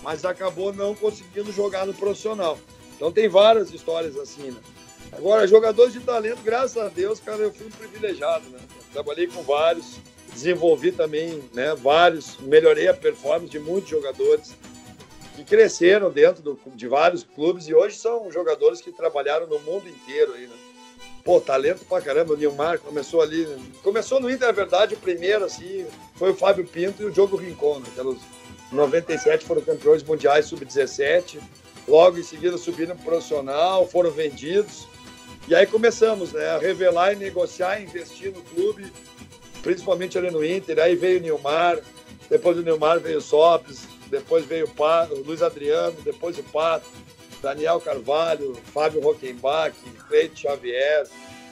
mas 0.02 0.24
acabou 0.24 0.72
não 0.72 0.94
conseguindo 0.94 1.52
jogar 1.52 1.86
no 1.86 1.94
profissional. 1.94 2.58
Então 2.94 3.10
tem 3.10 3.28
várias 3.28 3.72
histórias 3.72 4.16
assim, 4.16 4.50
né? 4.50 4.60
Agora, 5.12 5.46
jogadores 5.46 5.92
de 5.92 6.00
talento, 6.00 6.42
graças 6.42 6.76
a 6.76 6.88
Deus, 6.88 7.18
cara, 7.18 7.42
eu 7.42 7.52
fui 7.52 7.66
um 7.66 7.70
privilegiado, 7.70 8.48
né? 8.50 8.58
Trabalhei 8.92 9.26
com 9.26 9.42
vários, 9.42 9.98
desenvolvi 10.32 10.92
também, 10.92 11.42
né, 11.52 11.74
vários, 11.74 12.36
melhorei 12.38 12.88
a 12.88 12.94
performance 12.94 13.50
de 13.50 13.58
muitos 13.58 13.88
jogadores 13.88 14.54
que 15.34 15.44
cresceram 15.44 16.10
dentro 16.10 16.42
do, 16.42 16.60
de 16.74 16.86
vários 16.86 17.24
clubes 17.24 17.68
e 17.68 17.74
hoje 17.74 17.96
são 17.96 18.30
jogadores 18.30 18.80
que 18.80 18.92
trabalharam 18.92 19.46
no 19.46 19.58
mundo 19.60 19.88
inteiro 19.88 20.34
aí, 20.34 20.46
né? 20.46 20.56
Pô, 21.28 21.42
talento 21.42 21.84
pra 21.84 22.00
caramba, 22.00 22.32
o 22.32 22.36
Nilmar 22.38 22.78
começou 22.78 23.20
ali. 23.20 23.46
Começou 23.82 24.18
no 24.18 24.30
Inter, 24.30 24.48
é 24.48 24.52
verdade, 24.52 24.94
o 24.94 24.96
primeiro, 24.96 25.44
assim, 25.44 25.84
foi 26.14 26.30
o 26.30 26.34
Fábio 26.34 26.66
Pinto 26.66 27.02
e 27.02 27.04
o 27.04 27.10
Diogo 27.10 27.36
Rincon, 27.36 27.80
né? 27.80 27.86
Pelos 27.94 28.16
97 28.72 29.44
foram 29.44 29.60
campeões 29.60 30.02
mundiais 30.02 30.46
sub-17. 30.46 31.38
Logo 31.86 32.16
em 32.18 32.22
seguida 32.22 32.56
subiram 32.56 32.96
pro 32.96 33.10
profissional, 33.10 33.86
foram 33.86 34.10
vendidos. 34.10 34.88
E 35.46 35.54
aí 35.54 35.66
começamos, 35.66 36.32
né? 36.32 36.48
A 36.48 36.58
revelar 36.58 37.12
e 37.12 37.16
negociar, 37.16 37.78
investir 37.78 38.32
no 38.32 38.40
clube, 38.40 38.90
principalmente 39.60 40.16
ali 40.16 40.30
no 40.30 40.42
Inter. 40.42 40.78
Aí 40.78 40.96
veio 40.96 41.18
o 41.18 41.22
Nilmar, 41.22 41.78
depois 42.30 42.56
do 42.56 42.62
Nilmar 42.62 43.00
veio 43.00 43.18
o 43.18 43.20
Sopes, 43.20 43.86
depois 44.06 44.46
veio 44.46 44.64
o, 44.64 44.70
Pato, 44.70 45.12
o 45.12 45.22
Luiz 45.22 45.42
Adriano, 45.42 46.00
depois 46.02 46.38
o 46.38 46.42
Pato. 46.44 46.86
Daniel 47.42 47.80
Carvalho, 47.80 48.54
Fábio 48.72 49.00
Rockenbach, 49.00 49.74
Cleide 50.08 50.40
Xavier, 50.40 51.06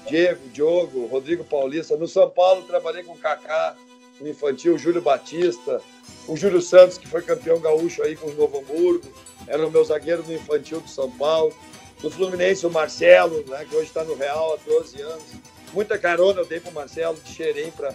Diego, 0.09 0.49
Diogo, 0.49 1.07
Rodrigo 1.07 1.45
Paulista. 1.45 1.97
No 1.97 2.09
São 2.09 2.29
Paulo 2.31 2.63
trabalhei 2.63 3.03
com 3.03 3.13
o 3.13 3.19
Kaká, 3.19 3.77
no 4.21 4.29
infantil, 4.29 4.79
Júlio 4.79 5.03
Batista, 5.03 5.81
o 6.27 6.37
Júlio 6.37 6.63
Santos, 6.63 6.99
que 6.99 7.07
foi 7.07 7.23
campeão 7.23 7.61
gaúcho 7.61 8.03
aí 8.03 8.17
com 8.17 8.29
o 8.29 8.35
Novo 8.35 8.59
Hamburgo, 8.59 9.07
era 9.47 9.67
o 9.67 9.71
meu 9.71 9.85
zagueiro 9.85 10.25
no 10.25 10.35
infantil 10.35 10.81
do 10.81 10.89
São 10.89 11.11
Paulo. 11.11 11.55
No 12.03 12.11
Fluminense, 12.11 12.67
o 12.67 12.71
Marcelo, 12.71 13.45
né, 13.49 13.65
que 13.69 13.75
hoje 13.75 13.87
está 13.87 14.05
no 14.05 14.15
Real 14.15 14.55
há 14.55 14.71
12 14.71 15.01
anos. 15.01 15.25
Muita 15.73 15.99
carona 15.99 16.41
eu 16.41 16.45
dei 16.45 16.61
para 16.61 16.71
o 16.71 16.75
Marcelo 16.75 17.19
de 17.25 17.33
Xerém 17.33 17.71
para 17.71 17.95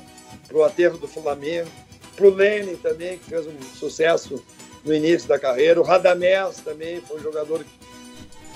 o 0.51 0.63
aterro 0.63 0.97
do 0.97 1.07
Flamengo. 1.07 1.69
Para 2.15 2.25
o 2.25 2.33
Lenin 2.33 2.75
também, 2.77 3.19
que 3.19 3.25
fez 3.25 3.45
um 3.47 3.61
sucesso 3.75 4.43
no 4.84 4.93
início 4.93 5.27
da 5.27 5.39
carreira. 5.39 5.79
O 5.79 5.84
Radamés 5.84 6.57
também 6.57 7.01
foi 7.01 7.19
um 7.19 7.23
jogador 7.23 7.65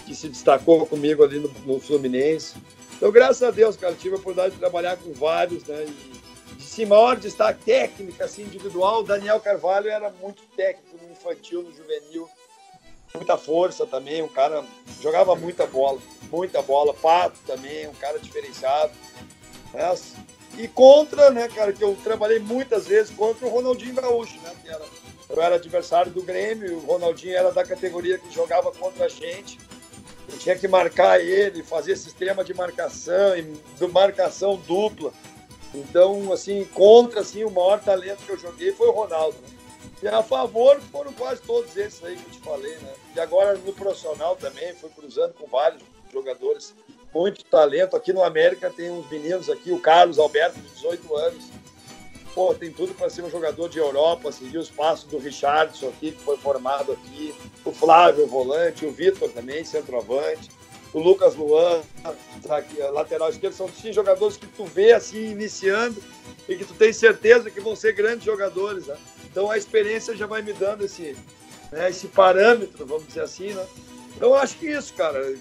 que 0.05 0.15
se 0.15 0.27
destacou 0.27 0.85
comigo 0.85 1.23
ali 1.23 1.39
no, 1.39 1.49
no 1.65 1.79
Fluminense. 1.79 2.55
Então, 2.95 3.11
graças 3.11 3.43
a 3.43 3.51
Deus, 3.51 3.75
cara, 3.75 3.93
tive 3.93 4.15
a 4.15 4.17
oportunidade 4.17 4.53
de 4.53 4.59
trabalhar 4.59 4.97
com 4.97 5.11
vários, 5.13 5.63
né? 5.65 5.85
E, 5.85 6.55
de 6.55 6.63
sim, 6.63 6.85
maior 6.85 7.17
destaque 7.17 7.63
técnica, 7.65 8.25
assim, 8.25 8.43
individual, 8.43 9.01
o 9.01 9.03
Daniel 9.03 9.39
Carvalho 9.39 9.89
era 9.89 10.09
muito 10.21 10.43
técnico 10.55 10.97
no 11.01 11.11
infantil, 11.11 11.63
no 11.63 11.73
juvenil, 11.73 12.29
muita 13.13 13.37
força 13.37 13.85
também, 13.85 14.21
um 14.21 14.27
cara 14.27 14.63
jogava 15.01 15.35
muita 15.35 15.65
bola, 15.65 15.99
muita 16.31 16.61
bola. 16.61 16.93
Pato 16.93 17.37
também, 17.45 17.87
um 17.87 17.93
cara 17.95 18.19
diferenciado. 18.19 18.93
Né? 19.73 19.95
E 20.57 20.67
contra, 20.67 21.31
né, 21.31 21.49
cara, 21.49 21.73
que 21.73 21.83
eu 21.83 21.97
trabalhei 22.03 22.39
muitas 22.39 22.87
vezes 22.87 23.13
contra 23.13 23.45
o 23.45 23.49
Ronaldinho 23.49 23.95
Gaúcho, 23.95 24.39
né? 24.41 24.53
Que 24.63 24.69
era 24.69 24.85
eu 25.29 25.41
era 25.41 25.55
adversário 25.55 26.11
do 26.11 26.21
Grêmio, 26.21 26.77
o 26.77 26.85
Ronaldinho 26.85 27.35
era 27.35 27.51
da 27.51 27.63
categoria 27.63 28.17
que 28.17 28.33
jogava 28.33 28.71
contra 28.71 29.05
a 29.05 29.09
gente. 29.09 29.59
Eu 30.31 30.37
tinha 30.37 30.55
que 30.55 30.67
marcar 30.67 31.19
ele, 31.19 31.63
fazer 31.63 31.95
sistema 31.95 32.43
de 32.43 32.53
marcação, 32.53 33.33
de 33.35 33.87
marcação 33.87 34.55
dupla. 34.67 35.13
Então, 35.73 36.31
assim, 36.31 36.65
contra 36.73 37.21
assim, 37.21 37.43
o 37.43 37.51
maior 37.51 37.79
talento 37.79 38.25
que 38.25 38.31
eu 38.31 38.37
joguei 38.37 38.71
foi 38.71 38.87
o 38.87 38.91
Ronaldo. 38.91 39.37
Né? 39.41 39.55
E 40.01 40.07
a 40.07 40.21
favor 40.21 40.79
foram 40.91 41.11
quase 41.13 41.41
todos 41.41 41.75
esses 41.75 42.03
aí 42.03 42.15
que 42.15 42.25
eu 42.27 42.31
te 42.31 42.39
falei, 42.39 42.75
né? 42.77 42.93
E 43.15 43.19
agora 43.19 43.57
no 43.57 43.73
profissional 43.73 44.35
também, 44.35 44.73
fui 44.75 44.89
cruzando 44.89 45.33
com 45.33 45.47
vários 45.47 45.81
jogadores, 46.11 46.75
muito 47.13 47.43
talento. 47.45 47.95
Aqui 47.95 48.13
no 48.13 48.23
América 48.23 48.69
tem 48.69 48.91
uns 48.91 49.09
meninos 49.09 49.49
aqui, 49.49 49.71
o 49.71 49.79
Carlos 49.79 50.19
Alberto, 50.19 50.59
de 50.59 50.69
18 50.69 51.15
anos, 51.15 51.45
pô, 52.35 52.53
tem 52.53 52.69
tudo 52.69 52.93
para 52.93 53.09
ser 53.09 53.23
um 53.23 53.29
jogador 53.29 53.69
de 53.69 53.79
Europa, 53.79 54.29
seguir 54.29 54.57
os 54.57 54.69
passos 54.69 55.09
do 55.09 55.17
Richardson 55.17 55.87
aqui, 55.87 56.11
que 56.11 56.21
foi 56.21 56.35
formado 56.35 56.91
aqui, 56.91 57.33
o 57.63 57.71
Flávio, 57.71 58.27
volante, 58.27 58.85
o 58.85 58.91
Vitor 58.91 59.29
também, 59.31 59.63
centroavante, 59.63 60.49
o 60.93 60.99
Lucas 60.99 61.33
Luan, 61.35 61.81
lateral 62.91 63.29
esquerdo, 63.29 63.53
são 63.53 63.69
sim 63.69 63.93
jogadores 63.93 64.35
que 64.35 64.47
tu 64.47 64.65
vê 64.65 64.91
assim 64.91 65.31
iniciando 65.31 66.03
e 66.47 66.55
que 66.57 66.65
tu 66.65 66.73
tem 66.73 66.91
certeza 66.91 67.49
que 67.49 67.61
vão 67.61 67.75
ser 67.75 67.93
grandes 67.93 68.25
jogadores, 68.25 68.87
né? 68.87 68.97
Então 69.31 69.49
a 69.49 69.57
experiência 69.57 70.15
já 70.15 70.27
vai 70.27 70.41
me 70.41 70.53
dando 70.53 70.85
esse, 70.85 71.15
né, 71.71 71.89
esse 71.89 72.07
parâmetro, 72.07 72.85
vamos 72.85 73.07
dizer 73.07 73.21
assim, 73.21 73.53
né? 73.53 73.65
Então 74.15 74.33
acho 74.33 74.57
que 74.57 74.67
isso, 74.67 74.93
cara, 74.93 75.35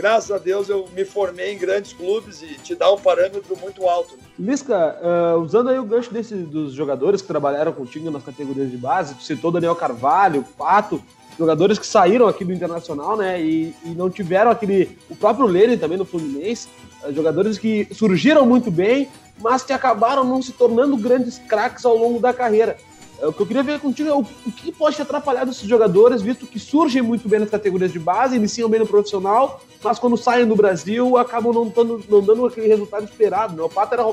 graças 0.00 0.30
a 0.30 0.38
Deus 0.38 0.70
eu 0.70 0.88
me 0.96 1.04
formei 1.04 1.52
em 1.52 1.58
grandes 1.58 1.92
clubes 1.92 2.40
e 2.42 2.54
te 2.54 2.74
dá 2.74 2.90
um 2.90 2.98
parâmetro 2.98 3.54
muito 3.60 3.86
alto. 3.86 4.16
Né? 4.16 4.22
Lisca, 4.38 4.96
uh, 4.98 5.38
usando 5.38 5.68
aí 5.68 5.78
o 5.78 5.84
gancho 5.84 6.10
desse, 6.10 6.34
dos 6.34 6.72
jogadores 6.72 7.20
que 7.20 7.28
trabalharam 7.28 7.70
contigo 7.70 8.10
nas 8.10 8.24
categorias 8.24 8.70
de 8.70 8.78
base, 8.78 9.14
tu 9.14 9.22
citou 9.22 9.52
Daniel 9.52 9.76
Carvalho, 9.76 10.42
Pato, 10.56 11.02
jogadores 11.38 11.78
que 11.78 11.86
saíram 11.86 12.26
aqui 12.26 12.46
do 12.46 12.52
Internacional, 12.52 13.14
né, 13.14 13.42
e, 13.42 13.74
e 13.84 13.90
não 13.90 14.08
tiveram 14.08 14.50
aquele... 14.50 14.96
O 15.10 15.14
próprio 15.14 15.46
Lênin 15.46 15.76
também 15.76 15.98
no 15.98 16.06
Fluminense, 16.06 16.68
uh, 17.04 17.12
jogadores 17.12 17.58
que 17.58 17.86
surgiram 17.92 18.46
muito 18.46 18.70
bem, 18.70 19.06
mas 19.38 19.62
que 19.62 19.72
acabaram 19.72 20.24
não 20.24 20.40
se 20.40 20.52
tornando 20.52 20.96
grandes 20.96 21.38
craques 21.38 21.84
ao 21.84 21.94
longo 21.94 22.18
da 22.18 22.32
carreira. 22.32 22.78
O 23.22 23.32
que 23.32 23.42
eu 23.42 23.46
queria 23.46 23.62
ver 23.62 23.80
contigo 23.80 24.08
é 24.08 24.14
o, 24.14 24.20
o 24.20 24.52
que 24.52 24.72
pode 24.72 24.96
ter 24.96 25.02
atrapalhado 25.02 25.50
esses 25.50 25.68
jogadores, 25.68 26.22
visto 26.22 26.46
que 26.46 26.58
surgem 26.58 27.02
muito 27.02 27.28
bem 27.28 27.40
nas 27.40 27.50
categorias 27.50 27.92
de 27.92 27.98
base, 27.98 28.36
iniciam 28.36 28.68
bem 28.68 28.80
no 28.80 28.86
profissional, 28.86 29.60
mas 29.82 29.98
quando 29.98 30.16
saem 30.16 30.46
do 30.46 30.56
Brasil 30.56 31.18
acabam 31.18 31.52
não, 31.52 31.68
dando, 31.68 32.04
não 32.08 32.22
dando 32.22 32.46
aquele 32.46 32.68
resultado 32.68 33.04
esperado. 33.04 33.54
Né? 33.54 33.62
O 33.62 33.68
Pato 33.68 33.94
era 33.94 34.04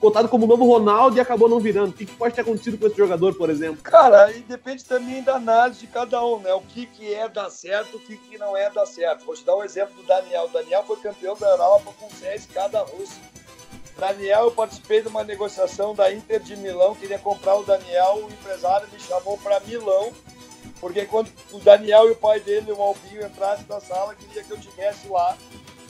cotado 0.00 0.28
como 0.28 0.46
novo 0.46 0.66
Ronaldo 0.66 1.16
e 1.16 1.20
acabou 1.20 1.48
não 1.48 1.60
virando. 1.60 1.90
O 1.90 1.92
que, 1.92 2.06
pode 2.06 2.34
ter 2.34 2.42
acontecido 2.42 2.78
com 2.78 2.86
esse 2.86 2.96
jogador, 2.96 3.34
por 3.34 3.50
exemplo? 3.50 3.82
Cara, 3.82 4.32
e 4.32 4.40
depende 4.40 4.84
também 4.84 5.22
da 5.22 5.36
análise 5.36 5.80
de 5.80 5.86
cada 5.86 6.24
um, 6.24 6.40
né? 6.40 6.52
O 6.54 6.60
que, 6.60 6.86
que 6.86 7.12
é 7.12 7.28
dar 7.28 7.50
certo, 7.50 7.96
o 7.96 8.00
que, 8.00 8.16
que 8.16 8.38
não 8.38 8.56
é 8.56 8.70
dar 8.70 8.86
certo. 8.86 9.24
Vou 9.24 9.34
te 9.34 9.44
dar 9.44 9.56
um 9.56 9.64
exemplo 9.64 9.94
do 9.94 10.02
Daniel. 10.02 10.44
O 10.44 10.48
Daniel 10.48 10.84
foi 10.84 10.96
campeão 10.96 11.36
da 11.36 11.48
Europa 11.48 11.92
com 11.98 12.08
10 12.20 12.46
cada 12.46 12.80
Rússia. 12.80 13.22
Daniel, 13.96 14.44
eu 14.44 14.50
participei 14.50 15.00
de 15.00 15.08
uma 15.08 15.24
negociação 15.24 15.94
da 15.94 16.12
Inter 16.12 16.40
de 16.40 16.54
Milão, 16.56 16.94
queria 16.94 17.18
comprar 17.18 17.56
o 17.56 17.64
Daniel, 17.64 18.24
o 18.24 18.30
empresário 18.30 18.86
me 18.92 19.00
chamou 19.00 19.38
para 19.38 19.60
Milão, 19.60 20.12
porque 20.80 21.06
quando 21.06 21.30
o 21.50 21.58
Daniel 21.58 22.08
e 22.08 22.12
o 22.12 22.16
pai 22.16 22.38
dele, 22.38 22.72
o 22.72 22.82
Albinho, 22.82 23.26
entrassem 23.26 23.64
na 23.68 23.80
sala, 23.80 24.14
queria 24.14 24.44
que 24.44 24.50
eu 24.50 24.58
estivesse 24.58 25.08
lá, 25.08 25.36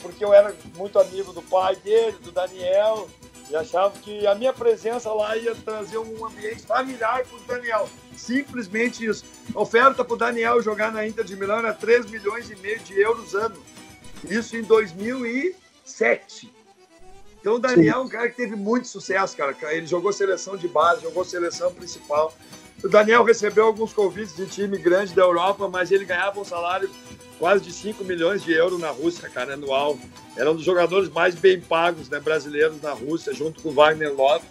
porque 0.01 0.23
eu 0.23 0.33
era 0.33 0.55
muito 0.77 0.97
amigo 0.97 1.33
do 1.33 1.41
pai 1.41 1.75
dele, 1.75 2.17
do 2.19 2.31
Daniel, 2.31 3.09
e 3.49 3.55
achava 3.55 3.97
que 3.99 4.25
a 4.25 4.35
minha 4.35 4.53
presença 4.53 5.11
lá 5.11 5.35
ia 5.35 5.53
trazer 5.55 5.97
um 5.97 6.25
ambiente 6.25 6.63
familiar 6.63 7.25
para 7.25 7.37
o 7.37 7.41
Daniel. 7.41 7.89
Simplesmente 8.15 9.05
isso. 9.05 9.23
A 9.53 9.59
oferta 9.61 10.03
para 10.03 10.13
o 10.13 10.17
Daniel 10.17 10.61
jogar 10.61 10.91
na 10.91 11.07
Inter 11.07 11.23
de 11.23 11.35
Milão 11.35 11.59
era 11.59 11.73
3 11.73 12.07
milhões 12.07 12.49
e 12.49 12.55
meio 12.57 12.79
de 12.79 12.99
euros 12.99 13.35
ano. 13.35 13.61
Isso 14.25 14.57
em 14.57 14.63
2007. 14.63 16.56
Então 17.47 17.55
o 17.55 17.59
Daniel 17.59 17.99
é 17.99 18.01
um 18.01 18.09
cara 18.09 18.27
que 18.27 18.35
teve 18.35 18.57
muito 18.57 18.89
sucesso, 18.89 19.37
cara. 19.37 19.55
Ele 19.71 19.87
jogou 19.87 20.11
seleção 20.11 20.57
de 20.57 20.67
base, 20.67 21.03
jogou 21.03 21.23
seleção 21.23 21.73
principal. 21.73 22.35
O 22.83 22.89
Daniel 22.89 23.23
recebeu 23.23 23.67
alguns 23.67 23.93
convites 23.93 24.35
de 24.35 24.45
time 24.47 24.77
grande 24.77 25.15
da 25.15 25.21
Europa, 25.21 25.69
mas 25.69 25.89
ele 25.89 26.03
ganhava 26.03 26.41
um 26.41 26.43
salário 26.43 26.89
quase 27.39 27.63
de 27.63 27.71
5 27.71 28.03
milhões 28.03 28.43
de 28.43 28.51
euros 28.51 28.81
na 28.81 28.89
Rússia, 28.89 29.29
cara, 29.29 29.53
anual. 29.53 29.97
Era 30.35 30.51
um 30.51 30.55
dos 30.57 30.65
jogadores 30.65 31.07
mais 31.07 31.35
bem 31.35 31.61
pagos 31.61 32.09
né, 32.09 32.19
brasileiros 32.19 32.81
na 32.81 32.91
Rússia, 32.91 33.33
junto 33.33 33.61
com 33.61 33.69
o 33.69 33.73
Wagner 33.73 34.13
Love. 34.13 34.43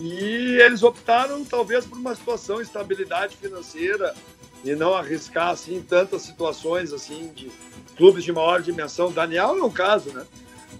E 0.00 0.58
eles 0.60 0.82
optaram, 0.82 1.44
talvez, 1.44 1.86
por 1.86 1.96
uma 1.96 2.16
situação 2.16 2.56
de 2.56 2.62
estabilidade 2.62 3.36
financeira, 3.36 4.16
e 4.64 4.74
não 4.74 4.94
arriscar 4.94 5.50
assim 5.50 5.80
tantas 5.80 6.22
situações 6.22 6.92
assim 6.92 7.30
de 7.36 7.52
clubes 7.96 8.24
de 8.24 8.32
maior 8.32 8.60
dimensão. 8.60 9.12
Daniel 9.12 9.56
é 9.56 9.62
um 9.62 9.70
caso, 9.70 10.10
né? 10.10 10.26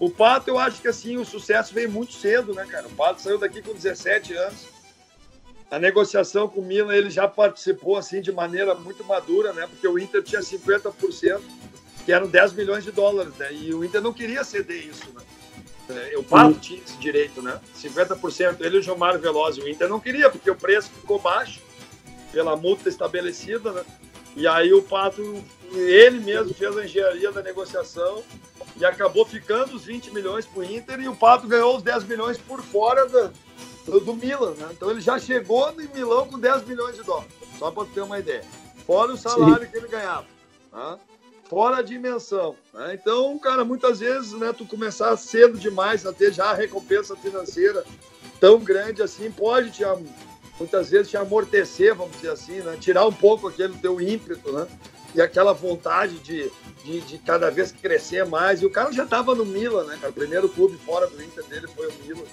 O 0.03 0.09
Pato, 0.09 0.49
eu 0.49 0.59
acho 0.59 0.81
que 0.81 0.89
assim 0.89 1.15
o 1.15 1.23
sucesso 1.23 1.73
veio 1.73 1.89
muito 1.89 2.11
cedo, 2.11 2.53
né, 2.53 2.65
cara? 2.65 2.87
O 2.87 2.89
Pato 2.89 3.21
saiu 3.21 3.37
daqui 3.37 3.61
com 3.61 3.73
17 3.73 4.33
anos. 4.33 4.67
A 5.71 5.79
negociação 5.79 6.45
com 6.45 6.59
o 6.59 6.65
Milan, 6.65 6.93
ele 6.93 7.09
já 7.09 7.25
participou 7.25 7.95
assim 7.95 8.19
de 8.19 8.29
maneira 8.29 8.75
muito 8.75 9.01
madura, 9.05 9.53
né? 9.53 9.65
Porque 9.65 9.87
o 9.87 9.97
Inter 9.97 10.21
tinha 10.21 10.41
50%, 10.41 11.39
que 12.03 12.11
eram 12.11 12.27
10 12.27 12.51
milhões 12.51 12.83
de 12.83 12.91
dólares, 12.91 13.33
né? 13.37 13.53
E 13.53 13.73
o 13.73 13.81
Inter 13.81 14.01
não 14.01 14.11
queria 14.11 14.43
ceder 14.43 14.87
isso, 14.87 15.09
né? 15.15 15.21
É, 16.11 16.17
o 16.17 16.23
Pato 16.23 16.59
tinha 16.59 16.81
esse 16.83 16.97
direito, 16.97 17.41
né? 17.41 17.57
50%. 17.73 18.59
Ele 18.59 18.75
e 18.75 18.79
o 18.79 18.83
Gilmar 18.83 19.17
Veloz. 19.17 19.57
O 19.57 19.69
Inter 19.69 19.87
não 19.87 20.01
queria, 20.01 20.29
porque 20.29 20.51
o 20.51 20.55
preço 20.55 20.89
ficou 20.89 21.17
baixo 21.17 21.61
pela 22.29 22.57
multa 22.57 22.89
estabelecida, 22.89 23.71
né? 23.71 23.85
E 24.35 24.47
aí 24.47 24.73
o 24.73 24.81
Pato, 24.81 25.21
ele 25.73 26.19
mesmo 26.19 26.53
fez 26.53 26.75
a 26.75 26.85
engenharia 26.85 27.31
da 27.31 27.41
negociação 27.41 28.23
e 28.75 28.85
acabou 28.85 29.25
ficando 29.25 29.75
os 29.75 29.85
20 29.85 30.11
milhões 30.11 30.45
para 30.45 30.59
o 30.59 30.63
Inter 30.63 30.99
e 30.99 31.07
o 31.07 31.15
Pato 31.15 31.47
ganhou 31.47 31.77
os 31.77 31.83
10 31.83 32.05
milhões 32.05 32.37
por 32.37 32.61
fora 32.61 33.07
do, 33.07 33.31
do, 33.85 33.99
do 33.99 34.13
Milan, 34.15 34.51
né? 34.51 34.69
Então 34.71 34.89
ele 34.89 35.01
já 35.01 35.19
chegou 35.19 35.69
em 35.79 35.87
Milão 35.93 36.27
com 36.27 36.39
10 36.39 36.65
milhões 36.65 36.95
de 36.95 37.03
dólares, 37.03 37.31
só 37.59 37.69
para 37.69 37.85
ter 37.85 38.01
uma 38.01 38.19
ideia. 38.19 38.43
Fora 38.85 39.13
o 39.13 39.17
salário 39.17 39.65
Sim. 39.65 39.71
que 39.71 39.77
ele 39.77 39.87
ganhava. 39.87 40.25
Né? 40.71 40.97
Fora 41.49 41.77
a 41.77 41.81
dimensão. 41.81 42.55
Né? 42.73 42.97
Então, 42.99 43.37
cara, 43.37 43.63
muitas 43.63 43.99
vezes, 43.99 44.33
né, 44.33 44.53
tu 44.57 44.65
começar 44.65 45.15
cedo 45.17 45.57
demais 45.57 46.05
a 46.05 46.11
ter 46.11 46.33
já 46.33 46.45
a 46.45 46.53
recompensa 46.55 47.15
financeira 47.15 47.83
tão 48.39 48.59
grande 48.59 49.01
assim, 49.01 49.31
pode 49.31 49.71
te 49.71 49.83
muitas 50.59 50.89
vezes 50.89 51.09
te 51.09 51.17
amortecer, 51.17 51.95
vamos 51.95 52.15
dizer 52.15 52.31
assim, 52.31 52.59
né? 52.59 52.77
tirar 52.79 53.05
um 53.05 53.13
pouco 53.13 53.47
aquele 53.47 53.73
teu 53.77 53.99
ímpeto, 53.99 54.51
né? 54.51 54.67
E 55.15 55.21
aquela 55.21 55.53
vontade 55.53 56.17
de, 56.19 56.51
de, 56.83 57.01
de 57.01 57.17
cada 57.19 57.51
vez 57.51 57.71
crescer 57.71 58.25
mais. 58.25 58.61
E 58.61 58.65
o 58.65 58.69
cara 58.69 58.91
já 58.91 59.03
estava 59.03 59.35
no 59.35 59.45
Milan, 59.45 59.83
né? 59.83 59.99
O 60.07 60.11
primeiro 60.11 60.49
clube 60.49 60.75
fora 60.77 61.05
do 61.07 61.21
Inter 61.21 61.43
dele 61.45 61.67
foi 61.67 61.87
o 61.87 61.93
Milan. 62.03 62.25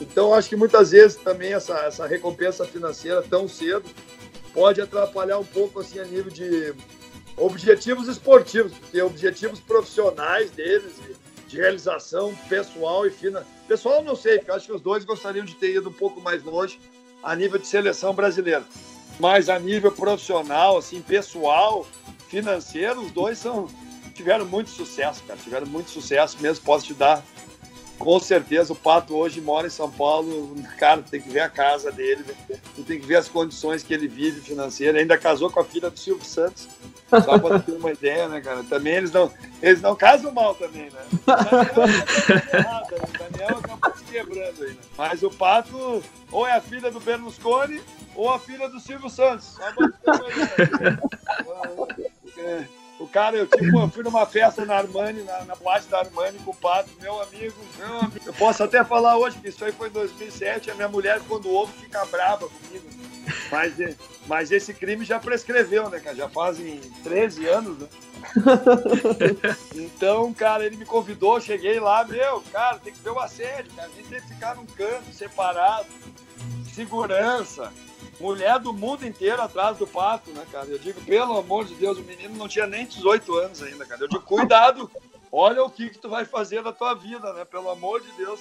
Então, 0.00 0.32
acho 0.32 0.48
que 0.48 0.56
muitas 0.56 0.92
vezes 0.92 1.16
também 1.18 1.52
essa, 1.52 1.78
essa 1.80 2.06
recompensa 2.06 2.64
financeira 2.64 3.22
tão 3.22 3.46
cedo 3.46 3.84
pode 4.54 4.80
atrapalhar 4.80 5.38
um 5.38 5.44
pouco, 5.44 5.80
assim, 5.80 5.98
a 5.98 6.04
nível 6.04 6.30
de 6.30 6.74
objetivos 7.36 8.08
esportivos, 8.08 8.72
porque 8.72 9.00
objetivos 9.02 9.60
profissionais 9.60 10.50
deles, 10.50 10.94
de 11.46 11.56
realização 11.56 12.34
pessoal 12.48 13.06
e 13.06 13.10
fina. 13.10 13.46
Pessoal, 13.68 14.02
não 14.02 14.16
sei, 14.16 14.38
porque 14.38 14.52
acho 14.52 14.66
que 14.66 14.72
os 14.72 14.80
dois 14.80 15.04
gostariam 15.04 15.44
de 15.44 15.54
ter 15.56 15.74
ido 15.74 15.90
um 15.90 15.92
pouco 15.92 16.20
mais 16.20 16.42
longe 16.42 16.80
a 17.22 17.36
nível 17.36 17.58
de 17.58 17.66
seleção 17.66 18.14
brasileira. 18.14 18.64
Mas 19.18 19.48
a 19.48 19.58
nível 19.58 19.92
profissional, 19.92 20.78
assim, 20.78 21.02
pessoal, 21.02 21.86
financeiro, 22.28 23.00
os 23.00 23.10
dois 23.10 23.38
são 23.38 23.68
tiveram 24.20 24.44
muito 24.44 24.70
sucesso, 24.70 25.22
cara. 25.26 25.38
Tiveram 25.42 25.66
muito 25.66 25.90
sucesso 25.90 26.36
mesmo, 26.40 26.64
posso 26.64 26.86
te 26.86 26.94
dar. 26.94 27.22
Com 27.98 28.18
certeza, 28.18 28.72
o 28.72 28.76
Pato 28.76 29.14
hoje 29.14 29.42
mora 29.42 29.66
em 29.66 29.70
São 29.70 29.90
Paulo. 29.90 30.54
Cara, 30.78 31.02
tem 31.02 31.20
que 31.20 31.28
ver 31.28 31.40
a 31.40 31.50
casa 31.50 31.92
dele, 31.92 32.24
tem 32.86 32.98
que 32.98 33.06
ver 33.06 33.16
as 33.16 33.28
condições 33.28 33.82
que 33.82 33.92
ele 33.92 34.08
vive 34.08 34.40
financeiras. 34.40 34.98
Ainda 34.98 35.18
casou 35.18 35.50
com 35.50 35.60
a 35.60 35.64
filha 35.64 35.90
do 35.90 35.98
Silvio 35.98 36.24
Santos. 36.24 36.66
Só 37.10 37.38
para 37.38 37.58
ter 37.58 37.72
uma 37.72 37.92
ideia, 37.92 38.26
né, 38.28 38.40
cara? 38.40 38.62
Também 38.62 38.94
eles 38.94 39.10
não, 39.10 39.30
eles 39.60 39.82
não 39.82 39.94
casam 39.96 40.32
mal 40.32 40.54
também, 40.54 40.84
né? 40.84 41.00
O 41.12 41.18
Daniel, 43.18 43.58
acabou 43.58 43.89
se 43.89 43.89
quebrando 44.10 44.64
aí, 44.64 44.70
né? 44.70 44.80
Mas 44.96 45.22
o 45.22 45.30
Pato, 45.30 46.02
ou 46.30 46.46
é 46.46 46.52
a 46.52 46.60
filha 46.60 46.90
do 46.90 47.00
Berlusconi, 47.00 47.80
ou 48.14 48.30
a 48.30 48.38
filha 48.38 48.68
do 48.68 48.80
Silvio 48.80 49.08
Santos. 49.08 49.56
Ideia. 52.26 52.66
É. 52.66 52.80
O 53.00 53.08
cara, 53.08 53.34
eu, 53.34 53.46
tipo, 53.46 53.80
eu 53.80 53.88
fui 53.88 54.02
numa 54.02 54.26
festa 54.26 54.66
na 54.66 54.76
Armani, 54.76 55.22
na, 55.22 55.44
na 55.46 55.56
boate 55.56 55.88
da 55.88 56.00
Armani 56.00 56.38
com 56.40 56.50
o 56.50 56.54
Pato, 56.54 56.90
meu 57.00 57.20
amigo, 57.22 57.56
meu 57.78 57.98
amigo. 57.98 58.20
Eu 58.26 58.34
posso 58.34 58.62
até 58.62 58.84
falar 58.84 59.16
hoje 59.16 59.38
que 59.38 59.48
isso 59.48 59.64
aí 59.64 59.72
foi 59.72 59.88
em 59.88 59.92
2007, 59.92 60.70
a 60.70 60.74
minha 60.74 60.88
mulher, 60.88 61.18
quando 61.26 61.48
ouve, 61.48 61.72
fica 61.80 62.04
brava 62.04 62.46
comigo. 62.46 62.86
Mas, 63.50 63.74
mas 64.26 64.52
esse 64.52 64.74
crime 64.74 65.02
já 65.06 65.18
prescreveu, 65.18 65.88
né, 65.88 65.98
cara? 65.98 66.14
Já 66.14 66.28
fazem 66.28 66.78
13 67.02 67.46
anos, 67.46 67.78
né? 67.78 67.88
então, 69.74 70.32
cara, 70.32 70.64
ele 70.66 70.76
me 70.76 70.84
convidou, 70.84 71.40
cheguei 71.40 71.80
lá, 71.80 72.04
meu, 72.04 72.42
cara, 72.52 72.78
tem 72.78 72.92
que 72.92 73.00
ver 73.00 73.10
o 73.10 73.18
assédio, 73.18 73.72
cara. 73.74 73.88
A 73.88 73.96
gente 73.96 74.08
tem 74.08 74.20
que 74.20 74.28
ficar 74.28 74.54
num 74.56 74.66
canto, 74.66 75.12
separado, 75.12 75.88
segurança 76.72 77.72
mulher 78.20 78.58
do 78.58 78.72
mundo 78.72 79.06
inteiro 79.06 79.40
atrás 79.40 79.78
do 79.78 79.86
pato, 79.86 80.30
né, 80.30 80.46
cara? 80.52 80.66
Eu 80.66 80.78
digo, 80.78 81.00
pelo 81.00 81.38
amor 81.38 81.64
de 81.64 81.74
Deus, 81.74 81.98
o 81.98 82.02
menino 82.02 82.36
não 82.36 82.46
tinha 82.46 82.66
nem 82.66 82.86
18 82.86 83.34
anos 83.34 83.62
ainda, 83.62 83.86
cara. 83.86 84.02
Eu 84.02 84.08
digo, 84.08 84.22
cuidado, 84.22 84.90
olha 85.32 85.64
o 85.64 85.70
que, 85.70 85.88
que 85.88 85.98
tu 85.98 86.08
vai 86.08 86.24
fazer 86.24 86.62
na 86.62 86.72
tua 86.72 86.94
vida, 86.94 87.32
né? 87.32 87.44
Pelo 87.44 87.70
amor 87.70 88.00
de 88.00 88.12
Deus. 88.12 88.38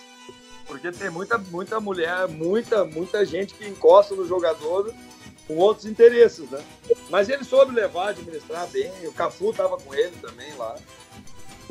Porque 0.68 0.92
tem 0.92 1.10
muita, 1.10 1.38
muita 1.38 1.80
mulher, 1.80 2.28
muita, 2.28 2.86
muita 2.86 3.26
gente 3.26 3.56
que 3.56 3.68
encosta 3.68 4.14
no 4.14 4.28
jogador 4.28 4.94
com 5.50 5.58
outros 5.58 5.88
interesses, 5.88 6.48
né? 6.52 6.64
Mas 7.10 7.28
ele 7.28 7.44
soube 7.44 7.74
levar, 7.74 8.10
administrar 8.10 8.68
bem. 8.68 8.92
O 9.08 9.12
Cafu 9.12 9.52
tava 9.52 9.78
com 9.78 9.96
ele 9.96 10.16
também 10.22 10.54
lá. 10.54 10.76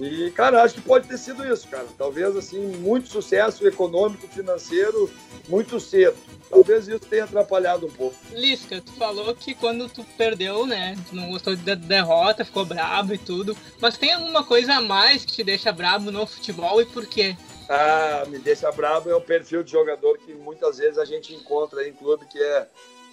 E, 0.01 0.33
cara, 0.33 0.65
acho 0.65 0.75
que 0.75 0.81
pode 0.81 1.07
ter 1.07 1.17
sido 1.17 1.47
isso, 1.47 1.69
cara. 1.69 1.87
Talvez, 1.97 2.37
assim, 2.37 2.59
muito 2.79 3.09
sucesso 3.09 3.67
econômico, 3.67 4.27
financeiro, 4.27 5.09
muito 5.49 5.79
cedo. 5.79 6.17
Talvez 6.51 6.89
isso 6.89 7.01
tenha 7.01 7.23
atrapalhado 7.23 7.87
um 7.87 7.91
pouco. 7.91 8.17
Lisca, 8.33 8.81
tu 8.81 8.93
falou 8.95 9.33
que 9.35 9.55
quando 9.55 9.89
tu 9.89 10.05
perdeu, 10.17 10.67
né? 10.67 10.97
Tu 11.09 11.15
não 11.15 11.31
gostou 11.31 11.55
da 11.55 11.77
derrota, 11.77 12.45
ficou 12.45 12.65
brabo 12.65 13.15
e 13.15 13.19
tudo. 13.19 13.57
Mas 13.81 13.97
tem 13.97 14.13
alguma 14.13 14.43
coisa 14.43 14.75
a 14.75 14.81
mais 14.81 15.25
que 15.25 15.33
te 15.33 15.45
deixa 15.45 15.71
brabo 15.71 16.11
no 16.11 16.27
futebol 16.27 16.81
e 16.81 16.87
por 16.87 17.07
quê? 17.07 17.37
Ah, 17.69 18.25
me 18.27 18.39
deixa 18.39 18.73
brabo 18.73 19.09
é 19.11 19.15
o 19.15 19.21
perfil 19.21 19.63
de 19.63 19.71
jogador 19.71 20.19
que 20.19 20.33
muitas 20.33 20.79
vezes 20.79 20.99
a 20.99 21.05
gente 21.05 21.35
encontra 21.35 21.87
em 21.87 21.93
clube 21.93 22.27
que 22.27 22.43
é. 22.43 22.67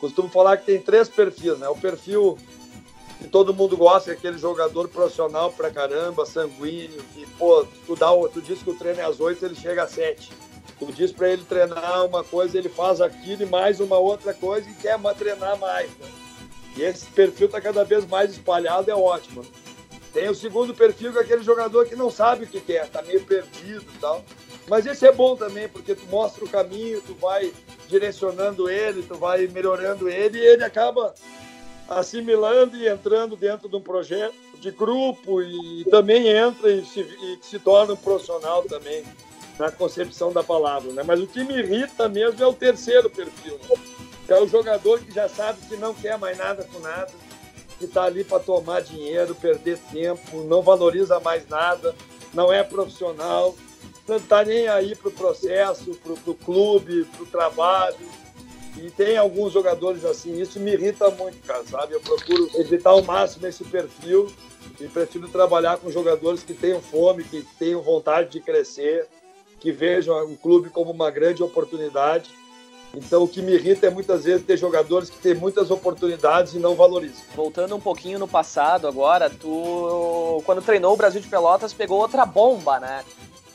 Costumo 0.05 0.29
falar 0.29 0.57
que 0.57 0.67
tem 0.67 0.79
três 0.79 1.09
perfis, 1.09 1.57
né? 1.57 1.67
O 1.67 1.75
perfil 1.75 2.37
que 3.17 3.27
todo 3.27 3.55
mundo 3.55 3.75
gosta, 3.75 4.11
é 4.11 4.13
aquele 4.13 4.37
jogador 4.37 4.87
profissional 4.87 5.51
pra 5.51 5.71
caramba, 5.71 6.27
sanguíneo, 6.27 7.01
que, 7.11 7.25
pô, 7.39 7.65
tu, 7.87 7.95
dá, 7.95 8.09
tu 8.31 8.39
diz 8.39 8.61
que 8.61 8.69
o 8.69 8.75
treino 8.75 8.99
é 8.99 9.03
às 9.03 9.19
oito, 9.19 9.43
ele 9.43 9.55
chega 9.55 9.81
às 9.81 9.89
sete. 9.89 10.31
Tu 10.77 10.85
diz 10.91 11.11
para 11.11 11.29
ele 11.29 11.43
treinar 11.43 12.05
uma 12.05 12.23
coisa, 12.23 12.55
ele 12.55 12.69
faz 12.69 13.01
aquilo 13.01 13.41
e 13.41 13.45
mais 13.47 13.79
uma 13.79 13.97
outra 13.97 14.31
coisa 14.31 14.69
e 14.69 14.73
quer 14.75 14.99
treinar 15.15 15.57
mais. 15.57 15.89
Né? 15.97 16.07
E 16.77 16.83
esse 16.83 17.07
perfil 17.07 17.47
está 17.47 17.59
cada 17.59 17.83
vez 17.83 18.05
mais 18.05 18.29
espalhado, 18.29 18.91
é 18.91 18.95
ótimo. 18.95 19.43
Tem 20.13 20.29
o 20.29 20.35
segundo 20.35 20.75
perfil, 20.75 21.11
que 21.11 21.17
é 21.17 21.21
aquele 21.21 21.41
jogador 21.41 21.87
que 21.87 21.95
não 21.95 22.11
sabe 22.11 22.45
o 22.45 22.47
que 22.47 22.61
quer, 22.61 22.85
está 22.85 23.01
meio 23.01 23.25
perdido 23.25 23.83
e 23.91 23.97
tal. 23.97 24.23
Mas 24.67 24.85
esse 24.85 25.07
é 25.07 25.11
bom 25.11 25.35
também, 25.35 25.67
porque 25.67 25.95
tu 25.95 26.05
mostra 26.11 26.45
o 26.45 26.49
caminho, 26.49 27.01
tu 27.01 27.15
vai 27.15 27.51
direcionando 27.87 28.69
ele, 28.69 29.03
tu 29.03 29.15
vai 29.15 29.47
melhorando 29.47 30.09
ele 30.09 30.39
e 30.39 30.45
ele 30.45 30.63
acaba 30.63 31.13
assimilando 31.87 32.75
e 32.75 32.87
entrando 32.87 33.35
dentro 33.35 33.69
de 33.69 33.75
um 33.75 33.81
projeto 33.81 34.33
de 34.59 34.71
grupo 34.71 35.41
e 35.41 35.85
também 35.91 36.27
entra 36.27 36.71
e 36.71 36.83
se, 36.85 37.01
e 37.01 37.37
se 37.41 37.59
torna 37.59 37.93
um 37.93 37.97
profissional 37.97 38.63
também 38.63 39.03
na 39.59 39.71
concepção 39.71 40.33
da 40.33 40.43
palavra, 40.43 40.91
né? 40.91 41.03
Mas 41.05 41.19
o 41.19 41.27
que 41.27 41.43
me 41.43 41.57
irrita 41.57 42.09
mesmo 42.09 42.43
é 42.43 42.47
o 42.47 42.53
terceiro 42.53 43.09
perfil, 43.09 43.57
né? 43.69 43.75
que 44.25 44.33
é 44.33 44.41
o 44.41 44.47
jogador 44.47 44.99
que 44.99 45.13
já 45.13 45.29
sabe 45.29 45.59
que 45.67 45.77
não 45.77 45.93
quer 45.93 46.17
mais 46.17 46.37
nada 46.37 46.63
com 46.63 46.79
nada, 46.79 47.11
que 47.77 47.85
está 47.85 48.03
ali 48.03 48.23
para 48.23 48.39
tomar 48.39 48.81
dinheiro, 48.81 49.35
perder 49.35 49.77
tempo, 49.91 50.43
não 50.43 50.61
valoriza 50.61 51.19
mais 51.19 51.47
nada, 51.47 51.95
não 52.33 52.51
é 52.51 52.63
profissional, 52.63 53.55
não 54.07 54.17
está 54.17 54.43
nem 54.43 54.67
aí 54.67 54.95
para 54.95 55.09
o 55.09 55.11
processo, 55.11 55.95
para 55.95 56.31
o 56.31 56.35
clube, 56.35 57.05
para 57.05 57.23
o 57.23 57.25
trabalho. 57.25 57.97
E 58.77 58.91
tem 58.91 59.17
alguns 59.17 59.53
jogadores 59.53 60.03
assim, 60.03 60.39
isso 60.39 60.59
me 60.59 60.73
irrita 60.73 61.09
muito, 61.11 61.37
cara, 61.45 61.63
sabe? 61.65 61.93
Eu 61.93 62.01
procuro 62.01 62.49
evitar 62.55 62.89
ao 62.89 63.01
máximo 63.01 63.47
esse 63.47 63.63
perfil 63.63 64.29
e 64.79 64.87
prefiro 64.87 65.29
trabalhar 65.29 65.77
com 65.77 65.89
jogadores 65.89 66.43
que 66.43 66.53
tenham 66.53 66.81
fome, 66.81 67.23
que 67.23 67.41
tenham 67.57 67.81
vontade 67.81 68.31
de 68.31 68.41
crescer, 68.41 69.07
que 69.59 69.71
vejam 69.71 70.15
o 70.25 70.35
clube 70.35 70.69
como 70.69 70.91
uma 70.91 71.09
grande 71.09 71.41
oportunidade. 71.41 72.31
Então, 72.93 73.23
o 73.23 73.27
que 73.27 73.41
me 73.41 73.53
irrita 73.53 73.87
é 73.87 73.89
muitas 73.89 74.23
vezes 74.23 74.45
ter 74.45 74.57
jogadores 74.57 75.09
que 75.09 75.17
têm 75.17 75.33
muitas 75.33 75.71
oportunidades 75.71 76.53
e 76.53 76.59
não 76.59 76.75
valorizam. 76.75 77.23
Voltando 77.35 77.75
um 77.75 77.79
pouquinho 77.79 78.19
no 78.19 78.27
passado 78.27 78.87
agora, 78.87 79.29
tu, 79.29 80.41
quando 80.45 80.61
treinou 80.61 80.93
o 80.93 80.97
Brasil 80.97 81.19
de 81.19 81.27
Pelotas, 81.27 81.73
pegou 81.73 81.99
outra 81.99 82.25
bomba, 82.25 82.79
né? 82.79 83.03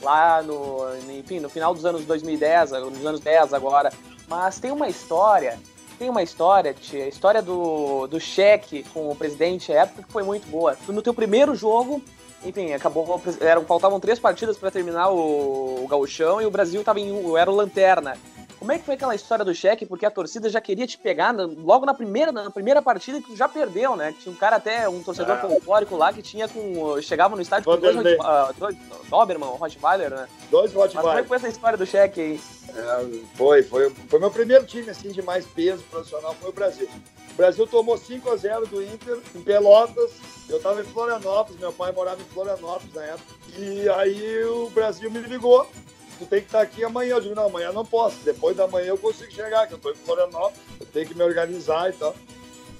Lá 0.03 0.42
no, 0.42 0.84
enfim, 1.11 1.40
no 1.40 1.48
final 1.48 1.74
dos 1.74 1.84
anos 1.84 2.05
2010, 2.05 2.70
nos 2.70 3.05
anos 3.05 3.20
10 3.20 3.53
agora. 3.53 3.92
Mas 4.28 4.59
tem 4.59 4.70
uma 4.70 4.88
história, 4.88 5.59
tem 5.98 6.09
uma 6.09 6.22
história, 6.22 6.72
tia, 6.72 7.05
a 7.05 7.09
história 7.09 7.42
do, 7.42 8.07
do 8.07 8.18
cheque 8.18 8.84
com 8.94 9.11
o 9.11 9.16
presidente 9.16 9.72
à 9.72 9.82
época 9.82 10.03
que 10.03 10.12
foi 10.12 10.22
muito 10.22 10.48
boa. 10.48 10.76
No 10.88 11.03
teu 11.03 11.12
primeiro 11.12 11.55
jogo, 11.55 12.03
enfim, 12.44 12.72
acabou. 12.72 13.20
Eram, 13.40 13.64
faltavam 13.64 14.01
três 14.01 14.18
partidas 14.18 14.57
para 14.57 14.70
terminar 14.70 15.11
o, 15.11 15.84
o 15.84 15.88
gauchão 15.88 16.40
e 16.40 16.46
o 16.46 16.51
Brasil 16.51 16.82
tava 16.82 17.01
em, 17.01 17.36
era 17.36 17.51
o 17.51 17.55
lanterna. 17.55 18.16
Como 18.61 18.70
é 18.72 18.78
que 18.78 18.84
foi 18.84 18.94
aquela 18.94 19.14
história 19.14 19.42
do 19.42 19.54
cheque? 19.54 19.86
Porque 19.86 20.04
a 20.04 20.11
torcida 20.11 20.50
já 20.50 20.61
queria 20.61 20.86
te 20.86 20.98
pegar 20.98 21.34
logo 21.34 21.86
na 21.86 21.94
primeira, 21.94 22.30
na 22.30 22.50
primeira 22.50 22.82
partida 22.82 23.18
que 23.18 23.28
tu 23.28 23.34
já 23.36 23.48
perdeu, 23.48 23.96
né? 23.96 24.14
Tinha 24.20 24.30
um 24.30 24.36
cara 24.36 24.56
até, 24.56 24.86
um 24.86 25.02
torcedor 25.02 25.36
É. 25.36 25.40
folclórico 25.40 25.96
lá 25.96 26.12
que 26.12 26.20
tinha 26.20 26.46
com. 26.46 27.00
Chegava 27.00 27.34
no 27.34 27.40
estádio 27.40 27.64
com 27.64 27.80
dois, 27.80 27.96
Vanderlei. 27.96 28.20
uh, 28.20 28.52
dois 28.58 28.76
Doberman, 29.08 29.48
Rottweiler, 29.56 30.11
né? 30.11 30.28
Dois 30.50 30.72
Mas 30.74 30.74
como 30.74 30.84
é 30.84 30.86
Rottweiler. 30.94 31.22
que 31.22 31.28
foi 31.28 31.36
essa 31.38 31.48
história 31.48 31.78
do 31.78 31.86
cheque 31.86 32.20
aí? 32.20 32.40
É, 32.68 33.08
foi, 33.34 33.62
foi, 33.62 33.90
foi 34.08 34.20
meu 34.20 34.30
primeiro 34.30 34.66
time 34.66 34.90
assim, 34.90 35.11
de 35.11 35.22
mais 35.22 35.46
peso 35.46 35.82
profissional, 35.84 36.36
foi 36.38 36.50
o 36.50 36.52
Brasil. 36.52 36.88
O 37.32 37.34
Brasil 37.34 37.66
tomou 37.66 37.96
5 37.96 38.30
a 38.30 38.36
0 38.36 38.66
do 38.66 38.82
Inter 38.82 39.18
em 39.34 39.40
Pelotas. 39.40 40.11
Eu 40.50 40.58
estava 40.58 40.80
em 40.82 40.84
Florianópolis, 40.84 41.58
meu 41.58 41.72
pai 41.72 41.92
morava 41.92 42.20
em 42.20 42.24
Florianópolis 42.26 42.92
na 42.92 43.04
época. 43.04 43.24
E 43.56 43.88
aí 43.88 44.44
o 44.44 44.68
Brasil 44.68 45.11
me 45.11 45.20
ligou. 45.20 45.66
Tu 46.20 46.26
tem 46.26 46.40
que 46.40 46.46
estar 46.48 46.60
aqui 46.60 46.84
amanhã. 46.84 47.14
Eu 47.14 47.20
digo, 47.22 47.34
não, 47.34 47.46
amanhã 47.46 47.72
não 47.72 47.84
posso. 47.84 48.18
Depois 48.22 48.54
da 48.54 48.68
manhã 48.68 48.88
eu 48.88 48.98
consigo 48.98 49.32
chegar, 49.32 49.66
que 49.66 49.72
eu 49.72 49.78
estou 49.78 49.90
em 49.90 49.96
Florianópolis. 49.96 50.58
Eu 50.78 50.86
tenho 50.86 51.08
que 51.08 51.14
me 51.14 51.22
organizar 51.22 51.88
e 51.88 51.94
tal. 51.94 52.14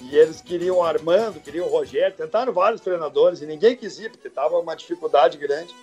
E 0.03 0.15
eles 0.15 0.43
queriam 0.43 0.83
Armando, 0.83 1.41
queriam 1.41 1.67
Rogério, 1.67 2.15
tentaram 2.15 2.53
vários 2.53 2.83
treinadores 2.83 3.41
e 3.41 3.47
ninguém 3.47 3.75
quis 3.75 3.99
ir, 3.99 4.11
porque 4.11 4.29
estava 4.29 4.59
uma 4.59 4.75
dificuldade 4.75 5.39
grande. 5.39 5.75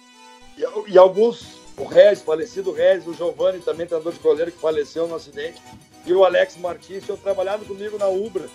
E, 0.56 0.92
e 0.92 0.98
alguns, 0.98 1.60
o 1.76 1.84
Regis, 1.84 2.24
falecido 2.24 2.72
Regis, 2.72 3.08
o 3.08 3.14
Giovanni, 3.14 3.60
também 3.60 3.88
treinador 3.88 4.14
de 4.14 4.20
goleiro, 4.20 4.52
que 4.52 4.60
faleceu 4.60 5.08
no 5.08 5.16
acidente, 5.16 5.62
e 6.06 6.14
o 6.14 6.24
Alex 6.24 6.58
Martins, 6.58 7.04
tinham 7.04 7.18
trabalhado 7.18 7.66
comigo 7.66 7.98
na 7.98 8.08
Ubra 8.08 8.48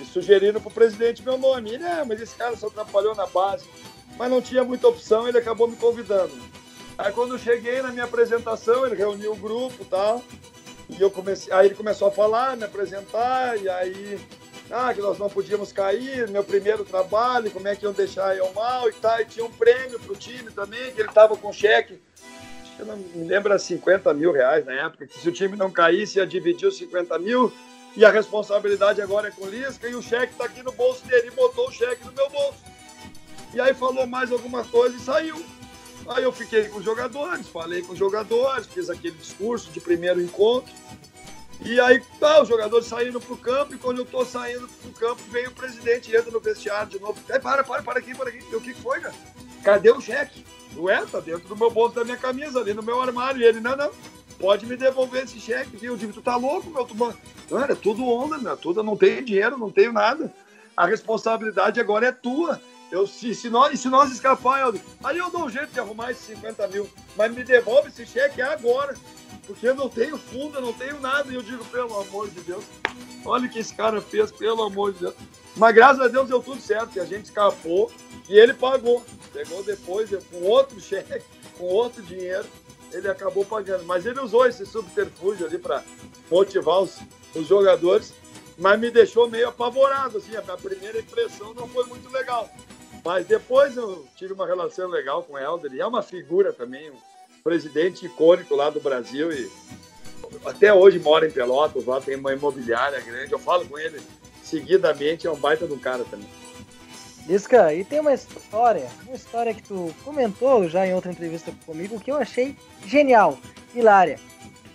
e 0.00 0.04
sugeriram 0.04 0.60
para 0.60 0.68
o 0.68 0.74
presidente 0.74 1.22
meu 1.22 1.38
nome. 1.38 1.70
Ele, 1.74 1.84
é, 1.84 2.04
mas 2.04 2.20
esse 2.20 2.34
cara 2.36 2.56
só 2.56 2.68
atrapalhou 2.68 3.14
na 3.14 3.26
base. 3.26 3.64
Mas 4.16 4.30
não 4.30 4.40
tinha 4.40 4.62
muita 4.62 4.88
opção, 4.88 5.26
ele 5.26 5.38
acabou 5.38 5.66
me 5.66 5.76
convidando. 5.76 6.32
Aí 6.96 7.12
quando 7.12 7.38
cheguei 7.38 7.82
na 7.82 7.90
minha 7.90 8.04
apresentação, 8.04 8.86
ele 8.86 8.94
reuniu 8.94 9.32
o 9.32 9.36
grupo 9.36 9.82
e 9.82 9.84
tal. 9.84 10.22
E 10.88 11.00
eu 11.00 11.10
comecei, 11.10 11.52
aí 11.52 11.66
ele 11.66 11.74
começou 11.74 12.08
a 12.08 12.10
falar, 12.10 12.56
me 12.56 12.64
apresentar, 12.64 13.58
e 13.58 13.68
aí, 13.68 14.20
ah, 14.70 14.92
que 14.92 15.00
nós 15.00 15.18
não 15.18 15.30
podíamos 15.30 15.72
cair, 15.72 16.28
meu 16.28 16.44
primeiro 16.44 16.84
trabalho, 16.84 17.50
como 17.50 17.66
é 17.66 17.74
que 17.74 17.84
iam 17.84 17.92
deixar 17.92 18.36
eu 18.36 18.52
mal 18.52 18.88
e 18.88 18.92
tal. 18.92 19.20
E 19.20 19.24
tinha 19.24 19.44
um 19.44 19.50
prêmio 19.50 19.98
pro 19.98 20.14
time 20.14 20.50
também, 20.50 20.92
que 20.92 21.00
ele 21.00 21.10
tava 21.10 21.36
com 21.36 21.52
cheque, 21.52 22.00
acho 22.62 22.76
que 22.76 22.82
eu 22.82 22.86
não 22.86 22.96
me 22.96 23.26
lembro, 23.26 23.50
era 23.50 23.58
50 23.58 24.12
mil 24.14 24.30
reais 24.30 24.64
na 24.64 24.72
época, 24.72 25.06
que 25.06 25.18
se 25.18 25.28
o 25.28 25.32
time 25.32 25.56
não 25.56 25.70
caísse, 25.70 26.18
ia 26.18 26.26
dividir 26.26 26.68
os 26.68 26.76
50 26.76 27.18
mil, 27.18 27.52
e 27.96 28.04
a 28.04 28.10
responsabilidade 28.10 29.00
agora 29.00 29.28
é 29.28 29.30
com 29.30 29.44
o 29.44 29.48
Lisca, 29.48 29.88
e 29.88 29.94
o 29.94 30.02
cheque 30.02 30.34
tá 30.34 30.44
aqui 30.44 30.62
no 30.62 30.72
bolso 30.72 31.04
dele, 31.06 31.28
e 31.28 31.30
botou 31.30 31.68
o 31.68 31.72
cheque 31.72 32.04
no 32.04 32.12
meu 32.12 32.28
bolso. 32.28 32.58
E 33.54 33.60
aí 33.60 33.72
falou 33.72 34.06
mais 34.06 34.30
alguma 34.32 34.64
coisa 34.64 34.96
e 34.96 35.00
saiu. 35.00 35.42
Aí 36.08 36.22
eu 36.22 36.32
fiquei 36.32 36.68
com 36.68 36.78
os 36.78 36.84
jogadores, 36.84 37.48
falei 37.48 37.82
com 37.82 37.92
os 37.92 37.98
jogadores, 37.98 38.66
fiz 38.66 38.90
aquele 38.90 39.16
discurso 39.16 39.70
de 39.70 39.80
primeiro 39.80 40.20
encontro. 40.20 40.72
E 41.64 41.80
aí, 41.80 42.02
tá, 42.20 42.42
os 42.42 42.48
jogadores 42.48 42.86
saíram 42.86 43.20
pro 43.20 43.36
campo, 43.36 43.74
e 43.74 43.78
quando 43.78 43.98
eu 43.98 44.04
tô 44.04 44.24
saindo 44.24 44.68
pro 44.68 44.90
campo, 44.92 45.22
vem 45.30 45.46
o 45.46 45.52
presidente 45.52 46.14
entra 46.14 46.30
no 46.30 46.40
vestiário 46.40 46.88
de 46.88 46.98
novo. 46.98 47.18
Aí, 47.30 47.40
para, 47.40 47.64
para, 47.64 47.82
para 47.82 47.98
aqui, 47.98 48.14
para 48.14 48.28
aqui. 48.28 48.54
O 48.54 48.60
que 48.60 48.74
foi, 48.74 49.00
cara? 49.00 49.14
Cadê 49.62 49.90
o 49.90 50.00
cheque? 50.00 50.44
Ué, 50.76 51.06
tá 51.06 51.20
dentro 51.20 51.48
do 51.48 51.56
meu 51.56 51.70
bolso 51.70 51.94
da 51.94 52.04
minha 52.04 52.16
camisa, 52.16 52.60
ali 52.60 52.74
no 52.74 52.82
meu 52.82 53.00
armário. 53.00 53.40
E 53.40 53.44
ele, 53.44 53.60
não, 53.60 53.76
não, 53.76 53.90
pode 54.38 54.66
me 54.66 54.76
devolver 54.76 55.24
esse 55.24 55.40
cheque. 55.40 55.76
viu? 55.76 55.92
Eu 55.92 55.96
digo, 55.96 56.12
tu 56.12 56.20
tá 56.20 56.36
louco, 56.36 56.68
meu? 56.68 56.84
Tu... 56.84 56.94
Não, 57.50 57.62
era 57.62 57.74
tudo 57.74 58.06
onda, 58.06 58.36
meu. 58.36 58.56
Tudo, 58.56 58.82
não 58.82 58.96
tenho 58.96 59.24
dinheiro, 59.24 59.56
não 59.56 59.70
tenho 59.70 59.92
nada. 59.92 60.30
A 60.76 60.86
responsabilidade 60.86 61.80
agora 61.80 62.08
é 62.08 62.12
tua. 62.12 62.60
Eu, 62.94 63.08
se, 63.08 63.34
se, 63.34 63.50
nós, 63.50 63.80
se 63.80 63.88
nós 63.88 64.12
escapar, 64.12 64.60
eu, 64.60 64.80
aí 65.02 65.18
eu 65.18 65.28
dou 65.28 65.46
um 65.46 65.50
jeito 65.50 65.72
de 65.72 65.80
arrumar 65.80 66.12
esses 66.12 66.26
50 66.26 66.68
mil. 66.68 66.88
Mas 67.16 67.34
me 67.34 67.42
devolve 67.42 67.88
esse 67.88 68.06
cheque 68.06 68.40
agora. 68.40 68.94
Porque 69.48 69.68
eu 69.68 69.74
não 69.74 69.88
tenho 69.88 70.16
fundo, 70.16 70.58
eu 70.58 70.62
não 70.62 70.72
tenho 70.72 71.00
nada. 71.00 71.28
E 71.28 71.34
eu 71.34 71.42
digo, 71.42 71.64
pelo 71.64 71.98
amor 71.98 72.30
de 72.30 72.40
Deus, 72.42 72.64
olha 73.24 73.46
o 73.46 73.50
que 73.50 73.58
esse 73.58 73.74
cara 73.74 74.00
fez, 74.00 74.30
pelo 74.30 74.62
amor 74.62 74.92
de 74.92 75.00
Deus. 75.00 75.14
Mas 75.56 75.74
graças 75.74 76.00
a 76.00 76.06
Deus 76.06 76.28
deu 76.28 76.40
tudo 76.40 76.60
certo, 76.60 76.94
e 76.94 77.00
a 77.00 77.04
gente 77.04 77.24
escapou 77.24 77.90
e 78.28 78.38
ele 78.38 78.54
pagou. 78.54 79.04
Pegou 79.32 79.64
depois 79.64 80.10
com 80.30 80.44
outro 80.44 80.80
cheque, 80.80 81.20
com 81.58 81.64
outro 81.64 82.00
dinheiro, 82.00 82.46
ele 82.92 83.08
acabou 83.08 83.44
pagando. 83.44 83.82
Mas 83.86 84.06
ele 84.06 84.20
usou 84.20 84.46
esse 84.46 84.64
subterfúgio 84.64 85.48
ali 85.48 85.58
para 85.58 85.82
motivar 86.30 86.80
os, 86.80 87.00
os 87.34 87.48
jogadores, 87.48 88.14
mas 88.56 88.78
me 88.78 88.88
deixou 88.88 89.28
meio 89.28 89.48
apavorado. 89.48 90.18
Assim, 90.18 90.36
a 90.36 90.56
primeira 90.56 91.00
impressão 91.00 91.52
não 91.54 91.66
foi 91.66 91.84
muito 91.86 92.08
legal. 92.10 92.48
Mas 93.04 93.26
depois 93.26 93.76
eu 93.76 94.06
tive 94.16 94.32
uma 94.32 94.46
relação 94.46 94.88
legal 94.88 95.22
com 95.22 95.34
o 95.34 95.38
Helder, 95.38 95.72
e 95.74 95.80
é 95.80 95.86
uma 95.86 96.02
figura 96.02 96.52
também, 96.52 96.90
um 96.90 96.96
presidente 97.42 98.06
icônico 98.06 98.56
lá 98.56 98.70
do 98.70 98.80
Brasil 98.80 99.30
e 99.30 99.50
até 100.46 100.72
hoje 100.72 100.98
mora 100.98 101.26
em 101.26 101.30
Pelotas, 101.30 101.84
lá 101.84 102.00
tem 102.00 102.16
uma 102.16 102.32
imobiliária 102.32 102.98
grande. 103.00 103.32
Eu 103.32 103.38
falo 103.38 103.66
com 103.66 103.78
ele 103.78 104.00
seguidamente, 104.42 105.26
é 105.26 105.30
um 105.30 105.36
baita 105.36 105.66
de 105.66 105.74
um 105.74 105.78
cara 105.78 106.04
também. 106.04 106.28
Lisca, 107.26 107.72
e 107.72 107.84
tem 107.84 108.00
uma 108.00 108.12
história, 108.12 108.88
uma 109.06 109.16
história 109.16 109.54
que 109.54 109.62
tu 109.62 109.94
comentou 110.04 110.68
já 110.68 110.86
em 110.86 110.94
outra 110.94 111.10
entrevista 111.10 111.52
comigo 111.64 112.00
que 112.00 112.10
eu 112.10 112.16
achei 112.16 112.56
genial, 112.86 113.38
hilária. 113.74 114.18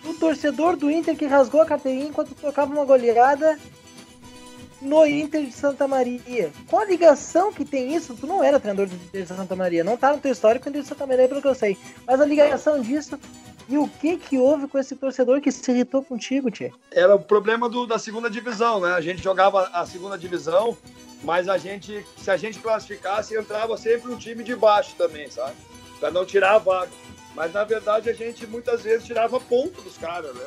O 0.04 0.14
torcedor 0.14 0.76
do 0.76 0.90
Inter 0.90 1.16
que 1.16 1.26
rasgou 1.26 1.60
a 1.60 1.66
carteirinha 1.66 2.06
enquanto 2.06 2.34
tocava 2.34 2.72
uma 2.72 2.84
goleada 2.84 3.58
no 4.80 5.06
Inter 5.06 5.44
de 5.44 5.52
Santa 5.52 5.86
Maria. 5.86 6.50
Qual 6.68 6.82
a 6.82 6.86
ligação 6.86 7.52
que 7.52 7.64
tem 7.64 7.94
isso? 7.94 8.14
Tu 8.14 8.26
não 8.26 8.42
era 8.42 8.58
treinador 8.58 8.86
do 8.86 8.94
Inter 8.94 9.22
de 9.22 9.28
Santa 9.28 9.56
Maria, 9.56 9.84
não 9.84 9.96
tá 9.96 10.12
no 10.12 10.18
teu 10.18 10.32
histórico 10.32 10.68
Inter 10.68 10.82
de 10.82 10.88
Santa 10.88 11.06
Maria, 11.06 11.28
pelo 11.28 11.42
que 11.42 11.48
eu 11.48 11.54
sei. 11.54 11.76
Mas 12.06 12.20
a 12.20 12.24
ligação 12.24 12.80
disso 12.80 13.18
e 13.68 13.78
o 13.78 13.86
que 13.86 14.16
que 14.16 14.36
houve 14.36 14.66
com 14.66 14.78
esse 14.78 14.96
torcedor 14.96 15.40
que 15.40 15.52
se 15.52 15.70
irritou 15.70 16.02
contigo, 16.02 16.50
Tchê? 16.50 16.72
Era 16.90 17.14
o 17.14 17.20
problema 17.20 17.68
do, 17.68 17.86
da 17.86 18.00
segunda 18.00 18.28
divisão, 18.28 18.80
né? 18.80 18.92
A 18.94 19.00
gente 19.00 19.22
jogava 19.22 19.70
a 19.72 19.86
segunda 19.86 20.18
divisão, 20.18 20.76
mas 21.22 21.48
a 21.48 21.56
gente, 21.56 22.04
se 22.16 22.30
a 22.30 22.36
gente 22.36 22.58
classificasse, 22.58 23.36
entrava 23.36 23.76
sempre 23.76 24.10
um 24.10 24.16
time 24.16 24.42
de 24.42 24.56
baixo 24.56 24.96
também, 24.96 25.30
sabe? 25.30 25.54
Para 26.00 26.10
não 26.10 26.26
tirar 26.26 26.56
a 26.56 26.58
vaga. 26.58 26.90
Mas 27.34 27.52
na 27.52 27.62
verdade 27.62 28.10
a 28.10 28.12
gente 28.12 28.44
muitas 28.46 28.82
vezes 28.82 29.06
tirava 29.06 29.38
ponto 29.38 29.80
dos 29.82 29.96
caras, 29.96 30.34
né? 30.34 30.46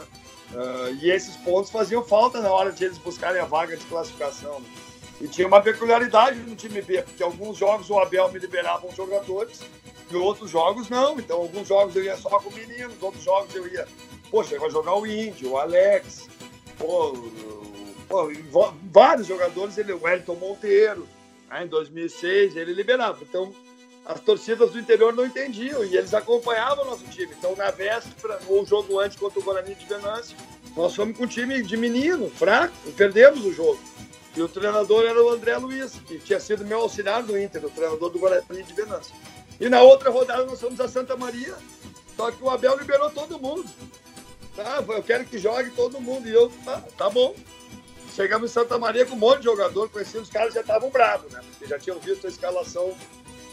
Uh, 0.51 0.93
e 1.01 1.09
esses 1.09 1.35
pontos 1.37 1.71
faziam 1.71 2.03
falta 2.03 2.41
na 2.41 2.51
hora 2.51 2.71
de 2.71 2.85
eles 2.85 2.97
buscarem 2.97 3.41
a 3.41 3.45
vaga 3.45 3.75
de 3.75 3.85
classificação. 3.85 4.61
E 5.19 5.27
tinha 5.27 5.47
uma 5.47 5.61
peculiaridade 5.61 6.39
no 6.39 6.55
time 6.55 6.81
B, 6.81 7.01
porque 7.01 7.23
alguns 7.23 7.57
jogos 7.57 7.89
o 7.89 7.97
Abel 7.97 8.31
me 8.31 8.39
liberava 8.39 8.85
os 8.85 8.95
jogadores 8.95 9.61
e 10.11 10.15
outros 10.15 10.51
jogos 10.51 10.89
não. 10.89 11.19
Então, 11.19 11.37
alguns 11.37 11.67
jogos 11.67 11.95
eu 11.95 12.03
ia 12.03 12.17
só 12.17 12.39
com 12.39 12.51
meninos, 12.51 13.01
outros 13.01 13.23
jogos 13.23 13.55
eu 13.55 13.67
ia, 13.67 13.87
poxa, 14.29 14.59
vai 14.59 14.69
jogar 14.69 14.95
o 14.95 15.07
Índio, 15.07 15.51
o 15.51 15.57
Alex, 15.57 16.27
pô, 16.77 17.17
pô, 18.07 18.31
vários 18.91 19.27
jogadores, 19.27 19.77
ele, 19.77 19.93
o 19.93 20.03
Wellington 20.03 20.35
Monteiro, 20.35 21.07
né, 21.49 21.63
em 21.63 21.67
2006, 21.67 22.55
ele 22.55 22.73
liberava. 22.73 23.19
Então, 23.21 23.53
as 24.06 24.20
torcidas 24.20 24.72
do 24.72 24.80
interior 24.80 25.14
não 25.14 25.26
entendiam 25.26 25.84
e 25.84 25.95
eles 25.95 26.14
acompanhavam 26.14 26.84
o 26.84 26.89
nosso 26.89 27.06
time. 27.06 27.34
Então, 27.38 27.56
na 27.56 27.72
véspera, 27.72 28.39
ou 28.47 28.66
jogo 28.66 28.99
antes 28.99 29.18
contra 29.18 29.39
o 29.39 29.43
Guarani 29.43 29.76
de 29.76 29.86
Venâncio, 29.86 30.36
nós 30.76 30.95
fomos 30.95 31.18
com 31.18 31.24
um 31.24 31.28
time 31.28 31.62
de 31.62 31.78
menino, 31.78 32.30
fraco, 32.30 32.74
e 32.86 32.91
perdemos 32.91 33.45
o 33.45 33.54
jogo. 33.54 33.80
E 34.36 34.41
o 34.41 34.49
treinador 34.49 35.06
era 35.06 35.24
o 35.24 35.30
André 35.30 35.56
Luiz, 35.58 35.93
que 36.08 36.20
tinha 36.20 36.39
sido 36.39 36.66
meu 36.66 36.82
auxiliar 36.82 37.24
do 37.24 37.38
Inter, 37.38 37.66
o 37.66 37.70
treinador 37.70 38.10
do 38.10 38.20
Guarani 38.20 38.64
de 38.64 38.74
Venâncio. 38.74 39.14
E 39.60 39.70
na 39.70 39.82
outra 39.82 40.10
rodada 40.10 40.43
nós 40.45 40.60
fomos 40.60 40.82
a 40.82 40.88
Santa 40.88 41.16
Maria, 41.16 41.56
só 42.18 42.32
que 42.32 42.43
o 42.43 42.49
Abel 42.49 42.78
liberou 42.78 43.10
todo 43.12 43.39
mundo. 43.39 43.70
Tá, 44.56 44.84
eu 44.88 45.04
quero 45.04 45.26
que 45.26 45.38
jogue 45.38 45.72
todo 45.72 46.01
mundo. 46.01 46.28
E 46.28 46.34
eu, 46.34 46.51
tá, 46.64 46.84
tá 46.97 47.10
bom. 47.10 47.36
Chegamos 48.16 48.51
em 48.51 48.54
Santa 48.54 48.78
Maria 48.78 49.06
com 49.06 49.16
um 49.16 49.20
monte 49.20 49.39
de 49.39 49.45
jogador, 49.45 49.89
conhecidos, 49.89 50.28
os 50.28 50.34
caras 50.34 50.54
já 50.54 50.62
estavam 50.62 50.89
bravos, 50.89 51.32
né? 51.32 51.41
Porque 51.49 51.66
já 51.66 51.80
tinham 51.80 51.99
visto 51.99 52.28
a 52.28 52.30
escalação 52.30 52.95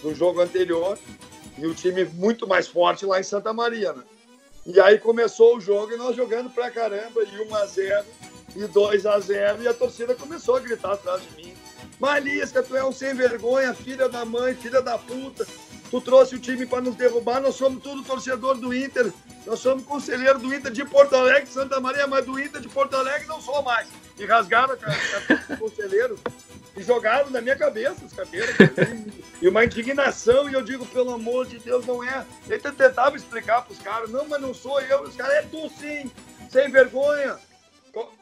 do 0.03 0.15
jogo 0.15 0.41
anterior 0.41 0.99
e 1.59 1.67
o 1.67 1.75
time 1.75 2.05
muito 2.05 2.47
mais 2.47 2.67
forte 2.67 3.05
lá 3.05 3.21
em 3.21 3.25
Santa 3.25 3.53
Maria, 3.53 3.93
né? 3.93 4.03
E 4.67 4.79
aí 4.81 4.99
começou 4.99 5.57
o 5.57 5.61
jogo 5.61 5.93
e 5.93 5.97
nós 5.97 6.15
jogando 6.15 6.51
pra 6.51 6.71
caramba, 6.71 7.23
e 7.23 7.49
1 7.49 7.55
a 7.55 7.67
0 7.67 8.05
e 8.57 8.67
2 8.67 9.07
a 9.07 9.19
0 9.19 9.63
e 9.63 9.69
a 9.69 9.75
torcida 9.75 10.15
começou 10.15 10.57
a 10.57 10.61
gritar 10.61 10.93
atrás 10.93 11.23
de 11.23 11.31
mim. 11.37 11.55
Malisca, 11.99 12.63
tu 12.63 12.77
é 12.77 12.85
um 12.85 12.93
sem 12.93 13.15
vergonha, 13.15 13.75
filha 13.75 14.09
da 14.09 14.25
mãe, 14.25 14.55
filha 14.55 14.81
da 14.81 14.99
puta. 14.99 15.47
Tu 15.91 16.01
trouxe 16.01 16.37
o 16.37 16.39
time 16.39 16.67
para 16.67 16.81
nos 16.81 16.95
derrubar, 16.95 17.41
nós 17.41 17.57
somos 17.57 17.83
tudo 17.83 18.03
torcedor 18.03 18.57
do 18.57 18.73
Inter. 18.73 19.13
Nós 19.47 19.59
somos 19.59 19.85
conselheiro 19.85 20.39
do 20.39 20.55
Inter 20.55 20.71
de 20.71 20.85
Porto 20.85 21.17
Alegre, 21.17 21.51
Santa 21.51 21.81
Maria, 21.81 22.07
mas 22.07 22.25
do 22.25 22.39
Inter 22.39 22.61
de 22.61 22.69
Porto 22.69 22.95
Alegre 22.95 23.27
não 23.27 23.41
sou 23.41 23.63
mais. 23.63 23.89
E 24.19 24.25
rasgaram 24.25 24.75
a, 24.75 25.53
a, 25.53 25.57
conselheiro 25.57 26.19
e 26.55 26.60
jogaram 26.77 27.31
na 27.31 27.41
minha 27.41 27.57
cabeça 27.57 28.05
os 28.05 28.13
cadeiras. 28.13 28.57
e 29.41 29.49
uma 29.49 29.65
indignação, 29.65 30.49
e 30.49 30.55
eu 30.55 30.63
digo, 30.63 30.87
pelo 30.87 31.13
amor 31.13 31.47
de 31.47 31.59
Deus, 31.59 31.85
não 31.87 32.03
é. 32.03 32.25
Ele 32.49 32.59
tentava 32.59 33.17
explicar 33.17 33.63
para 33.63 33.73
os 33.73 33.79
caras, 33.79 34.11
não, 34.11 34.27
mas 34.29 34.41
não 34.41 34.55
sou 34.55 34.81
eu. 34.81 35.03
Os 35.03 35.17
caras, 35.17 35.35
é 35.35 35.43
tu 35.43 35.69
sim, 35.71 36.11
sem 36.49 36.71
vergonha. 36.71 37.39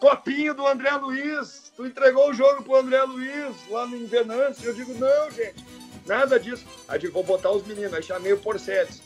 Copinho 0.01 0.55
do 0.55 0.67
André 0.67 0.91
Luiz, 0.93 1.71
tu 1.77 1.87
entregou 1.87 2.31
o 2.31 2.35
jogo 2.35 2.63
pro 2.63 2.77
André 2.77 3.03
Luiz 3.03 3.55
lá 3.69 3.87
no 3.87 4.07
Venâncio. 4.07 4.65
Eu 4.65 4.75
digo, 4.75 4.95
não, 4.95 5.31
gente, 5.31 5.63
nada 6.07 6.41
disso. 6.41 6.65
Aí 6.89 6.99
digo, 6.99 7.13
vou 7.13 7.25
botar 7.25 7.51
os 7.51 7.67
meninos, 7.67 7.93
aí 7.93 8.03
chamei 8.03 8.33
o 8.33 8.39
Porcetes. 8.39 9.03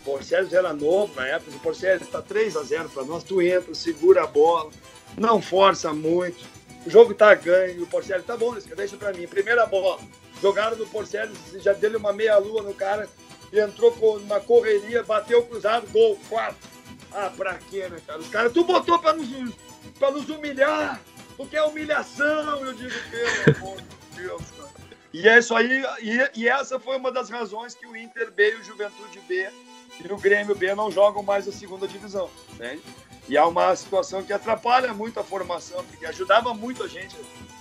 O 0.00 0.04
Porceles 0.04 0.52
era 0.54 0.72
novo 0.72 1.14
na 1.14 1.26
época. 1.26 1.54
O 1.54 1.60
Porceles 1.60 2.02
está 2.02 2.22
3 2.22 2.56
a 2.56 2.62
0 2.62 2.88
para 2.88 3.04
nós. 3.04 3.22
Tu 3.22 3.42
entra, 3.42 3.74
segura 3.74 4.24
a 4.24 4.26
bola, 4.26 4.70
não 5.18 5.42
força 5.42 5.92
muito. 5.92 6.42
O 6.86 6.90
jogo 6.90 7.14
tá 7.14 7.34
ganho. 7.34 7.82
O 7.82 7.86
Porceles 7.86 8.24
tá 8.24 8.36
bom, 8.36 8.54
deixa 8.76 8.96
para 8.96 9.12
mim. 9.12 9.26
Primeira 9.26 9.66
bola. 9.66 10.00
Jogaram 10.40 10.76
no 10.76 10.86
Porceles, 10.86 11.36
já 11.56 11.72
deu 11.72 11.98
uma 11.98 12.12
meia-lua 12.12 12.62
no 12.62 12.72
cara 12.72 13.08
e 13.52 13.60
entrou 13.60 13.92
com 13.92 14.16
uma 14.16 14.40
correria, 14.40 15.02
bateu 15.02 15.42
cruzado, 15.44 15.86
gol, 15.88 16.18
4. 16.28 16.56
Ah, 17.12 17.30
pra 17.36 17.58
quê, 17.68 17.88
né, 17.88 18.00
cara? 18.06 18.20
Os 18.20 18.28
caras, 18.28 18.52
tu 18.52 18.64
botou 18.64 18.98
pra 18.98 19.12
nos, 19.12 19.28
pra 19.98 20.10
nos 20.10 20.28
humilhar, 20.28 21.00
porque 21.36 21.56
é 21.56 21.62
humilhação, 21.62 22.64
eu 22.64 22.72
digo, 22.72 22.94
pelo 23.10 23.56
amor 23.56 23.80
de 23.80 24.22
Deus, 24.22 24.42
cara. 24.56 24.70
E 25.12 25.28
é 25.28 25.38
isso 25.38 25.54
aí, 25.56 25.82
e, 26.00 26.40
e, 26.40 26.48
essa 26.48 26.78
foi 26.78 26.96
uma 26.96 27.10
das 27.10 27.28
razões 27.28 27.74
que 27.74 27.84
o 27.84 27.96
Inter 27.96 28.30
B 28.30 28.52
e 28.52 28.54
o 28.60 28.64
Juventude 28.64 29.20
B 29.26 29.50
e 30.04 30.12
o 30.12 30.16
Grêmio 30.16 30.54
B 30.54 30.72
não 30.72 30.88
jogam 30.90 31.20
mais 31.20 31.48
a 31.48 31.52
segunda 31.52 31.88
divisão, 31.88 32.30
entende? 32.52 32.80
E 33.30 33.36
é 33.36 33.42
uma 33.44 33.76
situação 33.76 34.24
que 34.24 34.32
atrapalha 34.32 34.92
muito 34.92 35.20
a 35.20 35.22
formação, 35.22 35.84
porque 35.84 36.04
ajudava 36.04 36.52
muito 36.52 36.82
a 36.82 36.88
gente 36.88 37.16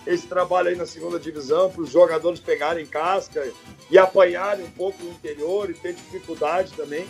esse 0.07 0.25
trabalho 0.25 0.69
aí 0.69 0.75
na 0.75 0.87
segunda 0.87 1.19
divisão, 1.19 1.69
para 1.69 1.83
os 1.83 1.91
jogadores 1.91 2.39
pegarem 2.39 2.87
casca 2.87 3.47
e 3.87 3.95
apanharem 3.95 4.65
um 4.65 4.71
pouco 4.71 5.03
no 5.03 5.11
interior 5.11 5.69
e 5.69 5.75
ter 5.75 5.93
dificuldade 5.93 6.73
também. 6.73 7.07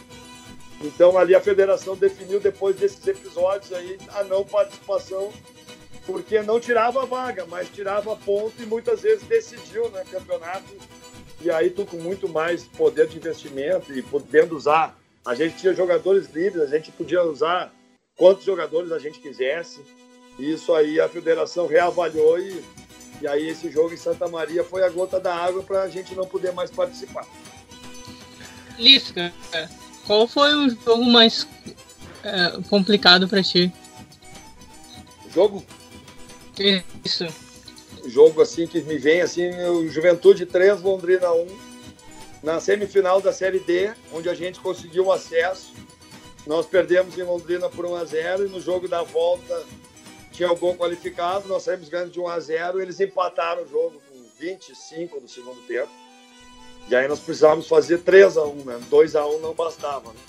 Então 0.81 1.17
ali 1.17 1.33
a 1.33 1.39
federação 1.39 1.95
definiu 1.95 2.41
depois 2.41 2.75
desses 2.75 3.07
episódios 3.07 3.71
aí 3.71 3.97
a 4.09 4.25
não 4.25 4.43
participação, 4.43 5.31
porque 6.05 6.41
não 6.41 6.59
tirava 6.59 7.05
vaga, 7.05 7.45
mas 7.45 7.69
tirava 7.69 8.13
ponto 8.13 8.61
e 8.61 8.65
muitas 8.65 9.03
vezes 9.03 9.25
decidiu 9.25 9.89
né, 9.91 10.03
campeonato. 10.11 10.75
E 11.39 11.49
aí 11.49 11.69
tu 11.69 11.85
com 11.85 11.95
muito 11.95 12.27
mais 12.27 12.65
poder 12.65 13.07
de 13.07 13.15
investimento 13.15 13.97
e 13.97 14.01
podendo 14.01 14.57
usar. 14.57 14.99
A 15.25 15.33
gente 15.33 15.55
tinha 15.55 15.73
jogadores 15.73 16.29
livres, 16.29 16.61
a 16.61 16.67
gente 16.67 16.91
podia 16.91 17.23
usar 17.23 17.78
quantos 18.19 18.43
jogadores 18.43 18.91
a 18.91 18.99
gente 18.99 19.19
quisesse. 19.19 19.79
Isso 20.37 20.75
aí 20.75 20.99
a 20.99 21.07
federação 21.07 21.65
reavaliou 21.65 22.37
e, 22.37 22.61
e 23.21 23.27
aí 23.27 23.47
esse 23.47 23.71
jogo 23.71 23.93
em 23.93 23.97
Santa 23.97 24.27
Maria 24.27 24.63
foi 24.63 24.83
a 24.83 24.89
gota 24.89 25.19
da 25.19 25.33
água 25.33 25.63
para 25.63 25.83
a 25.83 25.89
gente 25.89 26.13
não 26.13 26.27
poder 26.27 26.51
mais 26.51 26.69
participar. 26.69 27.25
Lisca, 28.77 29.33
qual 30.05 30.27
foi 30.27 30.53
o 30.53 30.69
jogo 30.69 31.05
mais 31.05 31.47
é, 32.23 32.61
complicado 32.69 33.27
para 33.27 33.41
ti? 33.41 33.71
Jogo? 35.33 35.63
Isso. 37.05 37.25
Jogo 38.05 38.41
assim 38.41 38.67
que 38.67 38.81
me 38.81 38.97
vem 38.97 39.21
assim, 39.21 39.49
o 39.63 39.87
Juventude 39.89 40.45
3, 40.45 40.81
Londrina 40.81 41.31
1, 41.31 41.47
na 42.43 42.59
semifinal 42.59 43.21
da 43.21 43.31
Série 43.31 43.59
D, 43.59 43.91
onde 44.13 44.29
a 44.29 44.33
gente 44.33 44.59
conseguiu 44.59 45.05
o 45.05 45.11
acesso. 45.11 45.73
Nós 46.45 46.65
perdemos 46.65 47.17
em 47.17 47.23
Londrina 47.23 47.69
por 47.69 47.85
1 47.85 47.95
a 47.95 48.05
0 48.05 48.45
e 48.45 48.49
no 48.49 48.61
jogo 48.61 48.87
da 48.87 49.03
volta 49.03 49.65
tinha 50.31 50.51
o 50.51 50.55
gol 50.55 50.75
qualificado, 50.75 51.49
nós 51.49 51.63
saímos 51.63 51.89
ganhando 51.89 52.11
de 52.11 52.19
1 52.19 52.27
a 52.27 52.39
0 52.39 52.81
eles 52.81 52.99
empataram 52.99 53.63
o 53.63 53.67
jogo 53.67 54.01
com 54.09 54.23
25 54.39 55.19
no 55.19 55.27
segundo 55.27 55.59
tempo. 55.67 55.89
E 56.87 56.95
aí 56.95 57.07
nós 57.07 57.19
precisávamos 57.19 57.67
fazer 57.67 57.99
3 57.99 58.37
a 58.37 58.45
1 58.45 58.55
né? 58.63 58.79
2 58.89 59.15
a 59.15 59.25
1 59.27 59.39
não 59.39 59.53
bastava. 59.53 60.09
Né? 60.13 60.19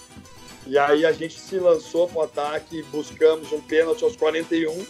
E 0.67 0.79
aí 0.79 1.07
a 1.07 1.13
gente 1.13 1.39
se 1.39 1.59
lançou 1.59 2.09
para 2.09 2.19
o 2.19 2.23
ataque, 2.23 2.83
buscamos 2.85 3.53
um 3.53 3.61
pênalti 3.61 4.05
aos 4.05 4.17
41, 4.17 4.85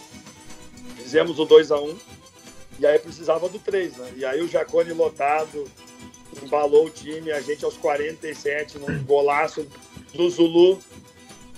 fizemos 0.97 1.39
o 1.39 1.45
2 1.45 1.71
a 1.71 1.79
1 1.79 1.99
e 2.81 2.87
aí 2.87 2.99
precisava 2.99 3.49
do 3.49 3.59
3, 3.59 3.97
né? 3.99 4.13
E 4.17 4.25
aí 4.25 4.41
o 4.41 4.49
Jacone 4.49 4.93
lotado 4.93 5.71
embalou 6.43 6.87
o 6.87 6.91
time, 6.91 7.31
a 7.31 7.41
gente 7.41 7.65
aos 7.65 7.77
47, 7.77 8.79
num 8.79 9.05
golaço 9.05 9.67
do 10.15 10.31
Zulu, 10.31 10.81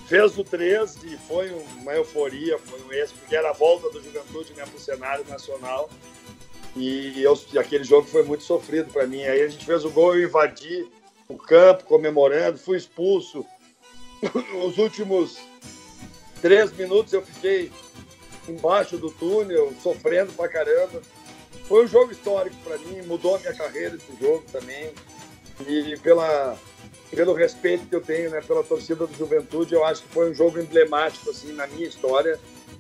fez 0.07 0.39
o 0.39 0.45
3 0.45 0.97
e 1.05 1.17
foi 1.29 1.51
uma 1.81 1.93
euforia, 1.93 2.59
foi 2.59 2.81
um 2.83 2.93
êxito, 2.93 3.19
porque 3.21 3.37
era 3.37 3.51
a 3.51 3.53
volta 3.53 3.91
do 3.91 4.03
Juventude 4.03 4.53
né, 4.55 4.65
para 4.65 4.77
o 4.77 4.81
cenário 4.81 5.25
nacional. 5.29 5.91
E, 6.77 7.23
eu, 7.23 7.39
aquele 7.59 7.85
jogo 7.85 8.07
foi 8.07 8.23
muito 8.23 8.45
sofrido 8.45 8.93
para 8.93 9.07
mim. 9.07 9.23
Aí 9.23 9.43
a 9.43 9.49
gente 9.49 9.65
fez 9.65 9.85
o 9.85 9.91
gol, 9.91 10.15
eu 10.15 10.25
invadi 10.25 10.89
o 11.29 11.37
campo 11.37 11.85
comemorando, 11.85 12.59
fui 12.59 12.77
expulso. 12.77 13.45
Os 14.65 14.79
últimos 14.79 15.39
três 16.41 16.73
minutos 16.73 17.13
eu 17.13 17.23
fiquei 17.23 17.71
embaixo 18.49 18.97
do 18.97 19.11
túnel, 19.11 19.73
sofrendo 19.83 20.33
pra 20.33 20.49
caramba. 20.49 21.03
Foi 21.69 21.85
um 21.85 21.89
jogo 21.89 22.13
histórico 22.13 22.57
para 22.65 22.79
mim, 22.79 23.03
mudou 23.03 23.37
a 23.37 23.39
minha 23.39 23.55
carreira 23.55 23.97
esse 23.97 24.21
jogo 24.21 24.45
também. 24.51 24.93
E 25.67 25.97
pela 25.99 26.59
pelo 27.15 27.35
respeito 27.35 27.87
que 27.87 27.95
eu 27.95 28.01
tenho 28.01 28.31
né, 28.31 28.41
pela 28.41 28.65
torcida 28.65 29.07
do 29.07 29.17
Juventude, 29.17 29.75
eu 29.75 29.85
acho 29.85 30.03
que 30.03 30.09
foi 30.09 30.31
um 30.31 30.35
jogo 30.35 30.59
emblemático 30.59 31.31
assim 31.31 31.53
na 31.53 31.67
minha 31.67 31.87
história. 31.87 32.39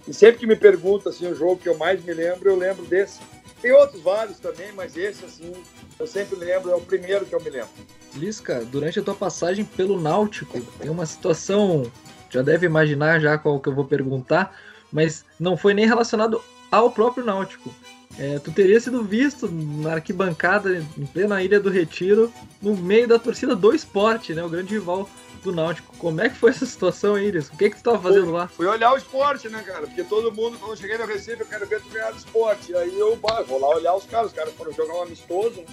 E 0.08 0.12
sempre 0.12 0.40
que 0.40 0.46
me 0.46 0.56
pergunta 0.56 1.10
assim, 1.10 1.26
o 1.26 1.34
jogo 1.34 1.58
que 1.58 1.68
eu 1.68 1.76
mais 1.76 2.02
me 2.02 2.12
lembro, 2.12 2.48
eu 2.48 2.56
lembro 2.56 2.84
desse. 2.86 3.20
Tem 3.60 3.70
outros 3.72 4.02
vários 4.02 4.40
também, 4.40 4.72
mas 4.72 4.96
esse 4.96 5.24
assim, 5.24 5.52
eu 5.98 6.06
sempre 6.06 6.36
lembro, 6.36 6.70
é 6.70 6.74
o 6.74 6.80
primeiro 6.80 7.24
que 7.24 7.34
eu 7.34 7.40
me 7.40 7.50
lembro. 7.50 7.70
Lisca, 8.14 8.64
durante 8.64 8.98
a 8.98 9.02
tua 9.02 9.14
passagem 9.14 9.64
pelo 9.64 10.00
Náutico, 10.00 10.60
tem 10.80 10.90
uma 10.90 11.06
situação, 11.06 11.90
já 12.28 12.42
deve 12.42 12.66
imaginar 12.66 13.20
já 13.20 13.38
qual 13.38 13.60
que 13.60 13.68
eu 13.68 13.74
vou 13.74 13.84
perguntar, 13.84 14.58
mas 14.90 15.24
não 15.38 15.56
foi 15.56 15.74
nem 15.74 15.86
relacionado 15.86 16.42
ao 16.70 16.90
próprio 16.90 17.24
Náutico. 17.24 17.72
É, 18.18 18.38
tu 18.38 18.52
teria 18.52 18.78
sido 18.78 19.02
visto 19.02 19.48
na 19.50 19.94
arquibancada 19.94 20.84
em 20.98 21.06
plena 21.06 21.42
Ilha 21.42 21.58
do 21.58 21.70
Retiro, 21.70 22.32
no 22.60 22.76
meio 22.76 23.08
da 23.08 23.18
torcida 23.18 23.56
do 23.56 23.74
esporte, 23.74 24.34
né? 24.34 24.44
O 24.44 24.48
grande 24.48 24.74
rival 24.74 25.08
do 25.42 25.50
Náutico. 25.50 25.96
Como 25.96 26.20
é 26.20 26.28
que 26.28 26.36
foi 26.36 26.50
essa 26.50 26.66
situação 26.66 27.14
aí, 27.14 27.26
Iris? 27.26 27.48
O 27.48 27.56
que, 27.56 27.64
é 27.64 27.70
que 27.70 27.76
tu 27.76 27.82
tava 27.82 28.00
fazendo 28.00 28.30
lá? 28.30 28.48
Fui 28.48 28.66
olhar 28.66 28.92
o 28.92 28.96
esporte, 28.96 29.48
né, 29.48 29.62
cara? 29.62 29.86
Porque 29.86 30.04
todo 30.04 30.30
mundo, 30.30 30.58
quando 30.58 30.72
eu 30.72 30.76
cheguei 30.76 30.98
no 30.98 31.06
Recife, 31.06 31.40
eu 31.40 31.46
quero 31.46 31.66
ver 31.66 31.80
tu 31.80 31.88
ganhar 31.88 32.10
do 32.10 32.18
esporte. 32.18 32.74
Aí 32.76 32.98
eu 32.98 33.16
bah, 33.16 33.42
vou 33.42 33.60
lá 33.60 33.68
olhar 33.70 33.94
os 33.94 34.04
caras. 34.04 34.28
Os 34.28 34.32
caras 34.32 34.54
foram 34.54 34.72
jogar 34.72 34.94
um 34.94 35.02
amistoso. 35.02 35.64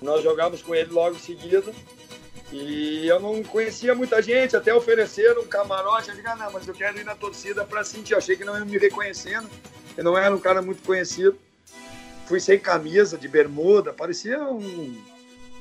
Nós 0.00 0.22
jogávamos 0.22 0.62
com 0.62 0.74
ele 0.74 0.90
logo 0.90 1.16
em 1.16 1.18
seguida. 1.20 1.72
E 2.52 3.06
eu 3.06 3.20
não 3.20 3.42
conhecia 3.42 3.94
muita 3.94 4.20
gente, 4.20 4.56
até 4.56 4.74
ofereceram 4.74 5.42
um 5.42 5.46
camarote. 5.46 6.08
Eu 6.08 6.16
digo, 6.16 6.28
ah, 6.28 6.36
não, 6.36 6.52
mas 6.52 6.66
eu 6.66 6.74
quero 6.74 6.98
ir 6.98 7.04
na 7.04 7.14
torcida 7.14 7.64
pra 7.64 7.84
sentir. 7.84 8.12
Eu 8.12 8.18
achei 8.18 8.36
que 8.36 8.44
não 8.44 8.56
ia 8.56 8.64
me 8.64 8.78
reconhecendo. 8.78 9.48
Eu 9.96 10.04
não 10.04 10.16
era 10.16 10.34
um 10.34 10.38
cara 10.38 10.62
muito 10.62 10.82
conhecido 10.82 11.36
fui 12.30 12.38
sem 12.38 12.60
camisa, 12.60 13.18
de 13.18 13.26
bermuda, 13.26 13.92
parecia 13.92 14.40
um. 14.40 14.96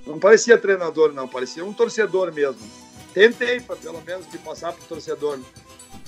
Não 0.06 0.20
parecia 0.20 0.56
treinador, 0.56 1.12
não, 1.12 1.28
parecia 1.28 1.66
um 1.66 1.74
torcedor 1.74 2.32
mesmo. 2.32 2.62
Tentei, 3.12 3.60
pelo 3.60 4.00
menos, 4.04 4.30
de 4.30 4.38
passar 4.38 4.72
para 4.74 4.84
o 4.84 4.88
torcedor. 4.88 5.40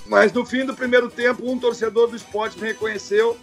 Mas 0.06 0.32
no 0.32 0.46
fim 0.46 0.64
do 0.64 0.72
primeiro 0.72 1.10
tempo, 1.10 1.50
um 1.50 1.58
torcedor 1.58 2.06
do 2.06 2.14
esporte 2.14 2.60
me 2.60 2.68
reconheceu. 2.68 3.36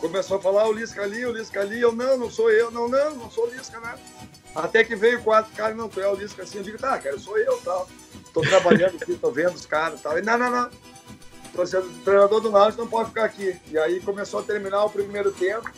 Começou 0.00 0.38
a 0.38 0.40
falar 0.40 0.66
o 0.66 0.72
Lisca 0.72 1.00
ali, 1.00 1.24
o 1.24 1.30
Lisca 1.30 1.60
ali. 1.60 1.80
Eu, 1.80 1.92
não, 1.92 2.18
não 2.18 2.28
sou 2.28 2.50
eu. 2.50 2.72
Não, 2.72 2.88
não, 2.88 3.14
não 3.14 3.30
sou 3.30 3.46
o 3.46 3.50
Lisca, 3.50 3.78
né? 3.78 3.94
Até 4.52 4.82
que 4.82 4.96
veio 4.96 5.22
quatro 5.22 5.54
caras, 5.54 5.76
não, 5.76 5.88
tu 5.88 6.00
é 6.00 6.08
o 6.08 6.16
Lisca 6.16 6.42
assim. 6.42 6.58
Eu 6.58 6.64
digo, 6.64 6.78
tá, 6.78 6.98
cara, 6.98 7.16
sou 7.20 7.38
eu, 7.38 7.56
tal. 7.58 7.88
Tô 8.34 8.40
trabalhando 8.40 8.96
aqui, 9.00 9.14
tô 9.14 9.30
vendo 9.30 9.54
os 9.54 9.64
caras, 9.64 10.00
tal. 10.02 10.18
E 10.18 10.22
não, 10.22 10.36
não, 10.36 10.50
não. 10.50 10.70
O 11.54 12.02
treinador 12.04 12.40
do 12.40 12.50
Náutico 12.50 12.82
não 12.82 12.88
pode 12.88 13.10
ficar 13.10 13.24
aqui. 13.24 13.56
E 13.70 13.78
aí 13.78 14.00
começou 14.00 14.40
a 14.40 14.42
terminar 14.42 14.84
o 14.84 14.90
primeiro 14.90 15.30
tempo. 15.30 15.70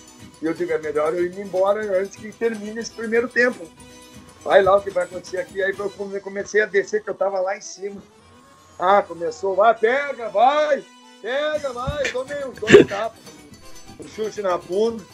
E 0.43 0.47
eu 0.47 0.53
digo, 0.53 0.73
é 0.73 0.79
melhor 0.79 1.15
eu 1.15 1.25
ir 1.25 1.39
embora 1.39 2.01
antes 2.01 2.17
que 2.17 2.33
termine 2.33 2.81
esse 2.81 2.91
primeiro 2.91 3.29
tempo. 3.29 3.65
Vai 4.43 4.61
lá 4.61 4.77
o 4.77 4.83
que 4.83 4.91
vai 4.91 5.05
acontecer 5.05 5.39
aqui. 5.39 5.63
Aí 5.63 5.73
eu 5.79 6.21
comecei 6.21 6.61
a 6.61 6.67
descer, 6.67 7.03
que 7.03 7.09
eu 7.09 7.15
tava 7.15 7.39
lá 7.41 7.57
em 7.57 7.61
cima. 7.61 8.03
Ah, 8.77 9.01
começou, 9.03 9.55
vai, 9.55 9.73
pega, 9.73 10.29
vai, 10.31 10.85
pega, 11.23 11.73
vai. 11.73 12.11
Tomei 12.11 12.45
um 12.45 12.51
dois 12.51 12.87
tapas, 12.89 13.21
um 14.01 14.09
chute 14.09 14.43
na 14.43 14.59
bunda. 14.59 15.05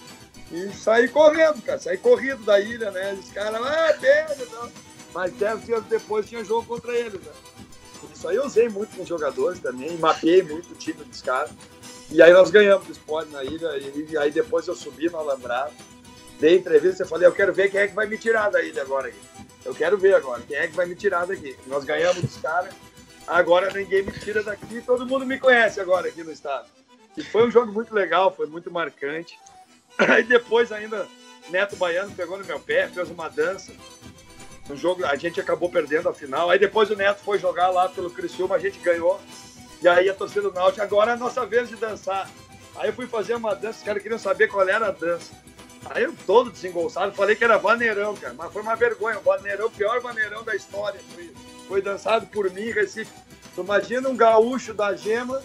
E 0.51 0.71
saí 0.73 1.09
correndo, 1.09 1.61
cara. 1.61 1.79
Saí 1.79 1.99
corrido 1.99 2.43
da 2.45 2.59
ilha, 2.59 2.91
né? 2.91 3.13
Os 3.13 3.31
caras, 3.31 3.61
ah, 3.63 3.95
pega. 4.01 4.35
Não. 4.51 4.73
Mas 5.13 5.33
dez 5.35 5.63
dias 5.67 5.85
depois 5.85 6.27
tinha 6.27 6.43
jogo 6.43 6.67
contra 6.67 6.97
eles, 6.97 7.21
né? 7.21 7.33
Isso 8.15 8.27
aí 8.27 8.37
eu 8.37 8.47
usei 8.47 8.69
muito 8.71 8.97
com 8.97 9.03
os 9.03 9.09
jogadores 9.09 9.61
também, 9.61 9.99
mapeei 9.99 10.43
muito 10.43 10.73
o 10.73 10.75
time 10.75 11.05
dos 11.05 11.21
caras. 11.21 11.51
E 12.11 12.23
aí 12.23 12.33
nós 12.33 12.51
ganhamos 12.51 12.89
o 12.89 12.93
esporte 12.93 13.31
na 13.31 13.45
ilha, 13.45 13.71
e 13.77 14.17
aí 14.17 14.31
depois 14.31 14.67
eu 14.67 14.75
subi 14.75 15.11
no 15.11 15.19
Alambrado, 15.19 15.73
dei 16.41 16.57
entrevista 16.57 17.03
e 17.03 17.07
falei, 17.07 17.29
eu 17.29 17.33
quero 17.33 17.53
ver 17.53 17.71
quem 17.71 17.81
é 17.81 17.89
que 17.89 17.95
vai 17.95 18.07
me 18.07 18.17
tirar 18.17 18.51
da 18.51 18.63
ilha 18.63 18.81
agora. 18.81 19.09
Aqui. 19.09 19.19
Eu 19.65 19.75
quero 19.75 19.99
ver 19.99 20.15
agora, 20.15 20.43
quem 20.47 20.57
é 20.57 20.67
que 20.67 20.75
vai 20.75 20.87
me 20.87 20.95
tirar 20.95 21.27
daqui. 21.27 21.55
Nós 21.67 21.85
ganhamos 21.85 22.23
dos 22.23 22.37
caras, 22.39 22.73
agora 23.27 23.71
ninguém 23.73 24.03
me 24.03 24.13
tira 24.13 24.43
daqui, 24.43 24.81
todo 24.81 25.07
mundo 25.07 25.27
me 25.27 25.39
conhece 25.39 25.81
agora 25.81 26.09
aqui 26.09 26.25
no 26.25 26.33
estado. 26.33 26.67
E 27.17 27.23
foi 27.23 27.47
um 27.47 27.51
jogo 27.51 27.73
muito 27.73 27.95
legal, 27.95 28.35
foi 28.35 28.47
muito 28.47 28.71
marcante. 28.71 29.39
Aí 29.99 30.23
depois 30.23 30.73
ainda, 30.73 31.07
Neto 31.51 31.77
Baiano 31.77 32.15
pegou 32.15 32.39
no 32.39 32.45
meu 32.45 32.61
pé, 32.61 32.89
fez 32.89 33.11
uma 33.11 33.29
dança. 33.29 33.73
Um 34.71 34.77
jogo, 34.77 35.05
a 35.05 35.17
gente 35.17 35.41
acabou 35.41 35.71
perdendo 35.71 36.09
a 36.09 36.15
final. 36.15 36.51
Aí 36.51 36.59
depois 36.59 36.91
o 36.91 36.97
Neto 36.97 37.21
foi 37.25 37.39
jogar 37.39 37.71
lá 37.71 37.89
pelo 37.89 38.11
Criciúma, 38.11 38.55
a 38.55 38.59
gente 38.59 38.79
ganhou. 38.79 39.21
E 39.81 39.89
aí 39.89 40.09
a 40.09 40.15
torcida 40.15 40.43
do 40.43 40.53
Náutico, 40.53 40.83
agora 40.83 41.13
é 41.13 41.15
a 41.15 41.19
nossa 41.19 41.47
vez 41.47 41.69
de 41.69 41.77
dançar. 41.77 42.29
Aí 42.77 42.89
eu 42.89 42.93
fui 42.93 43.07
fazer 43.07 43.35
uma 43.35 43.55
dança, 43.55 43.79
os 43.79 43.85
caras 43.85 44.03
queriam 44.03 44.19
saber 44.19 44.49
qual 44.49 44.69
era 44.69 44.89
a 44.89 44.91
dança. 44.91 45.33
Aí 45.91 46.05
eu 46.05 46.15
todo 46.27 46.51
desengolçado, 46.51 47.13
falei 47.13 47.37
que 47.37 47.45
era 47.45 47.57
vaneirão, 47.57 48.15
cara. 48.17 48.35
Mas 48.37 48.53
foi 48.53 48.63
uma 48.63 48.75
vergonha, 48.75 49.19
o 49.19 49.23
vaneirão, 49.23 49.67
o 49.67 49.71
pior 49.71 50.01
vaneirão 50.01 50.43
da 50.43 50.55
história. 50.55 51.01
Foi 51.15 51.33
foi 51.69 51.83
dançado 51.83 52.27
por 52.27 52.51
mim 52.51 52.63
em 52.63 52.73
Recife. 52.73 53.13
Tu 53.55 53.61
imagina 53.61 54.09
um 54.09 54.17
gaúcho 54.17 54.73
da 54.73 54.97
Gema 54.97 55.41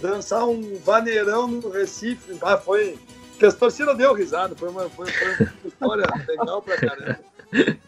dançar 0.00 0.46
um 0.46 0.76
vaneirão 0.80 1.46
no 1.46 1.70
Recife. 1.70 2.36
Ah, 2.42 2.58
foi. 2.58 2.98
Que 3.38 3.46
as 3.46 3.54
torcidas 3.54 3.96
deu 3.96 4.12
risada, 4.12 4.54
foi 4.54 4.68
uma, 4.68 4.88
foi, 4.90 5.06
foi 5.10 5.28
uma 5.28 5.52
história 5.64 6.04
legal 6.28 6.60
pra 6.60 6.76
caramba. 6.76 7.20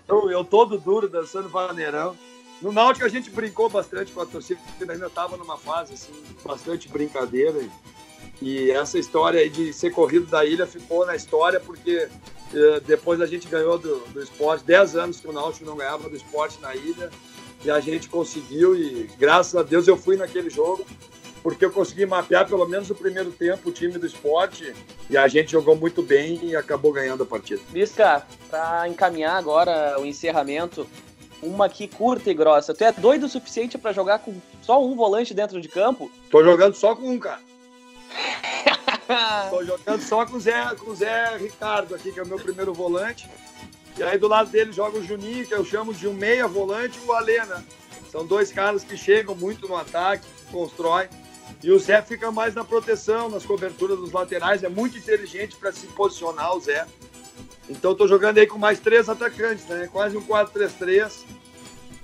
Eu, 0.09 0.31
eu 0.31 0.45
todo 0.45 0.79
duro 0.79 1.09
dançando 1.09 1.49
vaneirão. 1.49 2.17
No 2.61 2.73
Náutico 2.73 3.05
a 3.05 3.09
gente 3.09 3.31
brincou 3.31 3.69
bastante 3.69 4.13
com 4.13 4.21
a 4.21 4.27
torcida, 4.27 4.61
ainda 4.89 5.07
estava 5.07 5.37
numa 5.37 5.59
fase 5.59 5.95
assim, 5.95 6.13
bastante 6.45 6.89
brincadeira. 6.89 7.61
E 8.41 8.71
essa 8.71 8.99
história 8.99 9.41
aí 9.41 9.49
de 9.49 9.73
ser 9.73 9.91
corrido 9.91 10.27
da 10.27 10.45
ilha 10.45 10.67
ficou 10.67 11.07
na 11.07 11.15
história 11.15 11.61
porque 11.61 12.09
eh, 12.55 12.81
depois 12.87 13.21
a 13.21 13.27
gente 13.27 13.49
ganhou 13.49 13.79
do, 13.79 13.99
do 14.09 14.23
esporte, 14.23 14.65
10 14.65 14.97
anos 14.97 15.21
que 15.21 15.29
o 15.29 15.33
Náutico 15.33 15.65
não 15.65 15.77
ganhava 15.77 16.09
do 16.09 16.17
esporte 16.17 16.61
na 16.61 16.75
ilha, 16.75 17.11
e 17.65 17.71
a 17.71 17.81
gente 17.81 18.09
conseguiu, 18.09 18.77
e 18.77 19.11
graças 19.19 19.57
a 19.57 19.63
Deus 19.63 19.89
eu 19.89 19.97
fui 19.97 20.17
naquele 20.17 20.49
jogo, 20.51 20.87
porque 21.43 21.65
eu 21.65 21.71
consegui 21.71 22.07
mapear 22.07 22.47
pelo 22.47 22.67
menos 22.67 22.91
o 22.91 22.95
primeiro 22.95 23.31
tempo 23.31 23.69
o 23.69 23.73
time 23.73 23.99
do 23.99 24.07
esporte, 24.07 24.75
e 25.09 25.17
a 25.17 25.27
gente 25.29 25.53
jogou 25.53 25.75
muito 25.77 26.03
bem 26.03 26.41
e 26.43 26.57
acabou 26.57 26.93
ganhando 26.93 27.23
a 27.23 27.27
partida. 27.27 27.61
Bisca, 27.71 28.27
para 28.51 28.89
encaminhar 28.89 29.37
agora 29.37 29.99
o 30.01 30.05
encerramento, 30.05 30.87
uma 31.43 31.67
aqui 31.67 31.89
curta 31.89 32.31
e 32.31 32.35
grossa. 32.35 32.75
Tu 32.75 32.85
é 32.85 32.93
doido 32.93 33.27
o 33.27 33.29
suficiente 33.29 33.77
para 33.79 33.93
jogar 33.93 34.21
com 34.21 34.35
só 34.63 34.85
um 34.85 34.95
volante 34.95 35.35
dentro 35.35 35.61
de 35.61 35.69
campo? 35.69 36.11
Tô 36.31 36.43
jogando 36.43 36.75
só 36.75 36.95
com 36.95 37.11
um, 37.11 37.19
cara. 37.19 37.41
Tô 39.51 39.65
jogando 39.65 40.03
só 40.03 40.27
com 40.27 40.37
o 40.37 40.41
Zé, 40.41 40.75
com 40.77 40.91
o 40.91 40.95
Zé 40.95 41.37
Ricardo 41.37 41.95
aqui, 41.95 42.13
que 42.13 42.19
é 42.19 42.23
o 42.23 42.27
meu 42.27 42.39
primeiro 42.39 42.73
volante. 42.73 43.29
E 43.97 44.03
aí 44.03 44.19
do 44.19 44.29
lado 44.29 44.51
dele 44.51 44.73
joga 44.73 44.99
o 44.99 45.05
Juninho, 45.05 45.47
que 45.47 45.55
eu 45.55 45.65
chamo 45.65 45.95
de 45.95 46.07
um 46.07 46.13
meia 46.13 46.47
volante, 46.47 46.99
e 46.99 47.07
o 47.07 47.13
Alê, 47.13 47.43
né? 47.45 47.65
São 48.11 48.27
dois 48.27 48.53
caras 48.53 48.85
que 48.85 48.97
chegam 48.97 49.35
muito 49.35 49.69
no 49.69 49.77
ataque, 49.77 50.27
constroem. 50.51 51.09
E 51.63 51.71
o 51.71 51.79
Zé 51.79 52.03
fica 52.03 52.31
mais 52.31 52.55
na 52.55 52.65
proteção, 52.65 53.29
nas 53.29 53.45
coberturas 53.45 53.99
dos 53.99 54.13
laterais. 54.13 54.63
É 54.63 54.69
muito 54.69 54.99
inteligente 54.99 55.57
para 55.57 55.73
se 55.73 55.87
posicionar 55.89 56.55
o 56.55 56.61
Zé. 56.61 56.87
Então 57.69 57.93
estou 57.93 58.07
jogando 58.07 58.39
aí 58.39 58.47
com 58.47 58.59
mais 58.59 58.79
três 58.79 59.09
atacantes, 59.09 59.67
né? 59.67 59.89
Quase 59.91 60.17
um 60.17 60.23
4-3-3. 60.23 61.25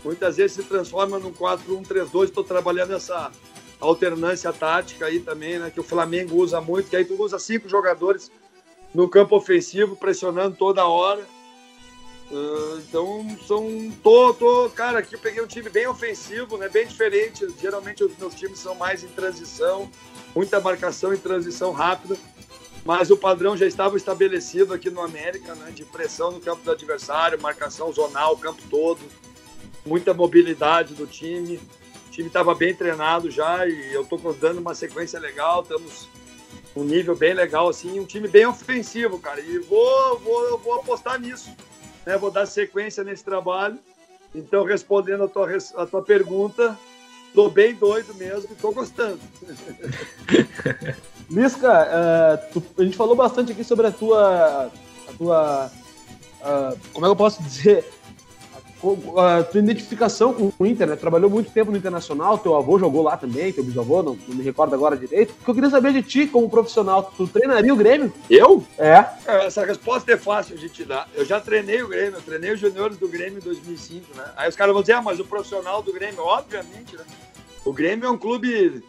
Muitas 0.04 0.36
vezes 0.36 0.56
se 0.56 0.62
transforma 0.64 1.18
num 1.18 1.32
4-1-3-2. 1.32 2.24
Estou 2.24 2.42
trabalhando 2.42 2.94
essa 2.94 3.30
alternância 3.78 4.52
tática 4.52 5.06
aí 5.06 5.20
também, 5.20 5.58
né? 5.58 5.70
Que 5.70 5.80
o 5.80 5.84
Flamengo 5.84 6.36
usa 6.36 6.60
muito, 6.60 6.90
que 6.90 6.96
aí 6.96 7.04
tu 7.04 7.20
usa 7.20 7.38
cinco 7.38 7.68
jogadores 7.68 8.30
no 8.94 9.08
campo 9.08 9.36
ofensivo, 9.36 9.96
pressionando 9.96 10.56
toda 10.56 10.86
hora. 10.86 11.22
Uh, 12.30 12.78
então, 12.78 13.36
são. 13.46 13.92
Tô, 14.02 14.32
tô, 14.32 14.70
cara, 14.70 15.00
aqui 15.00 15.14
eu 15.14 15.18
peguei 15.18 15.42
um 15.42 15.46
time 15.46 15.68
bem 15.68 15.86
ofensivo, 15.86 16.56
né? 16.56 16.68
Bem 16.68 16.86
diferente. 16.86 17.46
Geralmente 17.60 18.02
os 18.02 18.16
meus 18.16 18.34
times 18.34 18.58
são 18.58 18.74
mais 18.74 19.04
em 19.04 19.08
transição, 19.08 19.90
muita 20.34 20.60
marcação 20.60 21.12
em 21.12 21.18
transição 21.18 21.72
rápida. 21.72 22.16
Mas 22.84 23.10
o 23.10 23.16
padrão 23.16 23.56
já 23.56 23.66
estava 23.66 23.96
estabelecido 23.96 24.74
aqui 24.74 24.90
no 24.90 25.00
América, 25.00 25.54
né? 25.54 25.70
De 25.70 25.84
pressão 25.84 26.32
no 26.32 26.40
campo 26.40 26.64
do 26.64 26.70
adversário, 26.70 27.40
marcação 27.40 27.92
zonal 27.92 28.34
o 28.34 28.38
campo 28.38 28.62
todo, 28.68 29.00
muita 29.86 30.12
mobilidade 30.12 30.94
do 30.94 31.06
time. 31.06 31.60
O 32.08 32.10
time 32.10 32.26
estava 32.26 32.54
bem 32.54 32.74
treinado 32.74 33.30
já 33.30 33.66
e 33.66 33.92
eu 33.92 34.02
estou 34.02 34.34
dando 34.34 34.58
uma 34.58 34.74
sequência 34.74 35.18
legal, 35.18 35.62
estamos 35.62 36.08
um 36.74 36.84
nível 36.84 37.14
bem 37.14 37.34
legal, 37.34 37.68
assim, 37.68 38.00
um 38.00 38.04
time 38.04 38.26
bem 38.26 38.46
ofensivo, 38.46 39.18
cara. 39.18 39.40
E 39.40 39.58
vou, 39.58 40.18
vou, 40.18 40.58
vou 40.58 40.74
apostar 40.74 41.20
nisso, 41.20 41.54
né? 42.04 42.16
Vou 42.16 42.30
dar 42.30 42.46
sequência 42.46 43.04
nesse 43.04 43.24
trabalho. 43.24 43.78
Então, 44.34 44.64
respondendo 44.64 45.24
a 45.24 45.28
tua, 45.28 45.48
a 45.76 45.86
tua 45.86 46.02
pergunta, 46.02 46.78
tô 47.34 47.48
bem 47.48 47.74
doido 47.74 48.14
mesmo 48.14 48.48
e 48.52 48.56
tô 48.56 48.72
gostando. 48.72 49.20
Lisca, 51.32 51.88
uh, 51.88 52.52
tu, 52.52 52.62
a 52.78 52.84
gente 52.84 52.96
falou 52.96 53.16
bastante 53.16 53.52
aqui 53.52 53.64
sobre 53.64 53.86
a 53.86 53.90
tua. 53.90 54.70
A 55.08 55.12
tua 55.16 55.72
uh, 56.42 56.78
como 56.92 57.06
é 57.06 57.08
que 57.08 57.12
eu 57.12 57.16
posso 57.16 57.42
dizer? 57.42 57.84
a 59.16 59.44
tua 59.44 59.60
identificação 59.60 60.34
com 60.34 60.52
o 60.58 60.66
Inter, 60.66 60.88
né? 60.88 60.96
Trabalhou 60.96 61.30
muito 61.30 61.52
tempo 61.52 61.70
no 61.70 61.76
Internacional, 61.76 62.36
teu 62.36 62.56
avô 62.56 62.78
jogou 62.78 63.02
lá 63.02 63.16
também, 63.16 63.52
teu 63.52 63.62
bisavô, 63.62 64.02
não, 64.02 64.18
não 64.26 64.34
me 64.34 64.42
recordo 64.42 64.74
agora 64.74 64.96
direito. 64.96 65.30
O 65.30 65.44
que 65.44 65.50
eu 65.50 65.54
queria 65.54 65.70
saber 65.70 65.92
de 65.92 66.02
ti, 66.02 66.26
como 66.26 66.50
profissional, 66.50 67.12
tu 67.16 67.28
treinaria 67.28 67.72
o 67.72 67.76
Grêmio? 67.76 68.12
Eu? 68.28 68.64
É. 68.76 69.04
é 69.24 69.46
essa 69.46 69.64
resposta 69.64 70.12
é 70.12 70.16
fácil 70.16 70.56
de 70.56 70.68
te 70.68 70.84
dar. 70.84 71.08
Eu 71.14 71.24
já 71.24 71.40
treinei 71.40 71.80
o 71.80 71.88
Grêmio, 71.88 72.16
eu 72.16 72.22
treinei 72.22 72.52
os 72.52 72.58
juniores 72.58 72.96
do 72.96 73.08
Grêmio 73.08 73.38
em 73.38 73.42
2005, 73.42 74.16
né? 74.16 74.24
Aí 74.36 74.48
os 74.48 74.56
caras 74.56 74.72
vão 74.72 74.82
dizer, 74.82 74.94
ah, 74.94 75.02
mas 75.02 75.20
o 75.20 75.24
profissional 75.24 75.80
do 75.80 75.92
Grêmio, 75.92 76.20
obviamente, 76.24 76.96
né? 76.96 77.04
O 77.64 77.72
Grêmio 77.72 78.06
é 78.06 78.10
um 78.10 78.18
clube 78.18 78.82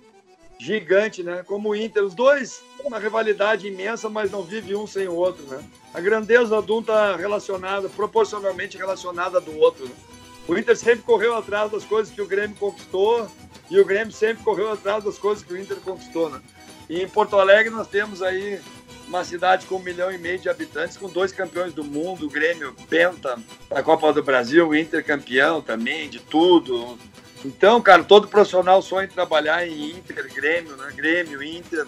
gigante, 0.64 1.22
né? 1.22 1.43
Como 1.45 1.70
o 1.70 1.76
Inter, 1.76 2.03
os 2.03 2.16
dois 2.16 2.64
uma 2.86 2.97
rivalidade 2.97 3.68
imensa, 3.68 4.09
mas 4.09 4.32
não 4.32 4.43
vive 4.43 4.76
um 4.76 4.88
sem 4.88 5.07
o 5.07 5.14
outro, 5.14 5.43
né? 5.45 5.64
A 5.93 5.99
grandeza 5.99 6.61
de 6.61 6.72
um 6.72 6.80
está 6.80 7.16
relacionada, 7.16 7.89
proporcionalmente 7.89 8.78
relacionada 8.78 9.39
do 9.39 9.57
outro. 9.57 9.86
Né? 9.86 9.91
O 10.47 10.57
Inter 10.57 10.76
sempre 10.76 11.03
correu 11.03 11.36
atrás 11.36 11.72
das 11.72 11.84
coisas 11.84 12.14
que 12.14 12.22
o 12.22 12.28
Grêmio 12.28 12.55
conquistou 12.57 13.30
e 13.70 13.80
o 13.80 13.86
Grêmio 13.86 14.11
sempre 14.11 14.43
correu 14.43 14.72
atrás 14.72 15.03
das 15.03 15.18
coisas 15.18 15.43
que 15.43 15.53
o 15.53 15.57
Inter 15.57 15.78
conquistou, 15.78 16.30
né? 16.30 16.41
E 16.89 17.01
em 17.01 17.07
Porto 17.07 17.38
Alegre 17.38 17.70
nós 17.70 17.88
temos 17.88 18.22
aí 18.22 18.59
uma 19.07 19.24
cidade 19.24 19.66
com 19.66 19.76
um 19.76 19.80
milhão 19.84 20.11
e 20.11 20.18
meio 20.18 20.39
de 20.39 20.49
habitantes, 20.49 20.97
com 20.97 21.09
dois 21.09 21.32
campeões 21.32 21.74
do 21.74 21.84
mundo, 21.84 22.26
o 22.26 22.30
Grêmio 22.30 22.74
penta 22.89 23.38
da 23.70 23.84
Copa 23.84 24.11
do 24.14 24.24
Brasil, 24.24 24.68
o 24.68 24.76
Inter 24.76 25.03
campeão 25.05 25.61
também, 25.61 26.09
de 26.09 26.20
tudo. 26.20 26.97
Então, 27.43 27.81
cara, 27.81 28.03
todo 28.03 28.27
profissional 28.27 28.81
sonha 28.81 29.05
em 29.05 29.09
trabalhar 29.09 29.67
em 29.67 29.91
Inter, 29.91 30.33
Grêmio, 30.33 30.77
né? 30.77 30.91
Grêmio, 30.95 31.43
Inter. 31.43 31.85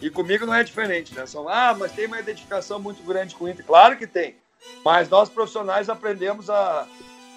E 0.00 0.10
comigo 0.10 0.46
não 0.46 0.54
é 0.54 0.62
diferente, 0.62 1.14
né? 1.14 1.26
São, 1.26 1.48
ah, 1.48 1.74
mas 1.76 1.92
tem 1.92 2.06
uma 2.06 2.20
identificação 2.20 2.78
muito 2.78 3.02
grande 3.02 3.34
com 3.34 3.44
o 3.44 3.48
Inter. 3.48 3.64
Claro 3.64 3.96
que 3.96 4.06
tem. 4.06 4.36
Mas 4.84 5.08
nós 5.08 5.28
profissionais 5.28 5.88
aprendemos 5.88 6.50
a, 6.50 6.86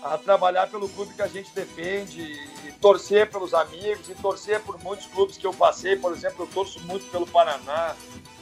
a 0.03 0.17
trabalhar 0.17 0.67
pelo 0.67 0.89
clube 0.89 1.13
que 1.13 1.21
a 1.21 1.27
gente 1.27 1.51
defende, 1.55 2.21
e 2.21 2.71
torcer 2.81 3.29
pelos 3.29 3.53
amigos, 3.53 4.09
e 4.09 4.15
torcer 4.15 4.59
por 4.61 4.77
muitos 4.83 5.07
clubes 5.07 5.37
que 5.37 5.47
eu 5.47 5.53
passei. 5.53 5.95
Por 5.95 6.11
exemplo, 6.11 6.43
eu 6.43 6.47
torço 6.47 6.79
muito 6.81 7.09
pelo 7.09 7.25
Paraná, 7.25 7.95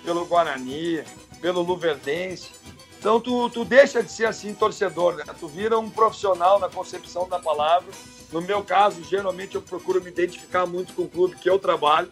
pelo 0.03 0.25
Guarani, 0.25 1.03
pelo 1.39 1.61
Luverdense. 1.61 2.51
Então 2.97 3.19
tu, 3.21 3.49
tu 3.49 3.63
deixa 3.63 4.03
de 4.03 4.11
ser 4.11 4.25
assim 4.25 4.53
torcedor, 4.53 5.15
né? 5.15 5.23
Tu 5.39 5.47
vira 5.47 5.77
um 5.79 5.89
profissional 5.89 6.59
na 6.59 6.67
concepção 6.67 7.29
da 7.29 7.39
palavra. 7.39 7.89
No 8.31 8.41
meu 8.41 8.63
caso, 8.63 9.03
geralmente 9.03 9.55
eu 9.55 9.61
procuro 9.61 10.01
me 10.01 10.09
identificar 10.09 10.65
muito 10.65 10.93
com 10.93 11.03
o 11.03 11.09
clube 11.09 11.35
que 11.35 11.49
eu 11.49 11.57
trabalho. 11.57 12.09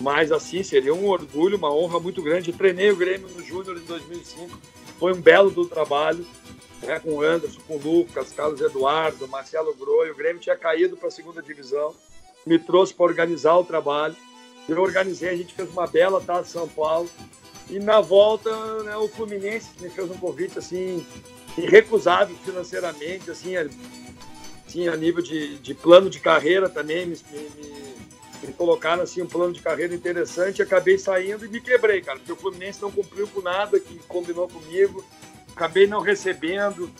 Mas 0.00 0.32
assim, 0.32 0.62
seria 0.62 0.94
um 0.94 1.08
orgulho, 1.08 1.56
uma 1.56 1.72
honra 1.72 2.00
muito 2.00 2.22
grande. 2.22 2.50
Eu 2.50 2.56
treinei 2.56 2.90
o 2.90 2.96
Grêmio 2.96 3.28
no 3.28 3.44
Júnior 3.44 3.76
em 3.76 3.84
2005. 3.84 4.58
Foi 4.98 5.12
um 5.12 5.20
belo 5.20 5.50
do 5.50 5.66
trabalho, 5.66 6.26
né, 6.82 6.98
com 6.98 7.16
o 7.16 7.22
Anderson, 7.22 7.60
com 7.66 7.76
o 7.76 7.80
Lucas, 7.80 8.32
Carlos 8.32 8.60
Eduardo, 8.60 9.28
Marcelo 9.28 9.74
Groi. 9.74 10.10
O 10.10 10.16
Grêmio 10.16 10.40
tinha 10.40 10.56
caído 10.56 10.96
para 10.96 11.08
a 11.08 11.10
segunda 11.10 11.42
divisão. 11.42 11.94
Me 12.46 12.58
trouxe 12.58 12.94
para 12.94 13.04
organizar 13.04 13.56
o 13.56 13.64
trabalho. 13.64 14.16
Eu 14.68 14.80
organizei, 14.80 15.28
a 15.28 15.36
gente 15.36 15.52
fez 15.52 15.68
uma 15.70 15.86
bela 15.86 16.20
taça 16.20 16.50
São 16.50 16.68
Paulo. 16.68 17.10
E 17.68 17.78
na 17.78 18.00
volta, 18.00 18.50
né, 18.82 18.96
o 18.96 19.08
Fluminense 19.08 19.68
me 19.80 19.90
fez 19.90 20.10
um 20.10 20.16
convite 20.16 20.58
assim 20.58 21.06
irrecusável 21.58 22.36
financeiramente, 22.44 23.30
assim, 23.30 23.54
assim 24.70 24.88
a 24.88 24.96
nível 24.96 25.22
de, 25.22 25.58
de 25.58 25.74
plano 25.74 26.08
de 26.08 26.20
carreira 26.20 26.68
também 26.68 27.06
me, 27.06 27.18
me 27.32 27.90
me 28.42 28.52
colocaram 28.54 29.02
assim 29.02 29.20
um 29.20 29.26
plano 29.26 29.52
de 29.52 29.60
carreira 29.60 29.94
interessante, 29.94 30.62
acabei 30.62 30.98
saindo 30.98 31.44
e 31.44 31.48
me 31.48 31.60
quebrei, 31.60 32.00
cara, 32.00 32.18
porque 32.18 32.32
o 32.32 32.36
Fluminense 32.36 32.80
não 32.80 32.90
cumpriu 32.90 33.28
com 33.28 33.42
nada 33.42 33.78
que 33.78 33.98
combinou 34.08 34.48
comigo, 34.48 35.04
acabei 35.54 35.86
não 35.86 36.00
recebendo, 36.00 36.90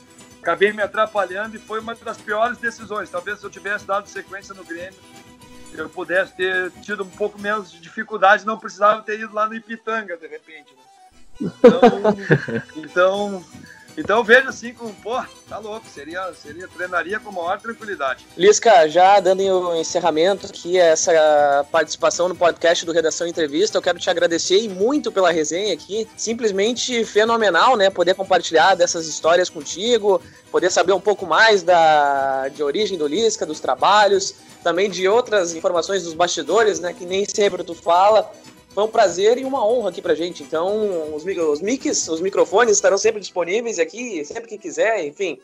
acabei 0.40 0.72
me 0.72 0.82
atrapalhando 0.82 1.56
e 1.56 1.58
foi 1.58 1.80
uma 1.80 1.94
das 1.94 2.18
piores 2.18 2.58
decisões. 2.58 3.08
Talvez 3.08 3.38
se 3.38 3.46
eu 3.46 3.50
tivesse 3.50 3.86
dado 3.86 4.06
sequência 4.06 4.54
no 4.54 4.64
Grêmio, 4.64 4.98
eu 5.72 5.88
pudesse 5.88 6.34
ter 6.34 6.70
tido 6.82 7.04
um 7.04 7.10
pouco 7.10 7.40
menos 7.40 7.72
de 7.72 7.80
dificuldade, 7.80 8.44
não 8.44 8.58
precisava 8.58 9.02
ter 9.02 9.18
ido 9.18 9.34
lá 9.34 9.46
no 9.46 9.54
Ipitanga 9.54 10.18
de 10.18 10.26
repente. 10.26 10.74
Né? 11.40 11.50
Então, 11.56 12.02
então 12.84 13.44
então 14.00 14.24
vejo 14.24 14.48
assim 14.48 14.72
como, 14.72 14.92
pô, 14.94 15.22
tá 15.48 15.58
louco, 15.58 15.86
seria, 15.86 16.32
seria, 16.32 16.66
treinaria 16.66 17.20
com 17.20 17.30
maior 17.30 17.60
tranquilidade. 17.60 18.24
Lisca, 18.36 18.88
já 18.88 19.20
dando 19.20 19.42
o 19.42 19.76
encerramento 19.76 20.46
aqui, 20.46 20.78
essa 20.78 21.66
participação 21.70 22.28
no 22.28 22.34
podcast 22.34 22.84
do 22.86 22.92
Redação 22.92 23.26
Entrevista, 23.26 23.76
eu 23.76 23.82
quero 23.82 23.98
te 23.98 24.08
agradecer 24.08 24.68
muito 24.68 25.12
pela 25.12 25.30
resenha 25.30 25.74
aqui, 25.74 26.08
simplesmente 26.16 27.04
fenomenal, 27.04 27.76
né, 27.76 27.90
poder 27.90 28.14
compartilhar 28.14 28.74
dessas 28.74 29.06
histórias 29.06 29.50
contigo, 29.50 30.20
poder 30.50 30.70
saber 30.70 30.92
um 30.92 31.00
pouco 31.00 31.26
mais 31.26 31.62
da, 31.62 32.48
de 32.48 32.62
origem 32.62 32.96
do 32.96 33.06
Lisca, 33.06 33.44
dos 33.44 33.60
trabalhos, 33.60 34.34
também 34.64 34.90
de 34.90 35.06
outras 35.08 35.54
informações 35.54 36.04
dos 36.04 36.14
bastidores, 36.14 36.80
né, 36.80 36.94
que 36.94 37.04
nem 37.04 37.24
sempre 37.26 37.62
tu 37.62 37.74
fala, 37.74 38.30
foi 38.70 38.84
um 38.84 38.88
prazer 38.88 39.38
e 39.38 39.44
uma 39.44 39.66
honra 39.66 39.90
aqui 39.90 40.00
pra 40.00 40.14
gente. 40.14 40.42
Então, 40.42 41.14
os, 41.14 41.24
os 41.24 41.60
mics, 41.60 42.08
os 42.08 42.20
microfones 42.20 42.76
estarão 42.76 42.96
sempre 42.96 43.20
disponíveis 43.20 43.78
aqui, 43.78 44.24
sempre 44.24 44.48
que 44.48 44.58
quiser, 44.58 45.04
enfim. 45.04 45.38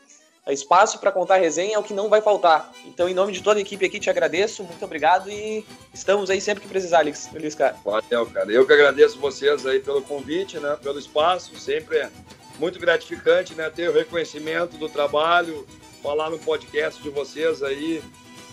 espaço 0.47 0.97
para 0.99 1.11
contar 1.11 1.35
resenha 1.35 1.75
é 1.75 1.79
o 1.79 1.83
que 1.83 1.93
não 1.93 2.07
vai 2.07 2.21
faltar. 2.21 2.73
Então, 2.85 3.09
em 3.09 3.13
nome 3.13 3.33
de 3.33 3.43
toda 3.43 3.59
a 3.59 3.61
equipe 3.61 3.85
aqui, 3.85 3.99
te 3.99 4.09
agradeço, 4.09 4.63
muito 4.63 4.83
obrigado 4.83 5.29
e 5.29 5.65
estamos 5.93 6.29
aí 6.29 6.39
sempre 6.39 6.61
que 6.61 6.69
precisar, 6.69 7.03
Lisca. 7.03 7.75
Valeu, 7.83 8.25
cara. 8.27 8.49
Eu 8.49 8.65
que 8.65 8.73
agradeço 8.73 9.19
vocês 9.19 9.65
aí 9.65 9.81
pelo 9.81 10.01
convite, 10.01 10.57
né, 10.57 10.77
pelo 10.81 10.97
espaço, 10.97 11.57
sempre 11.59 11.97
é 11.97 12.09
muito 12.57 12.79
gratificante, 12.79 13.53
né, 13.53 13.69
ter 13.69 13.89
o 13.89 13.93
reconhecimento 13.93 14.77
do 14.77 14.87
trabalho, 14.87 15.67
falar 16.01 16.29
no 16.29 16.39
podcast 16.39 17.03
de 17.03 17.09
vocês 17.09 17.61
aí 17.61 18.01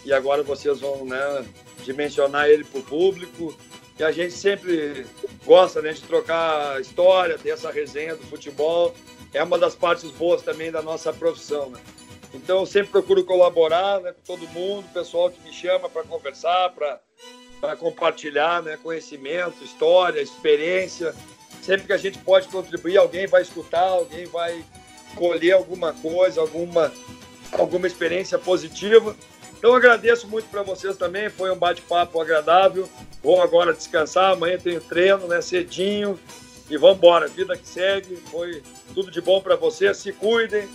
e 0.05 0.13
agora 0.13 0.43
vocês 0.43 0.81
vão, 0.81 1.05
né, 1.05 1.47
dimensionar 1.85 2.49
ele 2.49 2.65
para 2.65 2.81
o 2.81 2.83
público. 2.83 3.57
E 3.99 4.03
a 4.03 4.11
gente 4.11 4.33
sempre 4.33 5.07
gosta, 5.45 5.81
né, 5.81 5.93
de 5.93 6.03
trocar 6.03 6.81
história, 6.81 7.39
ter 7.39 7.51
essa 7.51 7.71
resenha 7.71 8.17
do 8.17 8.27
futebol 8.27 8.95
é 9.35 9.43
uma 9.43 9.59
das 9.59 9.75
partes 9.75 10.11
boas 10.13 10.43
também 10.43 10.71
da 10.71 10.81
nossa 10.81 11.13
profissão, 11.13 11.69
né? 11.69 11.81
Então, 12.33 12.61
eu 12.61 12.67
sempre 12.67 12.91
procuro 12.91 13.25
colaborar 13.25 14.01
né, 14.01 14.13
com 14.13 14.21
todo 14.25 14.49
mundo, 14.49 14.89
pessoal 14.93 15.31
que 15.31 15.41
me 15.43 15.53
chama 15.53 15.89
para 15.89 16.03
conversar, 16.03 16.71
para 16.71 17.77
compartilhar 17.77 18.63
né, 18.63 18.77
conhecimento, 18.77 19.63
história, 19.63 20.21
experiência. 20.21 21.15
Sempre 21.63 21.87
que 21.87 21.93
a 21.93 21.97
gente 21.97 22.19
pode 22.19 22.49
contribuir, 22.49 22.97
alguém 22.97 23.27
vai 23.27 23.43
escutar, 23.43 23.87
alguém 23.87 24.27
vai 24.27 24.65
colher 25.15 25.53
alguma 25.53 25.93
coisa, 25.93 26.41
alguma, 26.41 26.93
alguma 27.53 27.87
experiência 27.87 28.37
positiva. 28.37 29.17
Então, 29.65 29.75
agradeço 29.75 30.29
muito 30.29 30.47
para 30.51 30.63
vocês 30.63 30.95
também, 30.99 31.31
foi 31.31 31.51
um 31.51 31.57
bate-papo 31.57 32.21
agradável. 32.21 32.87
Vou 33.23 33.41
agora 33.41 33.73
descansar, 33.73 34.33
amanhã 34.33 34.59
tenho 34.59 34.79
treino, 34.79 35.27
né, 35.27 35.41
cedinho. 35.41 36.21
E 36.69 36.77
vamos 36.77 36.99
embora, 36.99 37.29
vida 37.29 37.57
que 37.57 37.67
segue. 37.67 38.17
Foi 38.31 38.63
tudo 38.93 39.11
de 39.11 39.23
bom 39.23 39.41
para 39.41 39.57
vocês, 39.57 39.97
se 39.97 40.13
cuidem, 40.13 40.69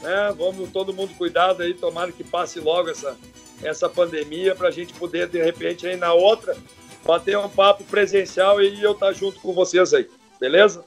né? 0.00 0.32
Vamos 0.38 0.70
todo 0.70 0.94
mundo 0.94 1.12
cuidado 1.18 1.64
aí, 1.64 1.74
tomara 1.74 2.12
que 2.12 2.22
passe 2.22 2.60
logo 2.60 2.88
essa, 2.88 3.16
essa 3.64 3.88
pandemia 3.88 4.54
para 4.54 4.68
a 4.68 4.70
gente 4.70 4.92
poder, 4.94 5.26
de 5.26 5.42
repente, 5.42 5.84
aí 5.84 5.96
na 5.96 6.12
outra, 6.12 6.56
bater 7.04 7.36
um 7.36 7.48
papo 7.48 7.82
presencial 7.82 8.62
e 8.62 8.80
eu 8.80 8.92
estar 8.92 9.06
tá 9.06 9.12
junto 9.12 9.40
com 9.40 9.52
vocês 9.52 9.92
aí, 9.92 10.08
beleza? 10.38 10.84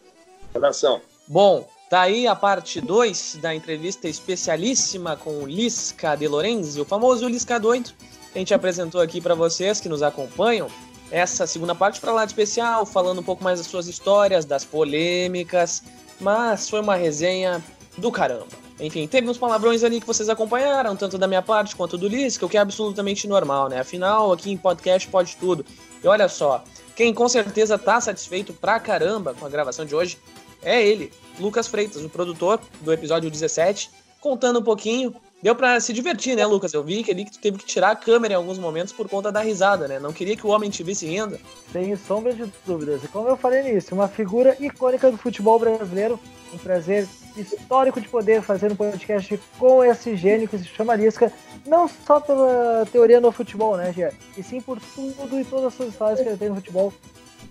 Abração. 0.55 1.01
Bom, 1.27 1.69
tá 1.89 2.01
aí 2.01 2.27
a 2.27 2.35
parte 2.35 2.79
2 2.79 3.39
da 3.41 3.53
entrevista 3.53 4.07
especialíssima 4.07 5.15
com 5.15 5.41
o 5.41 5.47
Lisca 5.47 6.15
de 6.15 6.27
Lorenzi, 6.27 6.79
o 6.79 6.85
famoso 6.85 7.27
Lisca 7.27 7.59
doido, 7.59 7.91
que 8.31 8.37
a 8.37 8.39
gente 8.39 8.53
apresentou 8.53 9.01
aqui 9.01 9.19
para 9.19 9.33
vocês 9.33 9.81
que 9.81 9.89
nos 9.89 10.03
acompanham. 10.03 10.67
Essa 11.11 11.47
segunda 11.47 11.73
parte 11.73 11.99
para 11.99 12.13
lá 12.13 12.23
de 12.23 12.31
especial, 12.31 12.85
falando 12.85 13.21
um 13.21 13.23
pouco 13.23 13.43
mais 13.43 13.59
das 13.59 13.67
suas 13.67 13.87
histórias, 13.87 14.45
das 14.45 14.63
polêmicas, 14.63 15.81
mas 16.21 16.69
foi 16.69 16.79
uma 16.79 16.95
resenha 16.95 17.63
do 17.97 18.11
caramba. 18.11 18.45
Enfim, 18.79 19.07
teve 19.07 19.27
uns 19.27 19.37
palavrões 19.37 19.83
ali 19.83 19.99
que 19.99 20.05
vocês 20.05 20.29
acompanharam, 20.29 20.95
tanto 20.95 21.17
da 21.17 21.27
minha 21.27 21.41
parte 21.41 21.75
quanto 21.75 21.97
do 21.97 22.07
Lisca, 22.07 22.45
o 22.45 22.49
que 22.49 22.57
é 22.57 22.61
absolutamente 22.61 23.27
normal, 23.27 23.67
né? 23.67 23.79
Afinal, 23.79 24.31
aqui 24.31 24.51
em 24.51 24.57
podcast 24.57 25.07
pode 25.09 25.35
tudo. 25.37 25.65
E 26.03 26.07
olha 26.07 26.29
só, 26.29 26.63
quem 26.95 27.13
com 27.13 27.27
certeza 27.27 27.79
tá 27.79 27.99
satisfeito 27.99 28.53
pra 28.53 28.79
caramba 28.79 29.33
com 29.33 29.45
a 29.45 29.49
gravação 29.49 29.85
de 29.85 29.95
hoje 29.95 30.19
é 30.63 30.85
ele, 30.85 31.11
Lucas 31.39 31.67
Freitas, 31.67 32.03
o 32.03 32.09
produtor 32.09 32.59
do 32.81 32.91
episódio 32.91 33.29
17, 33.29 33.89
contando 34.19 34.59
um 34.59 34.63
pouquinho. 34.63 35.13
Deu 35.41 35.55
pra 35.55 35.79
se 35.79 35.93
divertir, 35.93 36.35
né, 36.35 36.45
Lucas? 36.45 36.73
Eu 36.73 36.83
vi 36.83 37.01
que 37.01 37.15
tu 37.25 37.39
teve 37.39 37.57
que 37.57 37.65
tirar 37.65 37.91
a 37.91 37.95
câmera 37.95 38.33
em 38.33 38.37
alguns 38.37 38.59
momentos 38.59 38.91
por 38.91 39.07
conta 39.07 39.31
da 39.31 39.39
risada, 39.39 39.87
né? 39.87 39.97
Não 39.97 40.11
queria 40.11 40.35
que 40.35 40.45
o 40.45 40.49
homem 40.49 40.69
te 40.69 40.83
visse 40.83 41.05
rindo. 41.05 41.39
Sem 41.71 41.95
sombra 41.95 42.33
de 42.33 42.51
dúvidas. 42.65 43.01
E 43.05 43.07
como 43.07 43.29
eu 43.29 43.37
falei 43.37 43.63
nisso, 43.63 43.95
uma 43.95 44.09
figura 44.09 44.57
icônica 44.59 45.09
do 45.09 45.17
futebol 45.17 45.57
brasileiro. 45.57 46.19
Um 46.53 46.57
prazer 46.57 47.07
histórico 47.37 48.01
de 48.01 48.09
poder 48.09 48.41
fazer 48.41 48.71
um 48.71 48.75
podcast 48.75 49.39
com 49.57 49.83
esse 49.83 50.15
gênio 50.15 50.47
que 50.47 50.57
se 50.57 50.65
chama 50.65 50.95
Lisca, 50.95 51.31
não 51.65 51.87
só 51.87 52.19
pela 52.19 52.85
teoria 52.91 53.21
no 53.21 53.31
futebol, 53.31 53.77
né, 53.77 53.93
Gê? 53.93 54.11
E 54.37 54.43
sim 54.43 54.59
por 54.59 54.79
tudo 54.79 55.39
e 55.39 55.45
todas 55.45 55.65
as 55.65 55.73
suas 55.73 55.89
histórias 55.89 56.19
que 56.19 56.27
ele 56.27 56.37
tem 56.37 56.49
no 56.49 56.55
futebol 56.55 56.93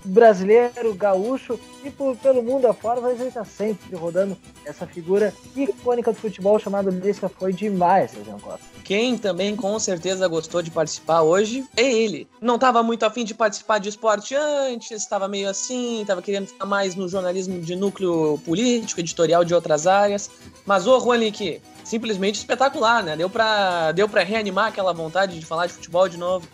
brasileiro, 0.05 0.95
gaúcho 0.95 1.59
e 1.85 1.91
por, 1.91 2.17
pelo 2.17 2.43
mundo 2.43 2.67
afora, 2.67 3.01
mas 3.01 3.19
ele 3.19 3.29
está 3.29 3.45
sempre 3.45 3.95
rodando 3.97 4.37
essa 4.65 4.87
figura 4.87 5.33
icônica 5.57 6.13
do 6.13 6.19
futebol 6.19 6.59
chamada 6.59 6.91
Lisca. 6.91 7.29
Foi 7.29 7.53
demais, 7.53 8.13
Sérgio 8.13 8.39
Costa. 8.41 8.61
Quem 8.85 9.19
também 9.19 9.55
com 9.55 9.79
certeza 9.79 10.27
gostou 10.29 10.63
de 10.63 10.71
participar 10.71 11.23
hoje 11.23 11.65
é 11.77 11.83
ele. 11.83 12.27
Não 12.41 12.55
estava 12.55 12.83
muito 12.83 13.05
afim 13.05 13.25
de 13.25 13.35
participar 13.35 13.79
de 13.79 13.89
esporte 13.89 14.35
antes, 14.35 14.91
estava 14.91 15.29
meio 15.29 15.49
assim, 15.49 16.03
estava 16.03 16.23
querendo 16.23 16.47
ficar 16.47 16.67
mais 16.67 16.95
no 16.95 17.09
jornalismo 17.09 17.61
de 17.61 17.77
núcleo 17.77 18.41
político, 18.45 19.01
editorial 19.01 19.45
de 19.45 19.55
outras 19.55 19.87
áreas. 19.87 20.31
Mas 20.65 20.87
o 20.87 20.99
Juanique, 21.01 21.61
simplesmente 21.85 22.37
espetacular, 22.37 23.03
né? 23.03 23.17
Deu 23.17 23.29
para 23.29 23.93
deu 23.93 24.07
reanimar 24.07 24.69
aquela 24.69 24.93
vontade 24.93 25.39
de 25.39 25.45
falar 25.47 25.67
de 25.67 25.73
futebol 25.75 26.09
de 26.09 26.17
novo. 26.17 26.49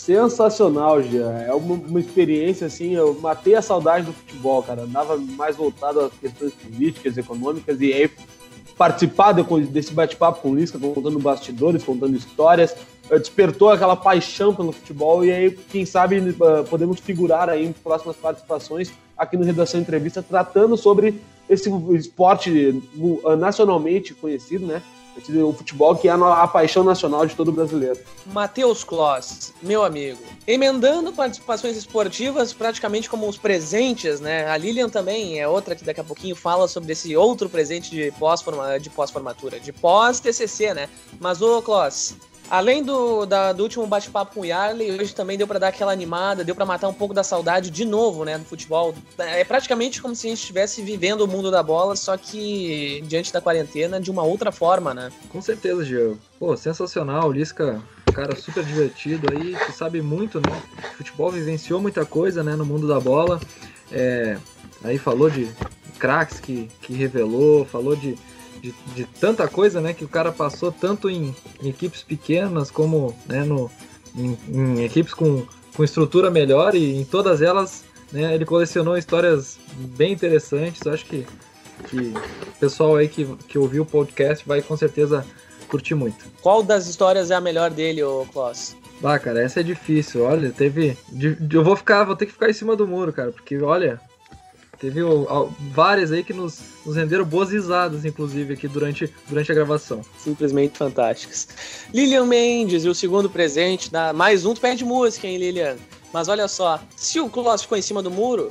Sensacional, 0.00 1.02
já. 1.02 1.30
É 1.42 1.52
uma, 1.52 1.74
uma, 1.74 2.00
experiência 2.00 2.66
assim. 2.66 2.94
Eu 2.94 3.12
matei 3.20 3.54
a 3.54 3.60
saudade 3.60 4.06
do 4.06 4.14
futebol, 4.14 4.62
cara. 4.62 4.84
Andava 4.84 5.18
mais 5.18 5.56
voltado 5.56 6.00
às 6.00 6.12
questões 6.14 6.54
políticas, 6.54 7.18
econômicas, 7.18 7.78
e 7.82 7.92
aí 7.92 8.10
participar 8.78 9.32
desse 9.32 9.92
bate-papo 9.92 10.40
com 10.40 10.52
o 10.52 10.54
Lisca, 10.54 10.78
contando 10.78 11.18
bastidores, 11.18 11.84
contando 11.84 12.16
histórias, 12.16 12.74
despertou 13.10 13.68
aquela 13.68 13.94
paixão 13.94 14.54
pelo 14.54 14.72
futebol. 14.72 15.22
E 15.22 15.30
aí, 15.30 15.50
quem 15.50 15.84
sabe, 15.84 16.16
eh, 16.16 16.62
podemos 16.70 16.98
figurar 16.98 17.50
aí 17.50 17.66
em 17.66 17.72
próximas 17.72 18.16
participações 18.16 18.90
aqui 19.18 19.36
no 19.36 19.44
Redação 19.44 19.82
Entrevista, 19.82 20.22
tratando 20.22 20.78
sobre 20.78 21.20
esse 21.46 21.70
esporte 21.92 22.82
nacionalmente 23.38 24.14
conhecido, 24.14 24.66
né? 24.66 24.80
O 25.44 25.52
futebol 25.52 25.96
que 25.96 26.08
é 26.08 26.12
a 26.12 26.46
paixão 26.46 26.82
nacional 26.82 27.26
de 27.26 27.34
todo 27.34 27.52
brasileiro. 27.52 27.98
Matheus 28.26 28.84
Kloss, 28.84 29.52
meu 29.62 29.84
amigo, 29.84 30.20
emendando 30.46 31.12
participações 31.12 31.76
esportivas 31.76 32.52
praticamente 32.52 33.08
como 33.08 33.28
os 33.28 33.36
presentes, 33.36 34.20
né? 34.20 34.48
A 34.48 34.56
Lilian 34.56 34.88
também 34.88 35.40
é 35.40 35.46
outra 35.46 35.74
que 35.74 35.84
daqui 35.84 36.00
a 36.00 36.04
pouquinho 36.04 36.34
fala 36.34 36.68
sobre 36.68 36.92
esse 36.92 37.16
outro 37.16 37.48
presente 37.48 37.90
de 37.90 38.12
pós-formatura, 38.12 39.60
de 39.60 39.72
pós-TCC, 39.72 40.74
né? 40.74 40.88
Mas, 41.18 41.42
ô 41.42 41.60
Kloss, 41.60 42.14
Além 42.50 42.82
do, 42.82 43.24
da, 43.26 43.52
do 43.52 43.62
último 43.62 43.86
bate-papo 43.86 44.34
com 44.34 44.40
o 44.40 44.44
Yarley, 44.44 44.90
hoje 44.90 45.14
também 45.14 45.38
deu 45.38 45.46
para 45.46 45.60
dar 45.60 45.68
aquela 45.68 45.92
animada, 45.92 46.42
deu 46.42 46.54
para 46.54 46.66
matar 46.66 46.88
um 46.88 46.92
pouco 46.92 47.14
da 47.14 47.22
saudade 47.22 47.70
de 47.70 47.84
novo, 47.84 48.24
né, 48.24 48.36
do 48.36 48.44
futebol. 48.44 48.92
É 49.16 49.44
praticamente 49.44 50.02
como 50.02 50.16
se 50.16 50.26
a 50.26 50.30
gente 50.30 50.40
estivesse 50.40 50.82
vivendo 50.82 51.20
o 51.20 51.28
mundo 51.28 51.48
da 51.48 51.62
bola, 51.62 51.94
só 51.94 52.16
que 52.16 53.02
diante 53.06 53.32
da 53.32 53.40
quarentena 53.40 54.00
de 54.00 54.10
uma 54.10 54.24
outra 54.24 54.50
forma, 54.50 54.92
né? 54.92 55.12
Com 55.28 55.40
certeza, 55.40 55.84
Gil. 55.84 56.18
Pô, 56.40 56.56
sensacional, 56.56 57.30
Lisca, 57.30 57.80
cara 58.12 58.34
super 58.34 58.64
divertido 58.64 59.28
aí, 59.32 59.56
que 59.64 59.72
sabe 59.72 60.02
muito, 60.02 60.40
né? 60.40 60.62
Futebol 60.96 61.30
vivenciou 61.30 61.80
muita 61.80 62.04
coisa, 62.04 62.42
né, 62.42 62.56
no 62.56 62.66
mundo 62.66 62.88
da 62.88 62.98
bola. 62.98 63.40
É, 63.92 64.36
aí 64.82 64.98
falou 64.98 65.30
de 65.30 65.48
craques 65.98 66.40
que, 66.40 66.68
que 66.82 66.92
revelou, 66.94 67.64
falou 67.64 67.94
de 67.94 68.18
de, 68.60 68.74
de, 68.94 69.04
tanta 69.04 69.48
coisa, 69.48 69.80
né? 69.80 69.92
Que 69.92 70.04
o 70.04 70.08
cara 70.08 70.30
passou 70.30 70.70
tanto 70.70 71.08
em, 71.08 71.34
em 71.62 71.68
equipes 71.68 72.02
pequenas 72.02 72.70
como 72.70 73.16
né, 73.26 73.44
no, 73.44 73.70
em, 74.14 74.38
em, 74.48 74.84
equipes 74.84 75.14
com, 75.14 75.44
com 75.74 75.84
estrutura 75.84 76.30
melhor 76.30 76.74
e 76.74 77.00
em 77.00 77.04
todas 77.04 77.42
elas 77.42 77.84
né, 78.12 78.34
ele 78.34 78.44
colecionou 78.44 78.96
histórias 78.96 79.58
bem 79.96 80.12
interessantes. 80.12 80.86
Acho 80.86 81.06
que, 81.06 81.26
que 81.88 81.96
o 81.96 82.58
pessoal 82.58 82.96
aí 82.96 83.08
que, 83.08 83.24
que 83.48 83.58
ouviu 83.58 83.82
o 83.82 83.86
podcast 83.86 84.46
vai 84.46 84.62
com 84.62 84.76
certeza 84.76 85.24
curtir 85.68 85.94
muito. 85.94 86.26
Qual 86.42 86.62
das 86.62 86.86
histórias 86.86 87.30
é 87.30 87.34
a 87.34 87.40
melhor 87.40 87.70
dele, 87.70 88.02
ô 88.02 88.26
Klaus? 88.32 88.76
Ah, 89.02 89.18
cara, 89.18 89.42
essa 89.42 89.60
é 89.60 89.62
difícil. 89.62 90.24
Olha, 90.24 90.50
teve. 90.50 90.96
Eu 91.50 91.64
vou 91.64 91.74
ficar, 91.74 92.04
vou 92.04 92.16
ter 92.16 92.26
que 92.26 92.32
ficar 92.32 92.50
em 92.50 92.52
cima 92.52 92.76
do 92.76 92.86
muro, 92.86 93.12
cara, 93.12 93.32
porque 93.32 93.56
olha, 93.58 94.00
Teve 94.80 95.00
várias 95.72 96.10
aí 96.10 96.24
que 96.24 96.32
nos, 96.32 96.58
nos 96.86 96.96
renderam 96.96 97.24
boas 97.24 97.50
risadas, 97.50 98.06
inclusive, 98.06 98.54
aqui 98.54 98.66
durante, 98.66 99.12
durante 99.28 99.52
a 99.52 99.54
gravação. 99.54 100.00
Simplesmente 100.16 100.78
fantásticas. 100.78 101.48
Lilian 101.92 102.24
Mendes, 102.24 102.84
e 102.84 102.88
o 102.88 102.94
segundo 102.94 103.28
presente, 103.28 103.90
da 103.90 104.14
mais 104.14 104.46
um, 104.46 104.54
tu 104.54 104.60
pede 104.60 104.82
música, 104.82 105.26
hein, 105.26 105.36
Lilian? 105.36 105.76
Mas 106.14 106.28
olha 106.28 106.48
só, 106.48 106.80
se 106.96 107.20
o 107.20 107.28
Klaus 107.28 107.62
ficou 107.62 107.76
em 107.76 107.82
cima 107.82 108.02
do 108.02 108.10
muro, 108.10 108.50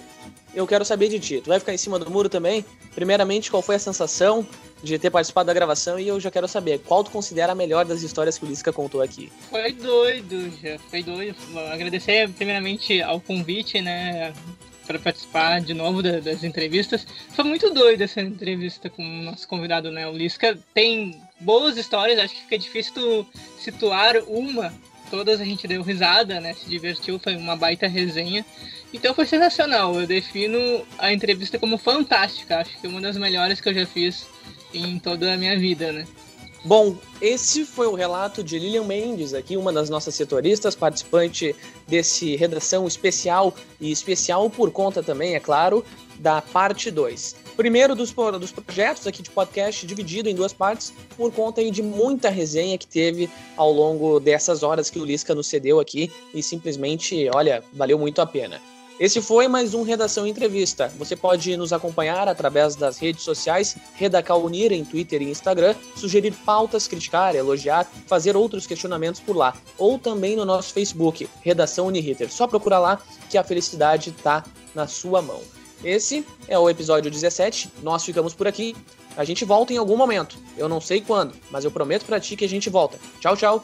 eu 0.54 0.68
quero 0.68 0.86
saber 0.86 1.10
de 1.10 1.20
ti. 1.20 1.42
Tu 1.42 1.50
vai 1.50 1.60
ficar 1.60 1.74
em 1.74 1.78
cima 1.78 1.98
do 1.98 2.10
muro 2.12 2.30
também? 2.30 2.64
Primeiramente, 2.94 3.50
qual 3.50 3.64
foi 3.64 3.76
a 3.76 3.80
sensação 3.80 4.46
de 4.84 4.98
ter 4.98 5.10
participado 5.10 5.48
da 5.48 5.54
gravação 5.54 6.00
e 6.00 6.08
eu 6.08 6.20
já 6.20 6.32
quero 6.32 6.48
saber 6.48 6.80
qual 6.80 7.04
tu 7.04 7.12
considera 7.12 7.52
a 7.52 7.56
melhor 7.56 7.86
das 7.86 8.02
histórias 8.02 8.38
que 8.38 8.46
o 8.46 8.48
Lisca 8.48 8.72
contou 8.72 9.02
aqui. 9.02 9.32
Foi 9.50 9.72
doido, 9.74 10.52
já 10.62 10.78
foi 10.90 11.04
doido. 11.04 11.36
Agradecer 11.72 12.30
primeiramente 12.30 13.02
ao 13.02 13.20
convite, 13.20 13.82
né? 13.82 14.34
Para 14.90 14.98
participar 14.98 15.62
de 15.62 15.76
novo 15.76 16.02
da, 16.02 16.20
das 16.20 16.44
entrevistas. 16.44 17.06
Foi 17.30 17.46
muito 17.46 17.72
doido 17.72 18.02
essa 18.02 18.22
entrevista 18.22 18.90
com 18.90 19.04
o 19.04 19.24
nosso 19.24 19.48
convidado, 19.48 19.92
né? 19.92 20.08
O 20.08 20.18
Lisca 20.18 20.58
tem 20.74 21.22
boas 21.40 21.78
histórias, 21.78 22.18
acho 22.18 22.34
que 22.34 22.42
fica 22.42 22.58
difícil 22.58 22.94
tu 22.96 23.28
situar 23.60 24.16
uma. 24.28 24.74
Todas 25.12 25.40
a 25.40 25.46
gente 25.46 25.68
deu 25.68 25.84
risada, 25.84 26.42
né? 26.42 26.56
Se 26.56 26.68
divertiu, 26.68 27.20
foi 27.20 27.36
uma 27.36 27.56
baita 27.56 27.88
resenha. 27.88 28.44
Então 28.92 29.14
foi 29.14 29.28
sensacional. 29.28 29.94
Eu 29.94 30.08
defino 30.08 30.84
a 30.98 31.14
entrevista 31.14 31.60
como 31.60 31.78
fantástica. 31.78 32.58
Acho 32.58 32.76
que 32.82 32.88
é 32.88 32.90
uma 32.90 33.00
das 33.00 33.16
melhores 33.16 33.62
que 33.62 33.70
eu 33.70 33.74
já 33.76 33.86
fiz 33.86 34.28
em 34.74 34.98
toda 34.98 35.32
a 35.32 35.38
minha 35.38 35.58
vida, 35.58 35.92
né? 35.92 36.08
Bom, 36.64 36.98
esse 37.22 37.64
foi 37.64 37.88
o 37.88 37.96
relato 37.96 38.44
de 38.44 38.60
Lilian 38.60 38.84
Mendes, 38.84 39.34
aqui 39.34 39.56
uma 39.56 39.72
das 39.72 39.90
nossas 39.90 40.14
setoristas, 40.14 40.76
participante 40.76 41.56
desse 41.88 42.36
redação 42.36 42.86
especial 42.86 43.54
e 43.80 43.92
especial 43.92 44.50
por 44.50 44.70
conta 44.70 45.02
também, 45.02 45.36
é 45.36 45.40
claro, 45.40 45.86
da 46.20 46.42
parte 46.42 46.92
2. 46.92 47.36
Primeiro 47.56 47.96
dos, 47.96 48.14
dos 48.14 48.52
projetos 48.52 49.08
aqui 49.08 49.22
de 49.22 49.30
podcast 49.30 49.88
dividido 49.88 50.28
em 50.28 50.36
duas 50.36 50.52
partes 50.52 50.94
por 51.16 51.32
conta 51.32 51.62
aí 51.62 51.72
de 51.72 51.82
muita 51.82 52.30
resenha 52.30 52.78
que 52.78 52.88
teve 52.88 53.30
ao 53.56 53.72
longo 53.72 54.20
dessas 54.20 54.62
horas 54.62 54.90
que 54.90 55.00
o 55.00 55.06
Lisca 55.06 55.34
nos 55.34 55.48
cedeu 55.48 55.80
aqui 55.80 56.12
e 56.34 56.44
simplesmente, 56.44 57.30
olha, 57.34 57.64
valeu 57.74 57.98
muito 57.98 58.22
a 58.22 58.26
pena. 58.26 58.62
Esse 59.00 59.22
foi 59.22 59.48
mais 59.48 59.74
um 59.74 59.82
Redação 59.82 60.28
Entrevista. 60.28 60.92
Você 60.98 61.16
pode 61.16 61.56
nos 61.56 61.72
acompanhar 61.72 62.28
através 62.28 62.76
das 62.76 62.98
redes 62.98 63.24
sociais 63.24 63.78
Redacal 63.96 64.44
Unir 64.44 64.74
em 64.74 64.84
Twitter 64.84 65.22
e 65.22 65.30
Instagram, 65.30 65.74
sugerir 65.96 66.34
pautas, 66.46 66.86
criticar, 66.86 67.34
elogiar, 67.34 67.90
fazer 68.08 68.36
outros 68.36 68.68
questionamentos 68.68 69.22
por 69.22 69.38
lá, 69.38 69.56
ou 69.78 69.98
também 69.98 70.36
no 70.36 70.44
nosso 70.44 70.74
Facebook, 70.74 71.30
Redação 71.42 71.88
Uniriter. 71.88 72.30
Só 72.30 72.46
procura 72.46 72.78
lá 72.78 73.02
que 73.30 73.38
a 73.38 73.44
felicidade 73.44 74.10
está 74.10 74.44
na 74.76 74.86
sua 74.86 75.22
mão. 75.22 75.40
Esse 75.82 76.26
é 76.50 76.60
o 76.60 76.70
episódio 76.70 77.10
17. 77.10 77.72
Nós 77.82 78.04
ficamos 78.04 78.34
por 78.34 78.50
aqui. 78.50 78.76
A 79.16 79.24
gente 79.24 79.46
volta 79.46 79.72
em 79.72 79.78
algum 79.78 79.96
momento. 79.96 80.38
Eu 80.58 80.68
não 80.68 80.82
sei 80.82 81.00
quando, 81.00 81.34
mas 81.50 81.64
eu 81.64 81.72
prometo 81.72 82.04
para 82.04 82.20
ti 82.20 82.36
que 82.36 82.44
a 82.44 82.50
gente 82.50 82.70
volta. 82.70 83.00
Tchau, 83.22 83.38
tchau. 83.38 83.64